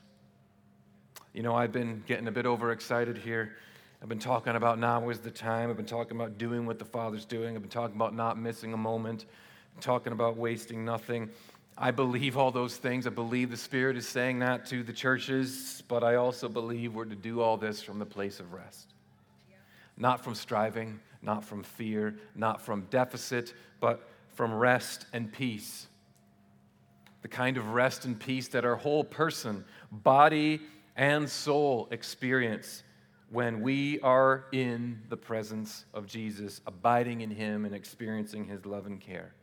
You 1.33 1.41
know, 1.41 1.55
I've 1.55 1.71
been 1.71 2.03
getting 2.05 2.27
a 2.27 2.31
bit 2.33 2.45
overexcited 2.45 3.17
here. 3.17 3.55
I've 4.01 4.09
been 4.09 4.19
talking 4.19 4.57
about 4.57 4.77
now 4.77 5.07
is 5.07 5.19
the 5.19 5.31
time. 5.31 5.69
I've 5.69 5.77
been 5.77 5.85
talking 5.85 6.17
about 6.17 6.37
doing 6.37 6.65
what 6.65 6.79
the 6.79 6.85
Father's 6.85 7.23
doing. 7.23 7.55
I've 7.55 7.61
been 7.61 7.71
talking 7.71 7.95
about 7.95 8.13
not 8.13 8.37
missing 8.37 8.73
a 8.73 8.77
moment, 8.77 9.25
talking 9.81 10.13
about 10.13 10.37
wasting 10.37 10.85
nothing. 10.85 11.29
I 11.77 11.91
believe 11.91 12.37
all 12.37 12.51
those 12.51 12.77
things. 12.77 13.05
I 13.05 13.09
believe 13.09 13.51
the 13.51 13.57
Spirit 13.57 13.97
is 13.97 14.07
saying 14.07 14.39
that 14.39 14.65
to 14.67 14.83
the 14.83 14.93
churches, 14.93 15.83
but 15.87 16.03
I 16.03 16.15
also 16.15 16.47
believe 16.47 16.93
we're 16.93 17.05
to 17.05 17.15
do 17.15 17.41
all 17.41 17.57
this 17.57 17.81
from 17.81 17.99
the 17.99 18.05
place 18.05 18.39
of 18.39 18.53
rest 18.53 18.95
not 19.97 20.23
from 20.23 20.35
striving, 20.35 20.99
not 21.21 21.43
from 21.43 21.63
fear, 21.63 22.15
not 22.35 22.61
from 22.61 22.81
deficit, 22.89 23.53
but 23.79 24.07
from 24.33 24.53
rest 24.53 25.05
and 25.13 25.31
peace. 25.31 25.87
The 27.21 27.27
kind 27.27 27.57
of 27.57 27.69
rest 27.69 28.05
and 28.05 28.19
peace 28.19 28.49
that 28.49 28.65
our 28.65 28.75
whole 28.75 29.03
person, 29.03 29.65
body, 29.91 30.61
and 30.95 31.29
soul 31.29 31.87
experience 31.91 32.83
when 33.29 33.61
we 33.61 33.99
are 34.01 34.45
in 34.51 35.01
the 35.09 35.17
presence 35.17 35.85
of 35.93 36.05
Jesus, 36.05 36.61
abiding 36.67 37.21
in 37.21 37.31
Him 37.31 37.65
and 37.65 37.73
experiencing 37.73 38.45
His 38.45 38.65
love 38.65 38.85
and 38.85 39.01
care. 39.01 39.33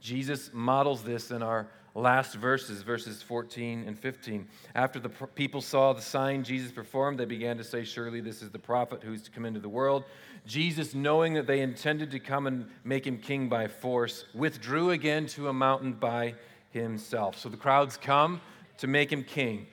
Jesus 0.00 0.50
models 0.52 1.02
this 1.02 1.30
in 1.30 1.42
our 1.42 1.68
last 1.94 2.34
verses, 2.34 2.82
verses 2.82 3.22
14 3.22 3.84
and 3.86 3.98
15. 3.98 4.48
After 4.74 4.98
the 4.98 5.08
people 5.08 5.60
saw 5.60 5.92
the 5.92 6.02
sign 6.02 6.44
Jesus 6.44 6.70
performed, 6.70 7.18
they 7.18 7.24
began 7.24 7.56
to 7.58 7.64
say, 7.64 7.84
Surely 7.84 8.20
this 8.20 8.42
is 8.42 8.50
the 8.50 8.58
prophet 8.58 9.02
who's 9.02 9.22
to 9.22 9.30
come 9.30 9.44
into 9.44 9.60
the 9.60 9.68
world. 9.68 10.04
Jesus, 10.46 10.94
knowing 10.94 11.34
that 11.34 11.46
they 11.46 11.60
intended 11.60 12.10
to 12.12 12.18
come 12.18 12.46
and 12.46 12.68
make 12.84 13.06
him 13.06 13.18
king 13.18 13.48
by 13.48 13.68
force, 13.68 14.24
withdrew 14.34 14.90
again 14.90 15.26
to 15.26 15.48
a 15.48 15.52
mountain 15.52 15.92
by 15.92 16.34
himself. 16.70 17.38
So 17.38 17.48
the 17.48 17.56
crowds 17.56 17.96
come 17.96 18.40
to 18.78 18.86
make 18.86 19.12
him 19.12 19.24
king, 19.24 19.66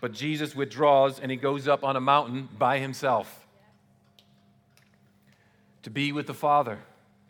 but 0.00 0.12
Jesus 0.12 0.54
withdraws 0.54 1.20
and 1.20 1.30
he 1.30 1.36
goes 1.36 1.68
up 1.68 1.84
on 1.84 1.96
a 1.96 2.00
mountain 2.00 2.48
by 2.58 2.78
himself 2.78 3.46
to 5.82 5.90
be 5.90 6.12
with 6.12 6.26
the 6.26 6.34
Father. 6.34 6.78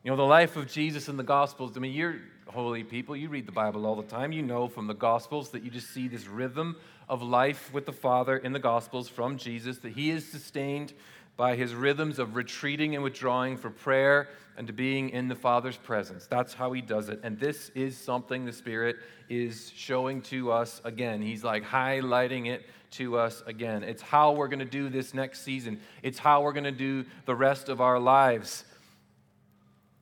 You 0.02 0.10
know, 0.10 0.16
the 0.16 0.22
life 0.22 0.56
of 0.56 0.70
Jesus 0.70 1.08
in 1.08 1.16
the 1.16 1.24
Gospels, 1.24 1.76
I 1.76 1.80
mean, 1.80 1.92
you're 1.92 2.20
holy 2.56 2.82
people, 2.82 3.14
you 3.14 3.28
read 3.28 3.44
the 3.44 3.52
Bible 3.52 3.84
all 3.84 3.96
the 3.96 4.02
time. 4.02 4.32
You 4.32 4.40
know 4.40 4.66
from 4.66 4.86
the 4.86 4.94
Gospels 4.94 5.50
that 5.50 5.62
you 5.62 5.70
just 5.70 5.90
see 5.90 6.08
this 6.08 6.26
rhythm 6.26 6.76
of 7.06 7.20
life 7.20 7.70
with 7.70 7.84
the 7.84 7.92
Father 7.92 8.38
in 8.38 8.54
the 8.54 8.58
Gospels 8.58 9.10
from 9.10 9.36
Jesus, 9.36 9.76
that 9.80 9.92
he 9.92 10.08
is 10.08 10.26
sustained 10.26 10.94
by 11.36 11.54
his 11.54 11.74
rhythms 11.74 12.18
of 12.18 12.34
retreating 12.34 12.94
and 12.94 13.04
withdrawing 13.04 13.58
for 13.58 13.68
prayer 13.68 14.30
and 14.56 14.66
to 14.68 14.72
being 14.72 15.10
in 15.10 15.28
the 15.28 15.34
Father's 15.34 15.76
presence. 15.76 16.26
That's 16.26 16.54
how 16.54 16.72
he 16.72 16.80
does 16.80 17.10
it. 17.10 17.20
And 17.22 17.38
this 17.38 17.68
is 17.74 17.94
something 17.94 18.46
the 18.46 18.52
Spirit 18.54 18.96
is 19.28 19.70
showing 19.76 20.22
to 20.22 20.50
us 20.50 20.80
again. 20.82 21.20
He's 21.20 21.44
like 21.44 21.62
highlighting 21.62 22.46
it 22.46 22.64
to 22.92 23.18
us 23.18 23.42
again. 23.46 23.82
It's 23.82 24.00
how 24.00 24.32
we're 24.32 24.48
going 24.48 24.60
to 24.60 24.64
do 24.64 24.88
this 24.88 25.12
next 25.12 25.42
season, 25.42 25.78
it's 26.02 26.18
how 26.18 26.40
we're 26.40 26.54
going 26.54 26.64
to 26.64 26.72
do 26.72 27.04
the 27.26 27.34
rest 27.34 27.68
of 27.68 27.82
our 27.82 28.00
lives. 28.00 28.64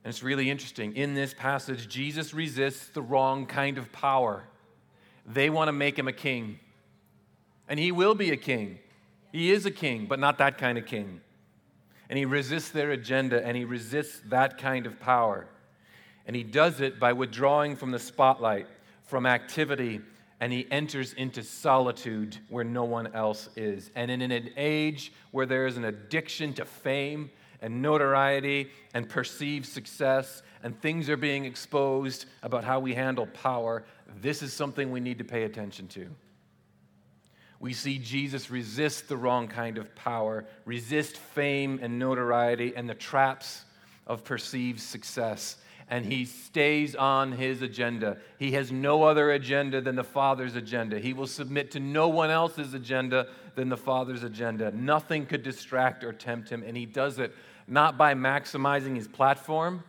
And 0.05 0.11
it's 0.11 0.22
really 0.22 0.50
interesting. 0.50 0.94
In 0.94 1.14
this 1.14 1.32
passage, 1.32 1.88
Jesus 1.88 2.34
resists 2.34 2.88
the 2.88 3.00
wrong 3.00 3.46
kind 3.46 3.78
of 3.78 3.90
power. 3.90 4.44
They 5.26 5.48
want 5.48 5.68
to 5.68 5.72
make 5.72 5.98
him 5.98 6.09
a 6.09 6.12
king. 6.12 6.59
And 7.68 7.80
he 7.80 7.90
will 7.90 8.14
be 8.14 8.30
a 8.30 8.36
king. 8.36 8.78
He 9.32 9.50
is 9.50 9.64
a 9.64 9.70
king, 9.70 10.05
but 10.07 10.18
not 10.18 10.38
that 10.38 10.59
kind 10.59 10.76
of 10.76 10.84
king. 10.84 11.22
And 12.11 12.18
he 12.18 12.26
resists 12.26 12.70
their 12.70 12.90
agenda 12.90 13.44
and 13.44 13.57
he 13.57 13.64
resists 13.64 14.20
that 14.28 14.59
kind 14.59 14.86
of 14.86 15.00
power. 15.00 15.46
And 16.26 16.36
he 16.36 16.42
does 16.42 16.80
it 16.80 17.00
by 17.00 17.14
withdrawing 17.14 17.74
from 17.74 17.90
the 17.90 17.98
spotlight, 17.98 18.66
from 19.05 19.24
activity, 19.24 20.02
and 20.38 20.52
he 20.52 20.66
enters 20.70 21.14
into 21.14 21.42
solitude 21.42 22.36
where 22.50 22.64
no 22.64 22.84
one 22.84 23.07
else 23.14 23.48
is. 23.57 23.90
And 23.94 24.11
in 24.11 24.20
an 24.20 24.50
age 24.57 25.12
where 25.30 25.46
there 25.46 25.66
is 25.66 25.78
an 25.78 25.86
addiction 25.86 26.52
to 26.55 26.66
fame 26.66 27.30
and 27.64 27.80
notoriety 27.80 28.68
and 28.92 29.08
perceived 29.08 29.64
success, 29.64 30.42
and 30.62 30.78
things 30.82 31.08
are 31.08 31.16
being 31.16 31.46
exposed 31.46 32.26
about 32.42 32.62
how 32.62 32.78
we 32.78 32.92
handle 32.92 33.26
power, 33.28 33.84
this 34.20 34.42
is 34.42 34.52
something 34.52 34.90
we 34.90 35.00
need 35.00 35.16
to 35.16 35.24
pay 35.24 35.44
attention 35.44 35.88
to. 35.88 36.06
We 37.60 37.72
see 37.72 37.96
Jesus 37.96 38.50
resist 38.50 39.08
the 39.08 39.16
wrong 39.16 39.48
kind 39.48 39.78
of 39.78 39.94
power, 39.94 40.44
resist 40.66 41.16
fame 41.16 41.78
and 41.80 41.98
notoriety 41.98 42.74
and 42.76 42.86
the 42.86 42.94
traps 42.94 43.64
of 44.06 44.24
perceived 44.24 44.80
success. 44.80 45.56
And 45.88 46.04
he 46.04 46.26
stays 46.26 46.94
on 46.94 47.32
his 47.32 47.62
agenda. 47.62 48.18
He 48.38 48.52
has 48.52 48.70
no 48.70 49.04
other 49.04 49.30
agenda 49.32 49.80
than 49.80 49.96
the 49.96 50.04
Father's 50.04 50.56
agenda. 50.56 50.98
He 50.98 51.14
will 51.14 51.26
submit 51.26 51.70
to 51.70 51.80
no 51.80 52.08
one 52.08 52.30
else's 52.30 52.74
agenda 52.74 53.28
than 53.54 53.70
the 53.70 53.76
Father's 53.76 54.22
agenda. 54.22 54.70
Nothing 54.70 55.24
could 55.24 55.42
distract 55.42 56.04
or 56.04 56.12
tempt 56.12 56.50
him, 56.50 56.62
and 56.66 56.76
he 56.76 56.86
does 56.86 57.18
it 57.18 57.34
not 57.66 57.96
by 57.96 58.14
maximizing 58.14 58.96
his 58.96 59.08
platform, 59.08 59.82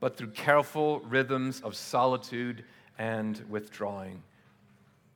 but 0.00 0.16
through 0.16 0.30
careful 0.30 1.00
rhythms 1.00 1.60
of 1.60 1.76
solitude 1.76 2.64
and 2.98 3.42
withdrawing. 3.48 4.22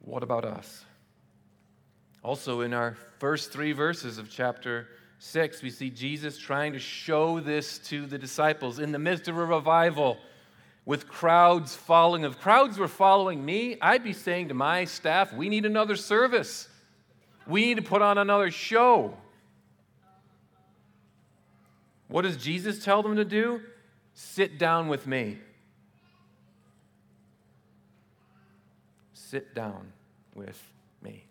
What 0.00 0.22
about 0.22 0.44
us? 0.44 0.84
Also, 2.22 2.60
in 2.60 2.74
our 2.74 2.96
first 3.18 3.52
three 3.52 3.72
verses 3.72 4.18
of 4.18 4.30
chapter 4.30 4.88
6, 5.18 5.62
we 5.62 5.70
see 5.70 5.90
Jesus 5.90 6.36
trying 6.36 6.72
to 6.72 6.78
show 6.78 7.40
this 7.40 7.78
to 7.78 8.06
the 8.06 8.18
disciples 8.18 8.78
in 8.78 8.92
the 8.92 8.98
midst 8.98 9.28
of 9.28 9.36
a 9.36 9.44
revival 9.44 10.18
with 10.84 11.08
crowds 11.08 11.74
following. 11.74 12.24
If 12.24 12.38
crowds 12.38 12.78
were 12.78 12.88
following 12.88 13.44
me, 13.44 13.76
I'd 13.80 14.04
be 14.04 14.12
saying 14.12 14.48
to 14.48 14.54
my 14.54 14.84
staff, 14.84 15.32
we 15.32 15.48
need 15.48 15.66
another 15.66 15.96
service. 15.96 16.68
We 17.46 17.66
need 17.66 17.76
to 17.76 17.82
put 17.82 18.02
on 18.02 18.18
another 18.18 18.50
show. 18.50 19.16
What 22.08 22.22
does 22.22 22.36
Jesus 22.36 22.84
tell 22.84 23.02
them 23.02 23.16
to 23.16 23.24
do? 23.24 23.60
Sit 24.14 24.58
down 24.58 24.88
with 24.88 25.06
me. 25.06 25.38
Sit 29.12 29.54
down 29.54 29.92
with 30.34 30.62
me. 31.02 31.24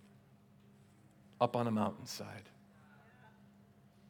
Up 1.40 1.56
on 1.56 1.68
a 1.68 1.72
mountainside. 1.72 2.50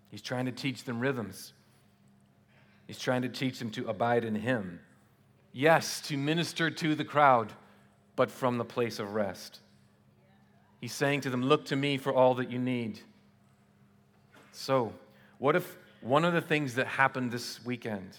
He's 0.09 0.21
trying 0.21 0.45
to 0.45 0.51
teach 0.51 0.83
them 0.83 0.99
rhythms. 0.99 1.53
He's 2.87 2.99
trying 2.99 3.21
to 3.23 3.29
teach 3.29 3.59
them 3.59 3.69
to 3.71 3.87
abide 3.87 4.23
in 4.23 4.35
Him. 4.35 4.79
Yes, 5.53 6.01
to 6.07 6.17
minister 6.17 6.69
to 6.69 6.95
the 6.95 7.05
crowd, 7.05 7.53
but 8.15 8.29
from 8.29 8.57
the 8.57 8.65
place 8.65 8.99
of 8.99 9.13
rest. 9.13 9.59
He's 10.81 10.93
saying 10.93 11.21
to 11.21 11.29
them, 11.29 11.43
Look 11.43 11.65
to 11.65 11.75
me 11.75 11.97
for 11.97 12.13
all 12.13 12.35
that 12.35 12.51
you 12.51 12.59
need. 12.59 12.99
So, 14.51 14.93
what 15.37 15.55
if 15.55 15.77
one 16.05 16.23
of 16.23 16.33
the 16.33 16.41
things 16.41 16.75
that 16.75 16.85
happened 16.85 17.31
this 17.31 17.65
weekend 17.65 18.15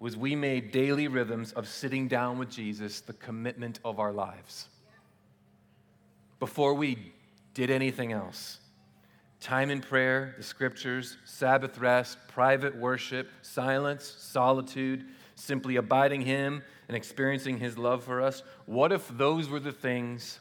was 0.00 0.16
we 0.16 0.34
made 0.34 0.72
daily 0.72 1.08
rhythms 1.08 1.52
of 1.52 1.68
sitting 1.68 2.08
down 2.08 2.38
with 2.38 2.48
Jesus 2.48 3.02
the 3.02 3.12
commitment 3.12 3.80
of 3.84 4.00
our 4.00 4.14
lives. 4.14 4.70
Before 6.40 6.72
we 6.72 7.12
did 7.52 7.70
anything 7.70 8.12
else, 8.12 8.60
time 9.40 9.68
in 9.68 9.82
prayer, 9.82 10.36
the 10.38 10.42
scriptures, 10.42 11.18
Sabbath 11.26 11.76
rest, 11.76 12.16
private 12.28 12.74
worship, 12.74 13.28
silence, 13.42 14.06
solitude, 14.06 15.04
simply 15.34 15.76
abiding 15.76 16.22
Him 16.22 16.62
and 16.88 16.96
experiencing 16.96 17.58
His 17.58 17.76
love 17.76 18.04
for 18.04 18.22
us. 18.22 18.42
What 18.64 18.90
if 18.90 19.06
those 19.18 19.50
were 19.50 19.60
the 19.60 19.70
things 19.70 20.40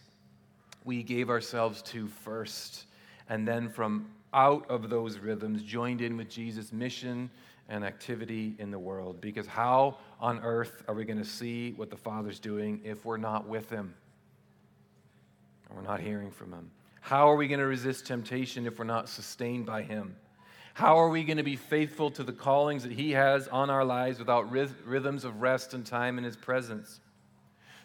we 0.85 1.03
gave 1.03 1.29
ourselves 1.29 1.81
to 1.81 2.07
first? 2.07 2.85
And 3.27 3.45
then 3.45 3.67
from 3.67 4.07
out 4.37 4.69
of 4.69 4.87
those 4.87 5.17
rhythms, 5.17 5.63
joined 5.63 5.99
in 5.99 6.15
with 6.15 6.29
Jesus' 6.29 6.71
mission 6.71 7.29
and 7.69 7.83
activity 7.83 8.55
in 8.59 8.69
the 8.69 8.77
world. 8.77 9.19
Because 9.19 9.47
how 9.47 9.97
on 10.21 10.39
earth 10.43 10.83
are 10.87 10.93
we 10.93 11.05
going 11.05 11.17
to 11.17 11.25
see 11.25 11.71
what 11.71 11.89
the 11.89 11.97
Father's 11.97 12.39
doing 12.39 12.79
if 12.85 13.03
we're 13.03 13.17
not 13.17 13.47
with 13.47 13.69
Him? 13.71 13.95
We're 15.75 15.81
not 15.81 15.99
hearing 15.99 16.29
from 16.29 16.53
Him? 16.53 16.69
How 17.01 17.29
are 17.29 17.35
we 17.35 17.47
going 17.47 17.59
to 17.59 17.65
resist 17.65 18.05
temptation 18.05 18.67
if 18.67 18.77
we're 18.77 18.85
not 18.85 19.09
sustained 19.09 19.65
by 19.65 19.81
Him? 19.81 20.15
How 20.75 20.97
are 20.99 21.09
we 21.09 21.23
going 21.23 21.37
to 21.37 21.43
be 21.43 21.55
faithful 21.55 22.11
to 22.11 22.23
the 22.23 22.31
callings 22.31 22.83
that 22.83 22.91
He 22.91 23.11
has 23.13 23.47
on 23.47 23.71
our 23.71 23.83
lives 23.83 24.19
without 24.19 24.51
rhythms 24.51 25.25
of 25.25 25.41
rest 25.41 25.73
and 25.73 25.83
time 25.83 26.19
in 26.19 26.23
His 26.23 26.37
presence? 26.37 26.99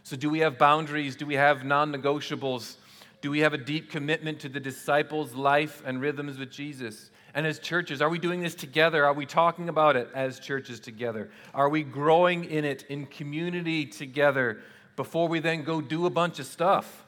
So, 0.02 0.16
do 0.16 0.28
we 0.28 0.40
have 0.40 0.58
boundaries? 0.58 1.16
Do 1.16 1.24
we 1.24 1.34
have 1.34 1.64
non 1.64 1.92
negotiables? 1.92 2.76
Do 3.22 3.30
we 3.30 3.38
have 3.38 3.54
a 3.54 3.58
deep 3.58 3.88
commitment 3.88 4.40
to 4.40 4.48
the 4.48 4.58
disciples' 4.58 5.32
life 5.32 5.80
and 5.86 6.00
rhythms 6.00 6.38
with 6.38 6.50
Jesus? 6.50 7.12
And 7.34 7.46
as 7.46 7.60
churches, 7.60 8.02
are 8.02 8.08
we 8.08 8.18
doing 8.18 8.40
this 8.40 8.56
together? 8.56 9.06
Are 9.06 9.12
we 9.12 9.26
talking 9.26 9.68
about 9.68 9.94
it 9.94 10.08
as 10.12 10.40
churches 10.40 10.80
together? 10.80 11.30
Are 11.54 11.68
we 11.68 11.84
growing 11.84 12.44
in 12.44 12.64
it 12.64 12.84
in 12.88 13.06
community 13.06 13.86
together 13.86 14.60
before 14.96 15.28
we 15.28 15.38
then 15.38 15.62
go 15.62 15.80
do 15.80 16.04
a 16.06 16.10
bunch 16.10 16.40
of 16.40 16.46
stuff? 16.46 17.06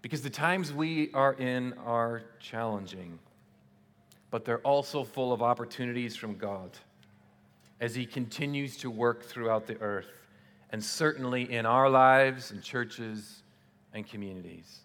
Because 0.00 0.22
the 0.22 0.30
times 0.30 0.72
we 0.72 1.12
are 1.12 1.34
in 1.34 1.74
are 1.84 2.22
challenging, 2.40 3.18
but 4.30 4.46
they're 4.46 4.60
also 4.60 5.04
full 5.04 5.34
of 5.34 5.42
opportunities 5.42 6.16
from 6.16 6.36
God 6.36 6.70
as 7.80 7.94
He 7.94 8.06
continues 8.06 8.78
to 8.78 8.90
work 8.90 9.24
throughout 9.24 9.66
the 9.66 9.78
earth 9.82 10.15
and 10.70 10.82
certainly 10.82 11.52
in 11.52 11.66
our 11.66 11.88
lives 11.88 12.50
and 12.50 12.62
churches 12.62 13.42
and 13.92 14.06
communities. 14.06 14.80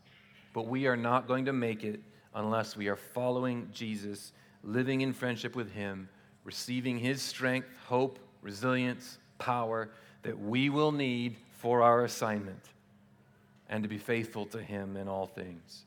But 0.53 0.67
we 0.67 0.87
are 0.87 0.97
not 0.97 1.27
going 1.27 1.45
to 1.45 1.53
make 1.53 1.83
it 1.83 1.99
unless 2.33 2.77
we 2.77 2.87
are 2.87 2.95
following 2.95 3.69
Jesus, 3.73 4.33
living 4.63 5.01
in 5.01 5.13
friendship 5.13 5.55
with 5.55 5.71
Him, 5.71 6.07
receiving 6.43 6.97
His 6.97 7.21
strength, 7.21 7.67
hope, 7.85 8.19
resilience, 8.41 9.17
power 9.37 9.89
that 10.23 10.39
we 10.39 10.69
will 10.69 10.91
need 10.91 11.35
for 11.51 11.81
our 11.81 12.05
assignment, 12.05 12.69
and 13.69 13.83
to 13.83 13.89
be 13.89 13.97
faithful 13.97 14.45
to 14.47 14.61
Him 14.61 14.97
in 14.97 15.07
all 15.07 15.27
things. 15.27 15.85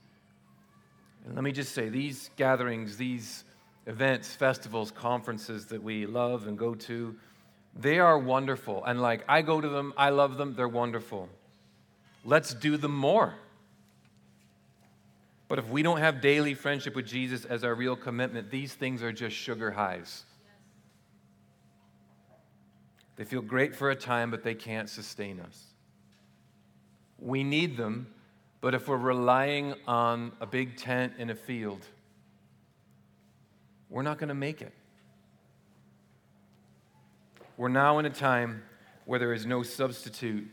And 1.24 1.34
let 1.34 1.44
me 1.44 1.52
just 1.52 1.72
say 1.72 1.88
these 1.88 2.30
gatherings, 2.36 2.96
these 2.96 3.44
events, 3.86 4.34
festivals, 4.34 4.90
conferences 4.90 5.66
that 5.66 5.82
we 5.82 6.06
love 6.06 6.46
and 6.46 6.58
go 6.58 6.74
to, 6.74 7.14
they 7.76 7.98
are 7.98 8.18
wonderful. 8.18 8.84
And 8.84 9.02
like, 9.02 9.24
I 9.28 9.42
go 9.42 9.60
to 9.60 9.68
them, 9.68 9.92
I 9.96 10.10
love 10.10 10.36
them, 10.36 10.54
they're 10.54 10.68
wonderful. 10.68 11.28
Let's 12.24 12.54
do 12.54 12.76
them 12.76 12.94
more. 12.94 13.34
But 15.48 15.58
if 15.58 15.68
we 15.68 15.82
don't 15.82 15.98
have 15.98 16.20
daily 16.20 16.54
friendship 16.54 16.94
with 16.96 17.06
Jesus 17.06 17.44
as 17.44 17.64
our 17.64 17.74
real 17.74 17.96
commitment, 17.96 18.50
these 18.50 18.72
things 18.72 19.02
are 19.02 19.12
just 19.12 19.36
sugar 19.36 19.70
highs. 19.70 20.24
They 23.16 23.24
feel 23.24 23.42
great 23.42 23.76
for 23.76 23.90
a 23.90 23.96
time, 23.96 24.30
but 24.30 24.42
they 24.42 24.54
can't 24.54 24.88
sustain 24.88 25.38
us. 25.40 25.64
We 27.18 27.44
need 27.44 27.76
them, 27.76 28.08
but 28.60 28.74
if 28.74 28.88
we're 28.88 28.96
relying 28.96 29.74
on 29.86 30.32
a 30.40 30.46
big 30.46 30.76
tent 30.76 31.14
in 31.18 31.30
a 31.30 31.34
field, 31.34 31.86
we're 33.88 34.02
not 34.02 34.18
going 34.18 34.28
to 34.28 34.34
make 34.34 34.62
it. 34.62 34.72
We're 37.56 37.68
now 37.68 38.00
in 38.00 38.06
a 38.06 38.10
time 38.10 38.64
where 39.04 39.20
there 39.20 39.32
is 39.32 39.46
no 39.46 39.62
substitute 39.62 40.50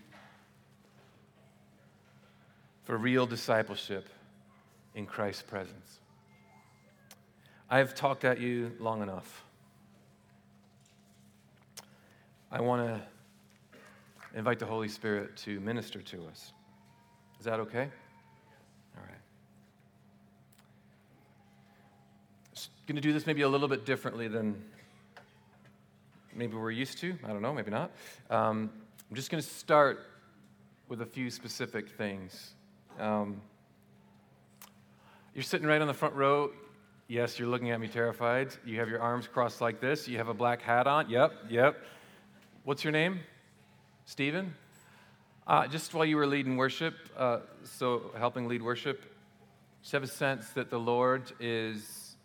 for 2.83 2.95
real 2.95 3.25
discipleship 3.25 4.07
in 4.93 5.07
Christ's 5.07 5.41
presence. 5.41 5.99
I've 7.71 7.95
talked 7.95 8.23
at 8.23 8.39
you 8.39 8.73
long 8.79 9.01
enough. 9.01 9.43
I 12.51 12.61
want 12.61 12.85
to 12.85 13.01
invite 14.37 14.59
the 14.59 14.65
Holy 14.67 14.89
Spirit 14.89 15.35
to 15.37 15.59
minister 15.59 16.01
to 16.03 16.27
us. 16.27 16.51
Is 17.39 17.45
that 17.45 17.59
okay? 17.61 17.89
All 18.95 19.03
right. 19.03 19.21
Going 22.85 22.95
to 22.95 23.01
do 23.01 23.13
this 23.13 23.25
maybe 23.25 23.41
a 23.41 23.49
little 23.49 23.69
bit 23.69 23.85
differently 23.85 24.27
than 24.27 24.63
maybe 26.35 26.55
we're 26.55 26.71
used 26.71 26.97
to. 26.99 27.15
I 27.23 27.27
don't 27.27 27.41
know, 27.41 27.53
maybe 27.53 27.71
not. 27.71 27.91
Um, 28.29 28.69
I'm 29.09 29.15
just 29.15 29.29
going 29.29 29.41
to 29.41 29.49
start 29.49 30.05
with 30.87 31.01
a 31.01 31.05
few 31.05 31.29
specific 31.29 31.89
things. 31.89 32.53
Um, 32.99 33.41
you're 35.33 35.43
sitting 35.43 35.67
right 35.67 35.81
on 35.81 35.87
the 35.87 35.93
front 35.93 36.15
row. 36.15 36.51
Yes, 37.07 37.39
you're 37.39 37.47
looking 37.47 37.71
at 37.71 37.79
me 37.79 37.87
terrified. 37.87 38.53
You 38.65 38.79
have 38.79 38.89
your 38.89 39.01
arms 39.01 39.27
crossed 39.27 39.61
like 39.61 39.79
this. 39.79 40.07
You 40.07 40.17
have 40.17 40.27
a 40.27 40.33
black 40.33 40.61
hat 40.61 40.87
on. 40.87 41.09
Yep, 41.09 41.33
yep. 41.49 41.77
What's 42.63 42.83
your 42.83 42.91
name? 42.91 43.19
Stephen? 44.05 44.53
Uh, 45.47 45.67
just 45.67 45.93
while 45.93 46.05
you 46.05 46.15
were 46.15 46.27
leading 46.27 46.55
worship, 46.57 46.95
uh, 47.17 47.39
so 47.63 48.11
helping 48.17 48.47
lead 48.47 48.61
worship, 48.61 49.03
just 49.81 49.91
have 49.93 50.03
a 50.03 50.07
sense 50.07 50.49
that 50.51 50.69
the 50.69 50.79
Lord 50.79 51.31
is 51.39 52.15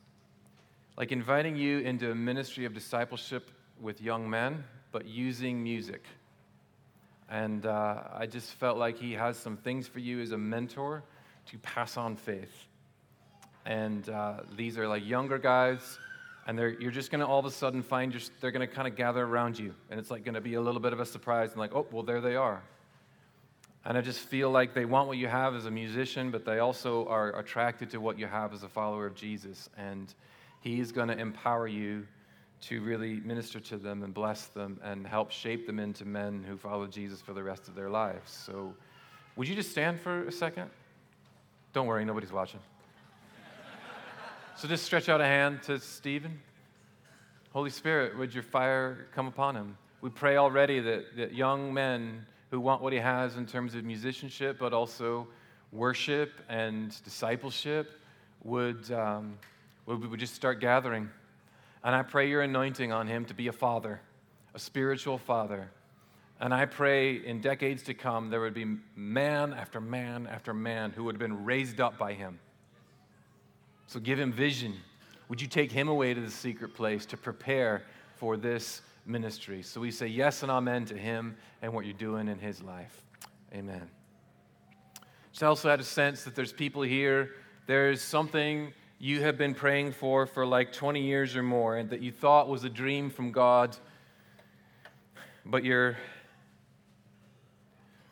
like 0.96 1.12
inviting 1.12 1.56
you 1.56 1.78
into 1.78 2.10
a 2.10 2.14
ministry 2.14 2.64
of 2.64 2.74
discipleship 2.74 3.50
with 3.80 4.00
young 4.00 4.28
men, 4.28 4.64
but 4.92 5.06
using 5.06 5.62
music. 5.62 6.02
And 7.28 7.66
uh, 7.66 8.02
I 8.14 8.26
just 8.26 8.52
felt 8.52 8.78
like 8.78 8.98
He 8.98 9.12
has 9.12 9.36
some 9.36 9.56
things 9.56 9.88
for 9.88 9.98
you 9.98 10.20
as 10.20 10.32
a 10.32 10.38
mentor 10.38 11.02
to 11.46 11.58
pass 11.58 11.96
on 11.96 12.16
faith. 12.16 12.66
And 13.64 14.08
uh, 14.08 14.40
these 14.56 14.78
are 14.78 14.86
like 14.86 15.06
younger 15.06 15.38
guys 15.38 15.98
and 16.46 16.58
you're 16.58 16.92
just 16.92 17.10
going 17.10 17.20
to 17.20 17.26
all 17.26 17.40
of 17.40 17.44
a 17.44 17.50
sudden 17.50 17.82
find 17.82 18.12
your, 18.12 18.22
they're 18.40 18.52
going 18.52 18.66
to 18.66 18.72
kind 18.72 18.86
of 18.86 18.96
gather 18.96 19.24
around 19.24 19.58
you 19.58 19.74
and 19.90 19.98
it's 19.98 20.10
like 20.10 20.24
going 20.24 20.34
to 20.34 20.40
be 20.40 20.54
a 20.54 20.60
little 20.60 20.80
bit 20.80 20.92
of 20.92 21.00
a 21.00 21.06
surprise 21.06 21.50
and 21.50 21.58
like 21.58 21.74
oh 21.74 21.86
well 21.90 22.02
there 22.02 22.20
they 22.20 22.36
are 22.36 22.62
and 23.84 23.98
i 23.98 24.00
just 24.00 24.20
feel 24.20 24.50
like 24.50 24.72
they 24.72 24.84
want 24.84 25.08
what 25.08 25.18
you 25.18 25.26
have 25.26 25.54
as 25.54 25.66
a 25.66 25.70
musician 25.70 26.30
but 26.30 26.44
they 26.44 26.60
also 26.60 27.06
are 27.08 27.36
attracted 27.38 27.90
to 27.90 28.00
what 28.00 28.18
you 28.18 28.26
have 28.26 28.54
as 28.54 28.62
a 28.62 28.68
follower 28.68 29.06
of 29.06 29.14
jesus 29.14 29.68
and 29.76 30.14
he's 30.60 30.92
going 30.92 31.08
to 31.08 31.18
empower 31.18 31.66
you 31.66 32.06
to 32.62 32.80
really 32.80 33.20
minister 33.20 33.60
to 33.60 33.76
them 33.76 34.02
and 34.02 34.14
bless 34.14 34.46
them 34.46 34.80
and 34.82 35.06
help 35.06 35.30
shape 35.30 35.66
them 35.66 35.78
into 35.78 36.04
men 36.04 36.44
who 36.48 36.56
follow 36.56 36.86
jesus 36.86 37.20
for 37.20 37.32
the 37.32 37.42
rest 37.42 37.68
of 37.68 37.74
their 37.74 37.90
lives 37.90 38.30
so 38.30 38.74
would 39.36 39.46
you 39.46 39.54
just 39.54 39.70
stand 39.70 40.00
for 40.00 40.26
a 40.26 40.32
second 40.32 40.70
don't 41.72 41.86
worry 41.86 42.04
nobody's 42.04 42.32
watching 42.32 42.60
so 44.58 44.66
just 44.66 44.84
stretch 44.84 45.10
out 45.10 45.20
a 45.20 45.24
hand 45.24 45.62
to 45.64 45.78
Stephen. 45.78 46.40
Holy 47.52 47.68
Spirit, 47.68 48.16
would 48.16 48.32
your 48.32 48.42
fire 48.42 49.06
come 49.14 49.26
upon 49.26 49.54
him? 49.54 49.76
We 50.00 50.08
pray 50.08 50.38
already 50.38 50.80
that, 50.80 51.14
that 51.18 51.34
young 51.34 51.74
men 51.74 52.24
who 52.50 52.58
want 52.58 52.80
what 52.80 52.94
he 52.94 52.98
has 52.98 53.36
in 53.36 53.44
terms 53.44 53.74
of 53.74 53.84
musicianship, 53.84 54.56
but 54.58 54.72
also 54.72 55.28
worship 55.72 56.40
and 56.48 56.96
discipleship, 57.04 58.00
would, 58.44 58.90
um, 58.92 59.36
would, 59.84 60.10
would 60.10 60.20
just 60.20 60.34
start 60.34 60.58
gathering. 60.58 61.10
And 61.86 61.94
I 61.94 62.02
pray 62.02 62.28
your 62.28 62.42
anointing 62.42 62.92
on 62.92 63.06
him 63.06 63.24
to 63.24 63.34
be 63.34 63.48
a 63.48 63.52
father, 63.52 64.02
a 64.54 64.58
spiritual 64.58 65.16
father. 65.16 65.70
And 66.38 66.52
I 66.52 66.66
pray 66.66 67.14
in 67.14 67.40
decades 67.40 67.82
to 67.84 67.94
come 67.94 68.28
there 68.28 68.40
would 68.40 68.52
be 68.52 68.76
man 68.94 69.54
after 69.54 69.80
man 69.80 70.26
after 70.26 70.52
man 70.52 70.90
who 70.90 71.04
would 71.04 71.14
have 71.14 71.20
been 71.20 71.46
raised 71.46 71.80
up 71.80 71.96
by 71.96 72.12
him 72.12 72.38
so 73.86 74.00
give 74.00 74.18
him 74.18 74.32
vision. 74.32 74.74
Would 75.28 75.40
you 75.40 75.46
take 75.46 75.70
him 75.72 75.88
away 75.88 76.14
to 76.14 76.20
the 76.20 76.30
secret 76.30 76.74
place 76.74 77.06
to 77.06 77.16
prepare 77.16 77.82
for 78.16 78.36
this 78.36 78.82
ministry? 79.04 79.62
So 79.62 79.80
we 79.80 79.90
say 79.90 80.06
yes 80.06 80.42
and 80.42 80.50
amen 80.50 80.84
to 80.86 80.96
him 80.96 81.36
and 81.62 81.72
what 81.72 81.84
you're 81.84 81.94
doing 81.94 82.28
in 82.28 82.38
his 82.38 82.62
life. 82.62 83.02
Amen. 83.54 83.88
Just 85.32 85.42
also 85.42 85.70
had 85.70 85.80
a 85.80 85.84
sense 85.84 86.24
that 86.24 86.34
there's 86.34 86.52
people 86.52 86.82
here, 86.82 87.30
there's 87.66 88.00
something 88.02 88.72
you 88.98 89.20
have 89.20 89.36
been 89.36 89.54
praying 89.54 89.92
for 89.92 90.26
for 90.26 90.46
like 90.46 90.72
20 90.72 91.02
years 91.02 91.36
or 91.36 91.42
more 91.42 91.76
and 91.76 91.90
that 91.90 92.00
you 92.00 92.10
thought 92.10 92.48
was 92.48 92.64
a 92.64 92.70
dream 92.70 93.10
from 93.10 93.32
God, 93.32 93.76
but 95.44 95.64
you're 95.64 95.96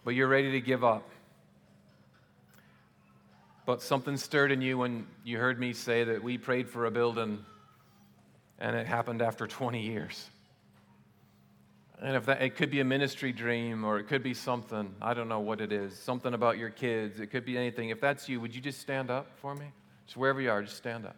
but 0.05 0.15
you're 0.15 0.29
ready 0.29 0.53
to 0.53 0.61
give 0.61 0.85
up. 0.85 1.09
But 3.65 3.81
something 3.81 4.19
stirred 4.19 4.53
in 4.53 4.61
you 4.61 4.77
when 4.77 5.07
you 5.25 5.39
heard 5.39 5.59
me 5.59 5.73
say 5.73 6.05
that 6.05 6.23
we 6.23 6.37
prayed 6.37 6.69
for 6.69 6.85
a 6.85 6.91
building 6.91 7.43
and 8.59 8.77
it 8.77 8.87
happened 8.87 9.23
after 9.23 9.47
20 9.47 9.81
years. 9.81 10.29
And 12.03 12.17
if 12.17 12.27
that, 12.27 12.43
it 12.43 12.57
could 12.57 12.71
be 12.71 12.81
a 12.81 12.85
ministry 12.85 13.33
dream 13.33 13.83
or 13.83 13.99
it 13.99 14.05
could 14.09 14.23
be 14.23 14.35
something, 14.35 14.95
I 15.01 15.15
don't 15.15 15.29
know 15.29 15.41
what 15.41 15.63
it 15.63 15.73
is, 15.73 15.99
something 15.99 16.35
about 16.35 16.59
your 16.59 16.69
kids, 16.69 17.21
it 17.21 17.29
could 17.29 17.47
be 17.47 17.57
anything. 17.57 17.89
If 17.89 18.03
that's 18.03 18.29
you, 18.29 18.41
would 18.43 18.55
you 18.55 18.61
just 18.61 18.81
stand 18.81 19.11
up 19.11 19.29
for 19.41 19.55
me? 19.55 19.73
Just 20.07 20.17
wherever 20.17 20.41
you 20.41 20.51
are, 20.51 20.63
just 20.63 20.77
stand 20.77 21.07
up. 21.07 21.17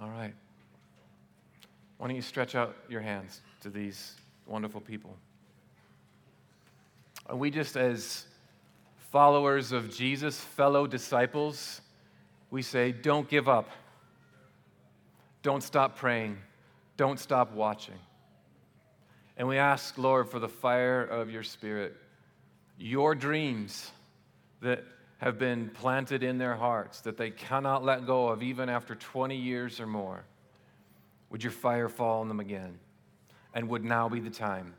All 0.00 0.08
right. 0.10 0.32
Why 1.96 2.06
don't 2.06 2.16
you 2.16 2.22
stretch 2.22 2.54
out 2.54 2.76
your 2.88 3.00
hands 3.00 3.40
to 3.62 3.70
these 3.70 4.14
wonderful 4.46 4.80
people? 4.80 5.16
Are 7.26 7.36
we 7.36 7.50
just 7.50 7.76
as 7.76 8.26
followers 9.10 9.72
of 9.72 9.94
Jesus, 9.94 10.38
fellow 10.38 10.86
disciples, 10.86 11.80
we 12.50 12.62
say, 12.62 12.92
don't 12.92 13.28
give 13.28 13.48
up. 13.48 13.68
Don't 15.42 15.62
stop 15.62 15.96
praying. 15.96 16.38
Don't 16.96 17.18
stop 17.18 17.52
watching. 17.52 17.94
And 19.38 19.46
we 19.46 19.56
ask, 19.56 19.96
Lord, 19.96 20.28
for 20.28 20.40
the 20.40 20.48
fire 20.48 21.02
of 21.02 21.30
your 21.30 21.44
Spirit, 21.44 21.96
your 22.76 23.14
dreams 23.14 23.90
that 24.60 24.84
have 25.18 25.38
been 25.38 25.68
planted 25.70 26.24
in 26.24 26.38
their 26.38 26.56
hearts 26.56 27.00
that 27.02 27.16
they 27.16 27.30
cannot 27.30 27.84
let 27.84 28.04
go 28.04 28.28
of 28.28 28.42
even 28.42 28.68
after 28.68 28.96
20 28.96 29.36
years 29.36 29.80
or 29.80 29.86
more. 29.86 30.24
Would 31.30 31.42
your 31.42 31.52
fire 31.52 31.88
fall 31.88 32.20
on 32.20 32.28
them 32.28 32.40
again? 32.40 32.78
And 33.54 33.68
would 33.68 33.84
now 33.84 34.08
be 34.08 34.20
the 34.20 34.30
time? 34.30 34.74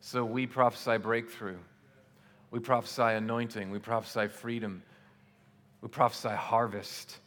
So 0.00 0.24
we 0.24 0.46
prophesy 0.46 0.98
breakthrough. 0.98 1.58
We 2.50 2.58
prophesy 2.60 3.02
anointing. 3.02 3.70
We 3.70 3.78
prophesy 3.78 4.28
freedom. 4.28 4.82
We 5.80 5.88
prophesy 5.88 6.28
harvest. 6.28 7.18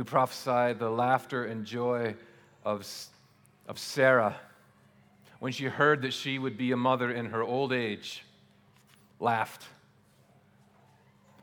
We 0.00 0.04
prophesy 0.04 0.72
the 0.78 0.88
laughter 0.88 1.44
and 1.44 1.66
joy 1.66 2.14
of, 2.64 2.88
of 3.68 3.78
Sarah 3.78 4.34
when 5.40 5.52
she 5.52 5.66
heard 5.66 6.00
that 6.00 6.14
she 6.14 6.38
would 6.38 6.56
be 6.56 6.72
a 6.72 6.76
mother 6.78 7.12
in 7.12 7.26
her 7.26 7.42
old 7.42 7.74
age, 7.74 8.24
laughed. 9.18 9.66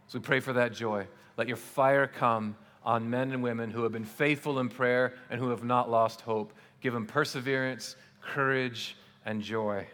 So 0.07 0.17
we 0.17 0.23
pray 0.23 0.39
for 0.39 0.53
that 0.53 0.73
joy. 0.73 1.05
Let 1.37 1.47
your 1.47 1.57
fire 1.57 2.07
come 2.07 2.55
on 2.83 3.07
men 3.07 3.31
and 3.31 3.43
women 3.43 3.69
who 3.69 3.83
have 3.83 3.91
been 3.91 4.03
faithful 4.03 4.57
in 4.57 4.69
prayer 4.69 5.13
and 5.29 5.39
who 5.39 5.49
have 5.49 5.63
not 5.63 5.91
lost 5.91 6.21
hope. 6.21 6.51
Give 6.81 6.93
them 6.93 7.05
perseverance, 7.05 7.95
courage, 8.21 8.97
and 9.23 9.39
joy. 9.43 9.85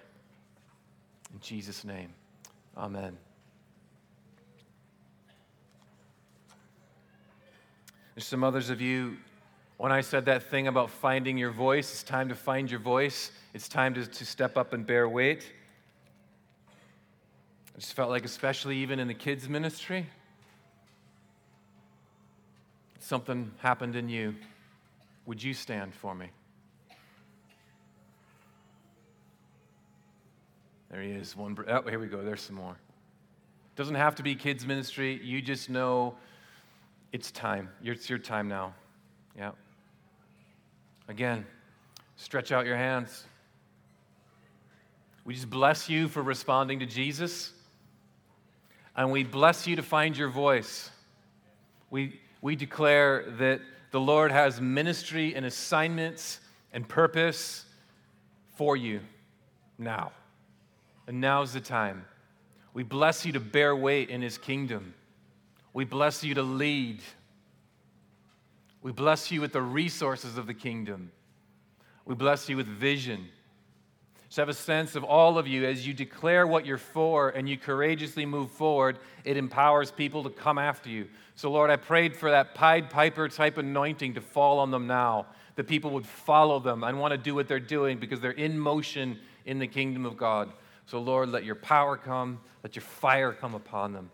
In 1.34 1.40
Jesus' 1.42 1.84
name, 1.84 2.14
amen. 2.78 3.18
There's 8.16 8.26
some 8.26 8.44
others 8.44 8.70
of 8.70 8.80
you, 8.80 9.18
when 9.78 9.92
I 9.92 10.02
said 10.02 10.26
that 10.26 10.44
thing 10.44 10.68
about 10.68 10.92
finding 10.92 11.38
your 11.38 11.52
voice, 11.52 11.92
it's 11.92 12.04
time 12.04 12.30
to 12.30 12.36
find 12.36 12.70
your 12.70 12.80
voice. 12.80 13.32
It's 13.54 13.68
time 13.68 13.94
to, 13.96 14.06
to 14.06 14.26
step 14.26 14.56
up 14.56 14.74
and 14.74 14.86
bear 14.86 15.10
weight. 15.10 15.52
I 17.76 17.80
just 17.80 17.94
felt 17.94 18.10
like, 18.10 18.24
especially 18.24 18.78
even 18.78 19.00
in 19.00 19.08
the 19.08 19.16
kids' 19.16 19.50
ministry, 19.50 20.08
something 23.00 23.52
happened 23.58 23.96
in 23.96 24.10
you, 24.10 24.36
would 25.26 25.42
you 25.42 25.54
stand 25.54 25.94
for 25.96 26.14
me? 26.14 26.28
There 30.92 31.02
he 31.02 31.10
is. 31.10 31.36
One. 31.36 31.58
Oh, 31.68 31.82
here 31.90 31.98
we 31.98 32.06
go. 32.06 32.22
There's 32.22 32.42
some 32.42 32.58
more. 32.58 32.76
Doesn't 33.76 33.96
have 33.96 34.14
to 34.16 34.24
be 34.24 34.36
kids 34.36 34.68
ministry. 34.68 35.20
You 35.24 35.42
just 35.42 35.68
know 35.68 36.16
it's 37.14 37.32
time. 37.32 37.70
It's 37.82 38.10
your 38.10 38.20
time 38.20 38.50
now. 38.50 38.74
Yeah. 39.38 39.52
Again, 41.08 41.46
stretch 42.18 42.52
out 42.52 42.66
your 42.66 42.76
hands. 42.76 43.24
We 45.24 45.36
just 45.36 45.50
bless 45.50 45.90
you 45.90 46.10
for 46.10 46.22
responding 46.22 46.80
to 46.80 46.86
Jesus. 46.86 47.54
And 48.96 49.12
we 49.12 49.24
bless 49.24 49.66
you 49.66 49.78
to 49.78 49.84
find 49.84 50.18
your 50.18 50.30
voice. 50.30 50.90
We 51.90 52.20
we 52.42 52.58
declare 52.58 53.24
that 53.38 53.62
the 53.92 54.02
Lord 54.02 54.32
has 54.32 54.60
ministry 54.60 55.34
and 55.34 55.46
assignments 55.46 56.42
and 56.74 56.88
purpose 56.88 57.64
for 58.56 58.76
you 58.76 59.00
now. 59.78 60.12
And 61.08 61.22
now's 61.22 61.54
the 61.54 61.62
time. 61.62 62.06
We 62.74 62.84
bless 62.84 63.26
you 63.26 63.32
to 63.34 63.40
bear 63.40 63.76
weight 63.76 64.10
in 64.10 64.22
his 64.22 64.38
kingdom. 64.38 64.94
We 65.74 65.86
bless 65.86 66.24
you 66.24 66.36
to 66.36 66.44
lead. 66.44 67.02
We 68.82 68.92
bless 68.92 69.32
you 69.32 69.42
with 69.42 69.54
the 69.54 69.62
resources 69.62 70.38
of 70.38 70.46
the 70.46 70.54
kingdom. 70.54 71.12
We 72.06 72.16
bless 72.16 72.48
you 72.48 72.58
with 72.58 72.68
vision. 72.68 73.28
Just 74.28 74.40
have 74.40 74.50
a 74.50 74.54
sense 74.54 74.96
of 74.96 75.04
all 75.04 75.38
of 75.38 75.48
you 75.48 75.66
as 75.66 75.86
you 75.86 75.94
declare 75.94 76.46
what 76.46 76.66
you're 76.66 76.78
for 76.78 77.30
and 77.30 77.48
you 77.48 77.58
courageously 77.58 78.26
move 78.26 78.52
forward, 78.52 78.98
it 79.24 79.38
empowers 79.38 79.92
people 79.92 80.24
to 80.24 80.30
come 80.30 80.58
after 80.58 80.90
you. 80.90 81.08
So, 81.36 81.52
Lord, 81.52 81.70
I 81.70 81.76
prayed 81.76 82.16
for 82.16 82.32
that 82.32 82.56
Pied 82.56 82.90
Piper 82.90 83.30
type 83.30 83.58
anointing 83.58 84.16
to 84.16 84.22
fall 84.22 84.60
on 84.60 84.72
them 84.72 84.88
now, 84.88 85.28
that 85.56 85.68
people 85.68 85.92
would 85.92 86.06
follow 86.06 86.60
them 86.60 86.84
and 86.84 87.00
want 87.00 87.12
to 87.12 87.18
do 87.18 87.36
what 87.36 87.48
they're 87.48 87.60
doing 87.60 88.00
because 88.00 88.20
they're 88.20 88.32
in 88.32 88.58
motion 88.58 89.20
in 89.46 89.60
the 89.60 89.68
kingdom 89.68 90.06
of 90.06 90.18
God. 90.18 90.52
So, 90.88 91.00
Lord, 91.00 91.30
let 91.30 91.44
your 91.46 91.56
power 91.56 91.96
come, 91.96 92.40
let 92.64 92.76
your 92.76 92.84
fire 92.84 93.34
come 93.34 93.54
upon 93.56 93.94
them. 93.94 94.12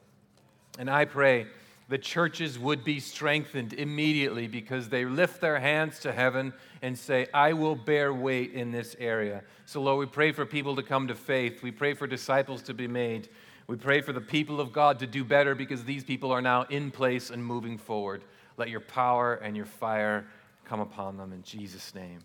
And 0.80 0.90
I 0.90 1.04
pray 1.04 1.46
the 1.90 1.98
churches 1.98 2.58
would 2.58 2.84
be 2.84 3.00
strengthened 3.00 3.74
immediately 3.74 4.48
because 4.48 4.88
they 4.88 5.06
lift 5.06 5.42
their 5.42 5.60
hands 5.60 6.00
to 6.00 6.14
heaven 6.14 6.54
and 6.82 6.98
say, 6.98 7.28
I 7.34 7.54
will 7.54 7.76
bear 7.76 8.14
weight 8.14 8.54
in 8.54 8.72
this 8.72 8.96
area. 8.98 9.44
So, 9.66 9.82
Lord, 9.82 10.00
we 10.00 10.06
pray 10.06 10.32
for 10.32 10.46
people 10.46 10.76
to 10.78 10.84
come 10.84 11.08
to 11.08 11.16
faith. 11.16 11.62
We 11.62 11.72
pray 11.72 11.96
for 11.96 12.08
disciples 12.08 12.62
to 12.64 12.74
be 12.74 12.88
made. 12.88 13.28
We 13.68 13.76
pray 13.76 14.02
for 14.02 14.14
the 14.14 14.22
people 14.22 14.62
of 14.62 14.72
God 14.72 15.00
to 15.00 15.08
do 15.08 15.26
better 15.26 15.54
because 15.54 15.84
these 15.84 16.04
people 16.04 16.32
are 16.32 16.42
now 16.42 16.64
in 16.70 16.92
place 16.92 17.30
and 17.30 17.44
moving 17.44 17.78
forward. 17.78 18.24
Let 18.56 18.70
your 18.70 18.82
power 18.82 19.36
and 19.36 19.58
your 19.58 19.66
fire 19.66 20.26
come 20.66 20.80
upon 20.80 21.18
them 21.18 21.34
in 21.34 21.44
Jesus' 21.44 21.94
name. 21.94 22.20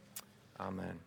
Amen. 0.60 1.00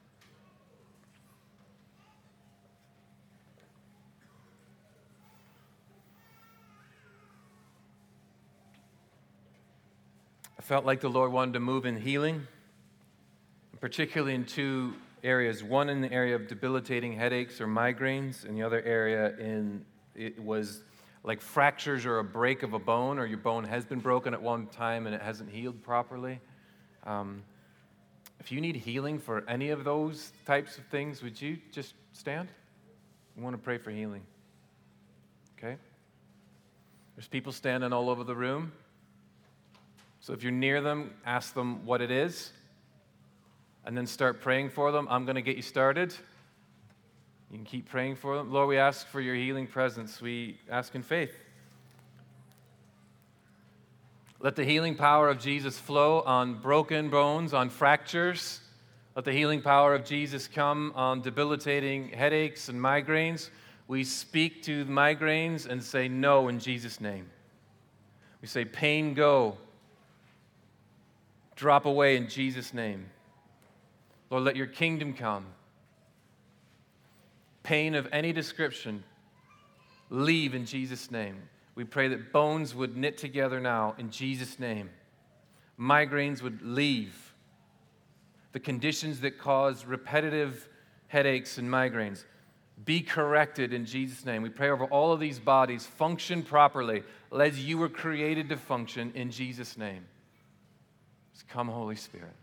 Felt 10.68 10.84
like 10.84 10.99
the 10.99 11.09
Lord 11.09 11.32
wanted 11.32 11.53
to 11.53 11.61
move 11.61 11.86
in 11.86 11.95
healing, 11.95 12.45
particularly 13.80 14.36
in 14.36 14.43
two 14.43 14.93
areas. 15.24 15.63
One 15.63 15.88
in 15.88 16.01
the 16.01 16.11
area 16.11 16.36
of 16.36 16.49
debilitating 16.49 17.13
headaches 17.13 17.61
or 17.61 17.68
migraines, 17.68 18.43
and 18.43 18.57
the 18.57 18.63
other 18.63 18.82
area 18.82 19.34
in 19.38 19.86
it 20.13 20.38
was 20.38 20.84
like 21.24 21.39
fractures 21.39 22.05
or 22.05 22.20
a 22.20 22.24
break 22.24 22.63
of 22.63 22.74
a 22.74 22.80
bone, 22.80 23.18
or 23.18 23.26
your 23.26 23.38
bone 23.38 23.63
has 23.63 23.86
been 23.86 24.01
broken 24.01 24.34
at 24.34 24.41
one 24.41 24.68
time 24.68 25.05
and 25.05 25.15
it 25.15 25.22
hasn't 25.22 25.49
healed 25.49 25.82
properly. 25.84 26.41
Um, 27.05 27.43
if 28.41 28.51
you 28.51 28.59
need 28.59 28.76
healing 28.76 29.20
for 29.20 29.45
any 29.47 29.70
of 29.70 29.86
those 29.86 30.34
types 30.45 30.78
of 30.78 30.84
things, 30.88 31.24
would 31.24 31.41
you 31.41 31.59
just 31.72 31.93
stand? 32.11 32.49
We 33.38 33.43
want 33.43 33.53
to 33.53 33.61
pray 33.61 33.78
for 33.78 33.91
healing. 33.91 34.24
Okay? 35.57 35.78
There's 37.15 37.30
people 37.30 37.53
standing 37.53 37.93
all 37.93 38.09
over 38.09 38.26
the 38.26 38.36
room. 38.36 38.74
So 40.28 40.34
if 40.34 40.43
you're 40.43 40.51
near 40.51 40.82
them, 40.82 41.11
ask 41.25 41.53
them 41.53 41.86
what 41.86 42.01
it 42.01 42.11
is, 42.11 42.51
and 43.86 43.95
then 43.95 44.05
start 44.05 44.41
praying 44.41 44.71
for 44.71 44.91
them. 44.91 45.07
I'm 45.09 45.23
going 45.23 45.38
to 45.38 45.41
get 45.41 45.55
you 45.55 45.61
started. 45.61 46.13
You 47.49 47.57
can 47.57 47.63
keep 47.63 47.88
praying 47.88 48.17
for 48.17 48.36
them. 48.36 48.51
Lord, 48.51 48.67
we 48.67 48.78
ask 48.78 49.07
for 49.07 49.21
your 49.21 49.36
healing 49.36 49.67
presence. 49.67 50.19
We 50.19 50.59
ask 50.69 50.93
in 50.95 51.01
faith. 51.01 51.34
Let 54.41 54.57
the 54.57 54.65
healing 54.65 54.95
power 54.95 55.30
of 55.30 55.39
Jesus 55.39 55.80
flow 55.80 56.19
on 56.23 56.55
broken 56.55 57.09
bones, 57.09 57.53
on 57.53 57.69
fractures. 57.69 58.59
Let 59.15 59.23
the 59.23 59.32
healing 59.32 59.61
power 59.61 59.95
of 59.95 60.03
Jesus 60.03 60.45
come 60.45 60.91
on 60.93 61.21
debilitating 61.21 62.09
headaches 62.09 62.67
and 62.67 62.82
migraines. 62.82 63.49
We 63.88 64.03
speak 64.03 64.63
to 64.63 64.84
migraines 64.88 65.65
and 65.65 65.82
say 65.82 66.09
no 66.09 66.49
in 66.49 66.59
Jesus' 66.59 66.99
name. 66.99 67.30
We 68.41 68.49
say, 68.49 68.65
pain 68.65 69.13
go 69.13 69.57
drop 71.57 71.85
away 71.85 72.15
in 72.15 72.29
Jesus' 72.29 72.73
name. 72.73 73.07
Lord, 74.29 74.43
let 74.43 74.55
your 74.55 74.67
kingdom 74.67 75.13
come. 75.13 75.45
Pain 77.63 77.95
of 77.95 78.07
any 78.13 78.31
description, 78.31 79.03
leave 80.09 80.55
in 80.55 80.65
Jesus' 80.65 81.11
name. 81.11 81.49
We 81.75 81.83
pray 81.83 82.07
that 82.09 82.31
bones 82.31 82.73
would 82.73 82.95
knit 82.95 83.17
together 83.17 83.59
now 83.59 83.95
in 83.97 84.09
Jesus' 84.09 84.57
name. 84.59 84.89
Migraines 85.77 86.41
would 86.41 86.61
leave. 86.61 87.33
The 88.53 88.59
conditions 88.59 89.19
that 89.21 89.37
cause 89.37 89.85
repetitive 89.85 90.69
headaches 91.07 91.57
and 91.57 91.69
migraines 91.69 92.23
be 92.85 93.01
corrected 93.01 93.73
in 93.73 93.85
Jesus' 93.85 94.25
name. 94.25 94.43
We 94.43 94.49
pray 94.49 94.69
over 94.69 94.85
all 94.85 95.11
of 95.11 95.19
these 95.19 95.39
bodies, 95.39 95.85
function 95.85 96.43
properly 96.43 97.03
as 97.37 97.63
you 97.63 97.77
were 97.77 97.89
created 97.89 98.49
to 98.49 98.57
function 98.57 99.11
in 99.15 99.31
Jesus' 99.31 99.77
name. 99.77 100.05
Come, 101.43 101.67
Holy 101.67 101.95
Spirit. 101.95 102.33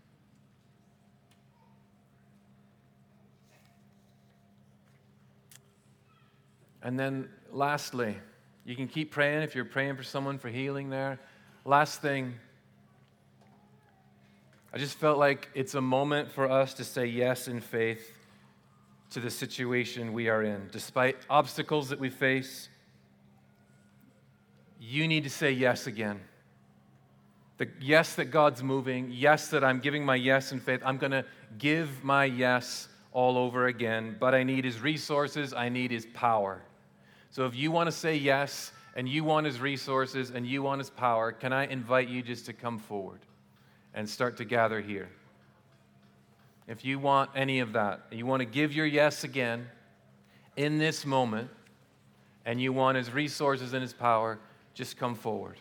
And 6.82 6.98
then, 6.98 7.28
lastly, 7.50 8.16
you 8.64 8.76
can 8.76 8.88
keep 8.88 9.10
praying 9.10 9.42
if 9.42 9.54
you're 9.54 9.64
praying 9.64 9.96
for 9.96 10.02
someone 10.02 10.38
for 10.38 10.48
healing 10.48 10.90
there. 10.90 11.18
Last 11.64 12.02
thing, 12.02 12.34
I 14.72 14.78
just 14.78 14.96
felt 14.96 15.18
like 15.18 15.48
it's 15.54 15.74
a 15.74 15.80
moment 15.80 16.30
for 16.30 16.50
us 16.50 16.74
to 16.74 16.84
say 16.84 17.06
yes 17.06 17.48
in 17.48 17.60
faith 17.60 18.12
to 19.10 19.20
the 19.20 19.30
situation 19.30 20.12
we 20.12 20.28
are 20.28 20.42
in. 20.42 20.68
Despite 20.72 21.16
obstacles 21.30 21.88
that 21.88 21.98
we 21.98 22.10
face, 22.10 22.68
you 24.80 25.08
need 25.08 25.24
to 25.24 25.30
say 25.30 25.52
yes 25.52 25.86
again. 25.86 26.20
The 27.64 27.70
yes 27.80 28.14
that 28.16 28.26
God's 28.26 28.62
moving, 28.62 29.10
yes 29.10 29.48
that 29.48 29.64
I'm 29.64 29.78
giving 29.78 30.04
my 30.04 30.16
yes 30.16 30.52
in 30.52 30.60
faith. 30.60 30.82
I'm 30.84 30.98
going 30.98 31.12
to 31.12 31.24
give 31.56 32.04
my 32.04 32.26
yes 32.26 32.88
all 33.10 33.38
over 33.38 33.68
again, 33.68 34.16
but 34.20 34.34
I 34.34 34.42
need 34.42 34.66
his 34.66 34.80
resources, 34.80 35.54
I 35.54 35.70
need 35.70 35.90
his 35.90 36.04
power. 36.12 36.60
So 37.30 37.46
if 37.46 37.54
you 37.54 37.70
want 37.70 37.86
to 37.86 37.92
say 37.92 38.16
yes 38.16 38.72
and 38.96 39.08
you 39.08 39.24
want 39.24 39.46
his 39.46 39.60
resources 39.60 40.30
and 40.30 40.46
you 40.46 40.62
want 40.62 40.80
his 40.80 40.90
power, 40.90 41.32
can 41.32 41.54
I 41.54 41.66
invite 41.66 42.08
you 42.08 42.20
just 42.20 42.44
to 42.46 42.52
come 42.52 42.78
forward 42.78 43.20
and 43.94 44.06
start 44.06 44.36
to 44.38 44.44
gather 44.44 44.82
here? 44.82 45.08
If 46.68 46.84
you 46.84 46.98
want 46.98 47.30
any 47.34 47.60
of 47.60 47.72
that, 47.72 48.02
you 48.10 48.26
want 48.26 48.40
to 48.40 48.46
give 48.46 48.74
your 48.74 48.86
yes 48.86 49.24
again 49.24 49.68
in 50.56 50.76
this 50.76 51.06
moment, 51.06 51.48
and 52.44 52.60
you 52.60 52.74
want 52.74 52.98
his 52.98 53.10
resources 53.10 53.72
and 53.72 53.80
his 53.80 53.94
power, 53.94 54.38
just 54.74 54.98
come 54.98 55.14
forward. 55.14 55.56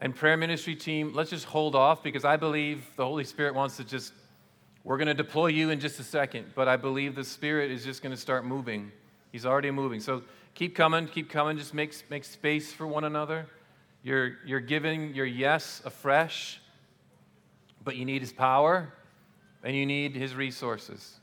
And 0.00 0.14
prayer 0.14 0.36
ministry 0.36 0.76
team, 0.76 1.12
let's 1.14 1.30
just 1.30 1.46
hold 1.46 1.74
off 1.74 2.02
because 2.02 2.24
I 2.24 2.36
believe 2.36 2.84
the 2.96 3.04
Holy 3.04 3.24
Spirit 3.24 3.54
wants 3.54 3.78
to 3.78 3.84
just, 3.84 4.12
we're 4.84 4.98
going 4.98 5.08
to 5.08 5.14
deploy 5.14 5.46
you 5.46 5.70
in 5.70 5.80
just 5.80 5.98
a 5.98 6.04
second, 6.04 6.52
but 6.54 6.68
I 6.68 6.76
believe 6.76 7.14
the 7.14 7.24
Spirit 7.24 7.70
is 7.70 7.82
just 7.84 8.02
going 8.02 8.14
to 8.14 8.20
start 8.20 8.44
moving. 8.44 8.92
He's 9.32 9.46
already 9.46 9.70
moving. 9.70 10.00
So 10.00 10.22
keep 10.54 10.74
coming, 10.74 11.08
keep 11.08 11.30
coming. 11.30 11.56
Just 11.56 11.72
make, 11.72 11.94
make 12.10 12.24
space 12.24 12.72
for 12.72 12.86
one 12.86 13.04
another. 13.04 13.46
You're, 14.02 14.36
you're 14.44 14.60
giving 14.60 15.14
your 15.14 15.26
yes 15.26 15.80
afresh, 15.84 16.60
but 17.82 17.96
you 17.96 18.04
need 18.04 18.20
His 18.20 18.32
power 18.32 18.92
and 19.64 19.74
you 19.74 19.86
need 19.86 20.14
His 20.14 20.34
resources. 20.34 21.20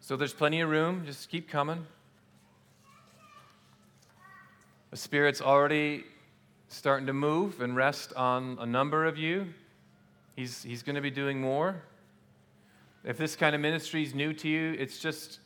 So 0.00 0.16
there's 0.16 0.32
plenty 0.32 0.60
of 0.60 0.70
room. 0.70 1.04
Just 1.04 1.28
keep 1.30 1.48
coming. 1.48 1.84
The 4.90 4.96
Spirit's 4.96 5.40
already 5.40 6.04
starting 6.74 7.06
to 7.06 7.12
move 7.12 7.60
and 7.60 7.76
rest 7.76 8.12
on 8.14 8.58
a 8.60 8.66
number 8.66 9.04
of 9.04 9.16
you. 9.16 9.46
He's, 10.34 10.62
he's 10.62 10.82
going 10.82 10.96
to 10.96 11.00
be 11.00 11.10
doing 11.10 11.40
more. 11.40 11.80
If 13.04 13.16
this 13.16 13.36
kind 13.36 13.54
of 13.54 13.60
ministry 13.60 14.02
is 14.02 14.14
new 14.14 14.32
to 14.34 14.48
you, 14.48 14.74
it's 14.78 14.98
just 14.98 15.38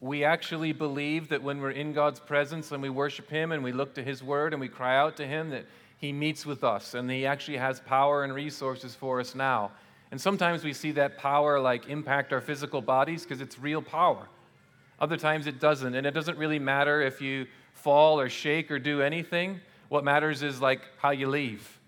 we 0.00 0.22
actually 0.24 0.72
believe 0.72 1.28
that 1.28 1.42
when 1.42 1.60
we're 1.60 1.70
in 1.70 1.92
God's 1.92 2.20
presence 2.20 2.72
and 2.72 2.82
we 2.82 2.90
worship 2.90 3.30
Him 3.30 3.52
and 3.52 3.64
we 3.64 3.72
look 3.72 3.94
to 3.94 4.02
His 4.02 4.22
Word 4.22 4.52
and 4.52 4.60
we 4.60 4.68
cry 4.68 4.98
out 4.98 5.16
to 5.16 5.26
Him, 5.26 5.50
that 5.50 5.64
He 5.96 6.12
meets 6.12 6.44
with 6.44 6.62
us 6.62 6.94
and 6.94 7.10
He 7.10 7.24
actually 7.24 7.56
has 7.56 7.80
power 7.80 8.24
and 8.24 8.34
resources 8.34 8.94
for 8.94 9.18
us 9.18 9.34
now. 9.34 9.70
And 10.10 10.20
sometimes 10.20 10.62
we 10.62 10.72
see 10.74 10.90
that 10.92 11.16
power 11.16 11.58
like 11.58 11.88
impact 11.88 12.32
our 12.32 12.40
physical 12.40 12.82
bodies 12.82 13.22
because 13.22 13.40
it's 13.40 13.58
real 13.58 13.80
power. 13.80 14.28
Other 14.98 15.16
times 15.16 15.46
it 15.46 15.58
doesn't. 15.58 15.94
And 15.94 16.06
it 16.06 16.12
doesn't 16.12 16.36
really 16.36 16.58
matter 16.58 17.00
if 17.00 17.22
you 17.22 17.46
fall 17.72 18.20
or 18.20 18.28
shake 18.28 18.70
or 18.70 18.78
do 18.78 19.00
anything. 19.00 19.60
What 19.90 20.04
matters 20.04 20.44
is 20.44 20.60
like 20.60 20.82
how 20.98 21.10
you 21.10 21.28
leave. 21.28 21.80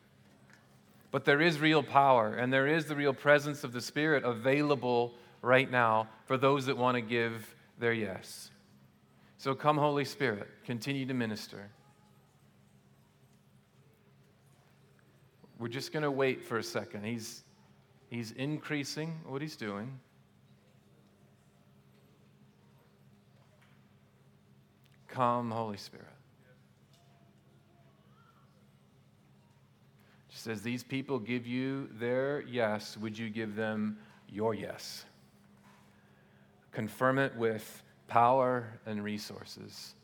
But 1.12 1.24
there 1.24 1.40
is 1.40 1.60
real 1.60 1.84
power 1.84 2.34
and 2.34 2.52
there 2.52 2.66
is 2.66 2.86
the 2.86 2.96
real 2.96 3.14
presence 3.14 3.62
of 3.62 3.72
the 3.72 3.80
Spirit 3.80 4.24
available 4.24 5.14
right 5.40 5.70
now 5.70 6.08
for 6.26 6.36
those 6.36 6.66
that 6.66 6.76
want 6.76 6.96
to 6.96 7.00
give 7.00 7.54
their 7.78 7.92
yes. 7.92 8.50
So 9.38 9.54
come, 9.54 9.78
Holy 9.78 10.04
Spirit, 10.04 10.48
continue 10.64 11.06
to 11.06 11.14
minister. 11.14 11.70
We're 15.60 15.68
just 15.68 15.92
going 15.92 16.02
to 16.02 16.10
wait 16.10 16.42
for 16.42 16.58
a 16.58 16.62
second. 16.62 17.04
He's, 17.04 17.44
He's 18.10 18.32
increasing 18.32 19.20
what 19.24 19.40
He's 19.40 19.54
doing. 19.54 20.00
Come, 25.06 25.52
Holy 25.52 25.76
Spirit. 25.76 26.11
As 30.46 30.62
these 30.62 30.82
people 30.82 31.18
give 31.18 31.46
you 31.46 31.88
their 31.92 32.42
yes, 32.42 32.96
would 32.96 33.16
you 33.16 33.30
give 33.30 33.54
them 33.54 33.98
your 34.28 34.54
yes? 34.54 35.04
Confirm 36.72 37.18
it 37.18 37.36
with 37.36 37.82
power 38.08 38.66
and 38.86 39.04
resources. 39.04 39.94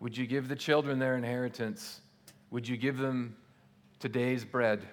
Would 0.00 0.16
you 0.16 0.26
give 0.26 0.48
the 0.48 0.56
children 0.56 0.98
their 0.98 1.16
inheritance? 1.16 2.00
Would 2.50 2.68
you 2.68 2.76
give 2.76 2.98
them 2.98 3.36
today's 3.98 4.44
bread? 4.44 4.86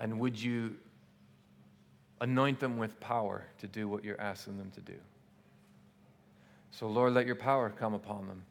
And 0.00 0.18
would 0.20 0.40
you 0.40 0.76
anoint 2.20 2.60
them 2.60 2.78
with 2.78 2.98
power 3.00 3.44
to 3.58 3.66
do 3.66 3.88
what 3.88 4.04
you're 4.04 4.20
asking 4.20 4.58
them 4.58 4.70
to 4.74 4.80
do? 4.80 4.96
So, 6.70 6.86
Lord, 6.86 7.12
let 7.12 7.26
your 7.26 7.36
power 7.36 7.70
come 7.70 7.94
upon 7.94 8.26
them 8.28 8.42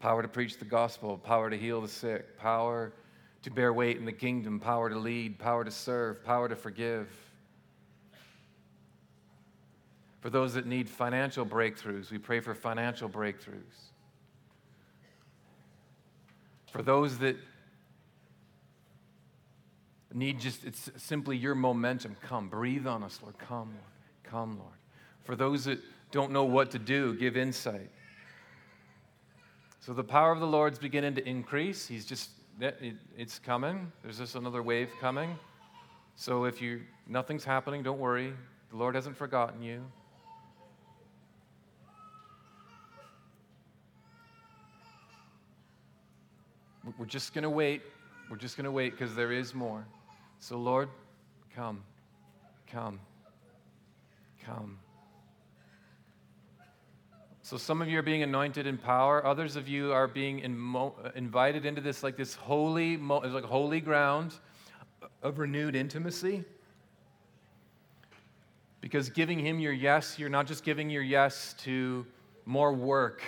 power 0.00 0.22
to 0.22 0.28
preach 0.28 0.58
the 0.58 0.64
gospel, 0.64 1.18
power 1.18 1.50
to 1.50 1.56
heal 1.56 1.80
the 1.80 1.88
sick, 1.88 2.38
power 2.38 2.92
to 3.42 3.50
bear 3.50 3.72
weight 3.72 3.96
in 3.96 4.04
the 4.04 4.12
kingdom, 4.12 4.58
power 4.58 4.90
to 4.90 4.98
lead, 4.98 5.38
power 5.38 5.64
to 5.64 5.70
serve, 5.70 6.24
power 6.24 6.48
to 6.48 6.56
forgive. 6.56 7.08
For 10.20 10.30
those 10.30 10.54
that 10.54 10.66
need 10.66 10.88
financial 10.88 11.46
breakthroughs, 11.46 12.10
we 12.10 12.18
pray 12.18 12.40
for 12.40 12.54
financial 12.54 13.08
breakthroughs. 13.08 13.90
For 16.72 16.82
those 16.82 17.18
that 17.18 17.36
need 20.12 20.40
just, 20.40 20.64
it's 20.64 20.90
simply 20.96 21.36
your 21.36 21.54
momentum. 21.54 22.16
Come, 22.22 22.48
breathe 22.48 22.86
on 22.86 23.02
us, 23.02 23.20
Lord. 23.22 23.38
Come, 23.38 23.68
Lord. 23.68 24.24
Come, 24.24 24.58
Lord. 24.58 24.72
For 25.22 25.36
those 25.36 25.64
that 25.66 25.78
don't 26.10 26.32
know 26.32 26.44
what 26.44 26.70
to 26.72 26.78
do, 26.78 27.14
give 27.14 27.36
insight. 27.36 27.90
So 29.86 29.92
the 29.92 30.02
power 30.02 30.32
of 30.32 30.40
the 30.40 30.46
Lord's 30.48 30.80
beginning 30.80 31.14
to 31.14 31.28
increase. 31.28 31.86
He's 31.86 32.04
just, 32.04 32.30
it's 32.60 33.38
coming. 33.38 33.92
There's 34.02 34.18
just 34.18 34.34
another 34.34 34.60
wave 34.60 34.90
coming. 35.00 35.38
So 36.16 36.42
if 36.42 36.60
you, 36.60 36.80
nothing's 37.06 37.44
happening, 37.44 37.84
don't 37.84 38.00
worry. 38.00 38.32
The 38.70 38.76
Lord 38.76 38.96
hasn't 38.96 39.16
forgotten 39.16 39.62
you. 39.62 39.84
We're 46.98 47.06
just 47.06 47.32
going 47.32 47.44
to 47.44 47.50
wait. 47.50 47.82
We're 48.28 48.38
just 48.38 48.56
going 48.56 48.64
to 48.64 48.72
wait 48.72 48.90
because 48.90 49.14
there 49.14 49.30
is 49.30 49.54
more. 49.54 49.86
So, 50.40 50.58
Lord, 50.58 50.88
come, 51.54 51.84
come, 52.68 52.98
come. 54.44 54.80
So, 57.46 57.56
some 57.56 57.80
of 57.80 57.88
you 57.88 57.96
are 58.00 58.02
being 58.02 58.24
anointed 58.24 58.66
in 58.66 58.76
power. 58.76 59.24
Others 59.24 59.54
of 59.54 59.68
you 59.68 59.92
are 59.92 60.08
being 60.08 60.44
uh, 60.44 60.90
invited 61.14 61.64
into 61.64 61.80
this, 61.80 62.02
like 62.02 62.16
this 62.16 62.34
holy, 62.34 62.96
like 62.96 63.44
holy 63.44 63.80
ground 63.80 64.34
of 65.22 65.38
renewed 65.38 65.76
intimacy. 65.76 66.42
Because 68.80 69.10
giving 69.10 69.38
Him 69.38 69.60
your 69.60 69.72
yes, 69.72 70.18
you're 70.18 70.28
not 70.28 70.48
just 70.48 70.64
giving 70.64 70.90
your 70.90 71.04
yes 71.04 71.54
to 71.60 72.04
more 72.46 72.72
work 72.72 73.22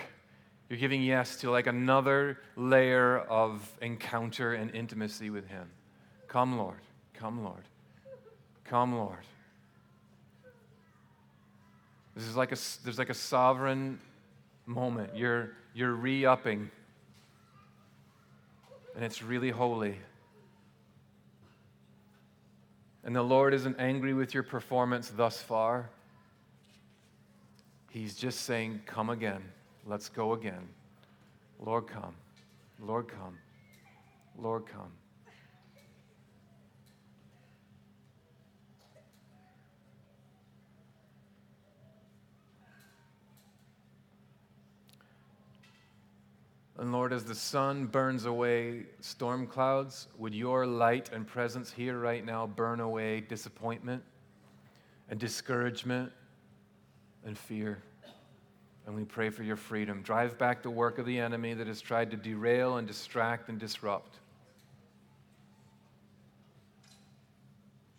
you're 0.69 0.79
giving 0.79 1.01
yes 1.01 1.37
to 1.37 1.49
like 1.49 1.65
another 1.65 2.39
layer 2.57 3.19
of 3.21 3.67
encounter 3.81 4.53
and 4.53 4.75
intimacy 4.75 5.29
with 5.29 5.47
Him. 5.47 5.67
Come, 6.27 6.57
Lord. 6.57 6.81
Come, 7.13 7.43
Lord. 7.43 7.63
Come, 8.65 8.95
Lord. 8.95 9.25
This 12.15 12.25
is 12.25 12.35
like 12.35 12.51
a, 12.51 12.57
there's 12.83 12.99
like 12.99 13.09
a 13.09 13.15
sovereign 13.15 13.99
moment. 14.69 15.15
You're, 15.15 15.51
you're 15.73 15.93
re 15.93 16.25
upping, 16.25 16.69
and 18.95 19.03
it's 19.03 19.21
really 19.21 19.49
holy. 19.49 19.97
And 23.03 23.15
the 23.15 23.23
Lord 23.23 23.53
isn't 23.53 23.77
angry 23.79 24.13
with 24.13 24.33
your 24.33 24.43
performance 24.43 25.09
thus 25.09 25.41
far. 25.41 25.89
He's 27.89 28.13
just 28.13 28.41
saying, 28.41 28.81
Come 28.85 29.09
again. 29.09 29.41
Let's 29.87 30.09
go 30.09 30.33
again. 30.33 30.67
Lord, 31.59 31.87
come. 31.87 32.13
Lord, 32.79 33.07
come. 33.07 33.37
Lord, 34.37 34.65
come. 34.67 34.91
And 46.79 46.93
Lord, 46.93 47.11
as 47.11 47.25
the 47.25 47.35
sun 47.35 47.87
burns 47.87 48.23
away 48.23 48.85
storm 49.01 49.47
clouds, 49.47 50.07
would 50.17 50.33
your 50.33 50.65
light 50.65 51.09
and 51.11 51.27
presence 51.27 51.73
here 51.73 51.99
right 51.99 52.25
now 52.25 52.47
burn 52.47 52.79
away 52.79 53.19
disappointment 53.19 54.01
and 55.09 55.19
discouragement 55.19 56.09
and 57.25 57.37
fear? 57.37 57.83
And 58.87 58.95
we 58.95 59.03
pray 59.03 59.29
for 59.29 59.43
your 59.43 59.57
freedom. 59.57 60.01
Drive 60.03 60.37
back 60.37 60.63
the 60.63 60.69
work 60.69 60.99
of 60.99 61.05
the 61.05 61.19
enemy 61.19 61.53
that 61.53 61.67
has 61.67 61.81
tried 61.81 62.11
to 62.11 62.17
derail 62.17 62.77
and 62.77 62.87
distract 62.87 63.49
and 63.49 63.59
disrupt. 63.59 64.15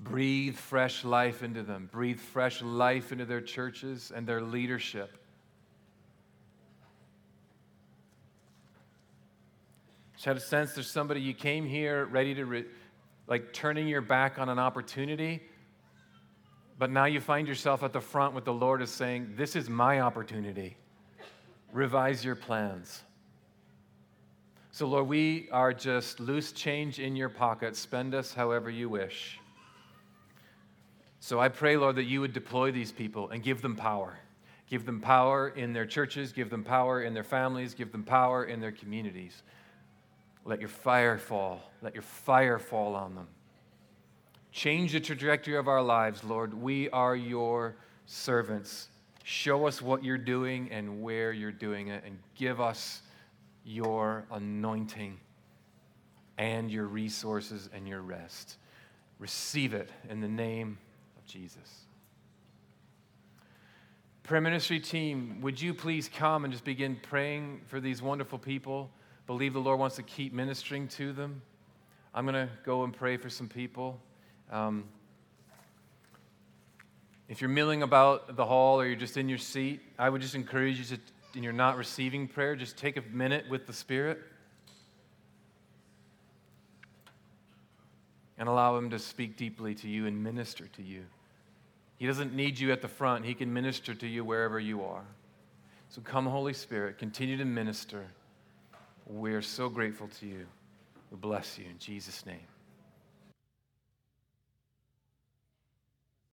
Breathe 0.00 0.56
fresh 0.56 1.04
life 1.04 1.42
into 1.42 1.62
them. 1.62 1.90
Breathe 1.92 2.18
fresh 2.18 2.62
life 2.62 3.12
into 3.12 3.26
their 3.26 3.42
churches 3.42 4.10
and 4.12 4.26
their 4.26 4.40
leadership. 4.40 5.19
Had 10.24 10.36
a 10.36 10.40
sense 10.40 10.74
there's 10.74 10.90
somebody 10.90 11.20
you 11.20 11.34
came 11.34 11.66
here 11.66 12.04
ready 12.06 12.34
to, 12.34 12.44
re- 12.44 12.66
like, 13.26 13.52
turning 13.52 13.88
your 13.88 14.02
back 14.02 14.38
on 14.38 14.48
an 14.48 14.58
opportunity, 14.58 15.42
but 16.78 16.90
now 16.90 17.06
you 17.06 17.20
find 17.20 17.48
yourself 17.48 17.82
at 17.82 17.92
the 17.92 18.00
front 18.00 18.34
with 18.34 18.44
the 18.44 18.52
Lord 18.52 18.82
is 18.82 18.90
saying, 18.90 19.34
This 19.36 19.56
is 19.56 19.70
my 19.70 20.00
opportunity 20.00 20.76
revise 21.72 22.24
your 22.24 22.34
plans. 22.34 23.02
So, 24.72 24.86
Lord, 24.86 25.08
we 25.08 25.48
are 25.50 25.72
just 25.72 26.20
loose 26.20 26.52
change 26.52 27.00
in 27.00 27.16
your 27.16 27.28
pocket. 27.28 27.76
Spend 27.76 28.14
us 28.14 28.32
however 28.32 28.70
you 28.70 28.88
wish. 28.88 29.38
So 31.18 31.38
I 31.38 31.48
pray, 31.48 31.76
Lord, 31.76 31.96
that 31.96 32.04
you 32.04 32.20
would 32.20 32.32
deploy 32.32 32.70
these 32.70 32.92
people 32.92 33.28
and 33.30 33.42
give 33.42 33.60
them 33.60 33.76
power. 33.76 34.18
Give 34.68 34.86
them 34.86 35.00
power 35.00 35.48
in 35.48 35.72
their 35.72 35.84
churches, 35.84 36.32
give 36.32 36.48
them 36.48 36.62
power 36.62 37.02
in 37.02 37.12
their 37.12 37.24
families, 37.24 37.74
give 37.74 37.92
them 37.92 38.04
power 38.04 38.44
in 38.44 38.60
their 38.60 38.72
communities. 38.72 39.42
Let 40.44 40.60
your 40.60 40.68
fire 40.68 41.18
fall. 41.18 41.60
Let 41.82 41.94
your 41.94 42.02
fire 42.02 42.58
fall 42.58 42.94
on 42.94 43.14
them. 43.14 43.28
Change 44.52 44.92
the 44.92 45.00
trajectory 45.00 45.56
of 45.56 45.68
our 45.68 45.82
lives, 45.82 46.24
Lord. 46.24 46.54
We 46.54 46.90
are 46.90 47.14
your 47.14 47.76
servants. 48.06 48.88
Show 49.22 49.66
us 49.66 49.80
what 49.80 50.02
you're 50.02 50.18
doing 50.18 50.70
and 50.72 51.02
where 51.02 51.32
you're 51.32 51.52
doing 51.52 51.88
it, 51.88 52.02
and 52.04 52.18
give 52.34 52.60
us 52.60 53.02
your 53.64 54.24
anointing 54.32 55.20
and 56.38 56.70
your 56.70 56.86
resources 56.86 57.68
and 57.72 57.86
your 57.86 58.00
rest. 58.00 58.56
Receive 59.18 59.74
it 59.74 59.90
in 60.08 60.20
the 60.20 60.28
name 60.28 60.78
of 61.18 61.26
Jesus. 61.26 61.84
Prayer 64.22 64.40
ministry 64.40 64.80
team, 64.80 65.40
would 65.42 65.60
you 65.60 65.74
please 65.74 66.08
come 66.08 66.44
and 66.44 66.52
just 66.52 66.64
begin 66.64 66.96
praying 67.02 67.60
for 67.66 67.78
these 67.78 68.00
wonderful 68.00 68.38
people? 68.38 68.90
Believe 69.30 69.52
the 69.52 69.60
Lord 69.60 69.78
wants 69.78 69.94
to 69.94 70.02
keep 70.02 70.32
ministering 70.32 70.88
to 70.88 71.12
them. 71.12 71.40
I'm 72.12 72.26
going 72.26 72.34
to 72.34 72.52
go 72.64 72.82
and 72.82 72.92
pray 72.92 73.16
for 73.16 73.30
some 73.30 73.48
people. 73.48 74.00
Um, 74.50 74.88
if 77.28 77.40
you're 77.40 77.48
milling 77.48 77.84
about 77.84 78.34
the 78.34 78.44
hall 78.44 78.80
or 78.80 78.86
you're 78.86 78.96
just 78.96 79.16
in 79.16 79.28
your 79.28 79.38
seat, 79.38 79.82
I 79.96 80.10
would 80.10 80.20
just 80.20 80.34
encourage 80.34 80.78
you 80.78 80.96
to, 80.96 81.00
and 81.36 81.44
you're 81.44 81.52
not 81.52 81.76
receiving 81.76 82.26
prayer, 82.26 82.56
just 82.56 82.76
take 82.76 82.96
a 82.96 83.02
minute 83.12 83.48
with 83.48 83.68
the 83.68 83.72
Spirit 83.72 84.18
and 88.36 88.48
allow 88.48 88.76
Him 88.76 88.90
to 88.90 88.98
speak 88.98 89.36
deeply 89.36 89.76
to 89.76 89.88
you 89.88 90.08
and 90.08 90.24
minister 90.24 90.66
to 90.66 90.82
you. 90.82 91.04
He 91.98 92.06
doesn't 92.08 92.34
need 92.34 92.58
you 92.58 92.72
at 92.72 92.82
the 92.82 92.88
front, 92.88 93.24
He 93.24 93.34
can 93.34 93.52
minister 93.52 93.94
to 93.94 94.08
you 94.08 94.24
wherever 94.24 94.58
you 94.58 94.82
are. 94.82 95.04
So 95.88 96.00
come, 96.00 96.26
Holy 96.26 96.52
Spirit, 96.52 96.98
continue 96.98 97.36
to 97.36 97.44
minister. 97.44 98.08
We're 99.12 99.42
so 99.42 99.68
grateful 99.68 100.06
to 100.20 100.26
you. 100.26 100.46
We 101.10 101.16
bless 101.16 101.58
you 101.58 101.64
in 101.64 101.78
Jesus' 101.78 102.24
name. 102.24 102.46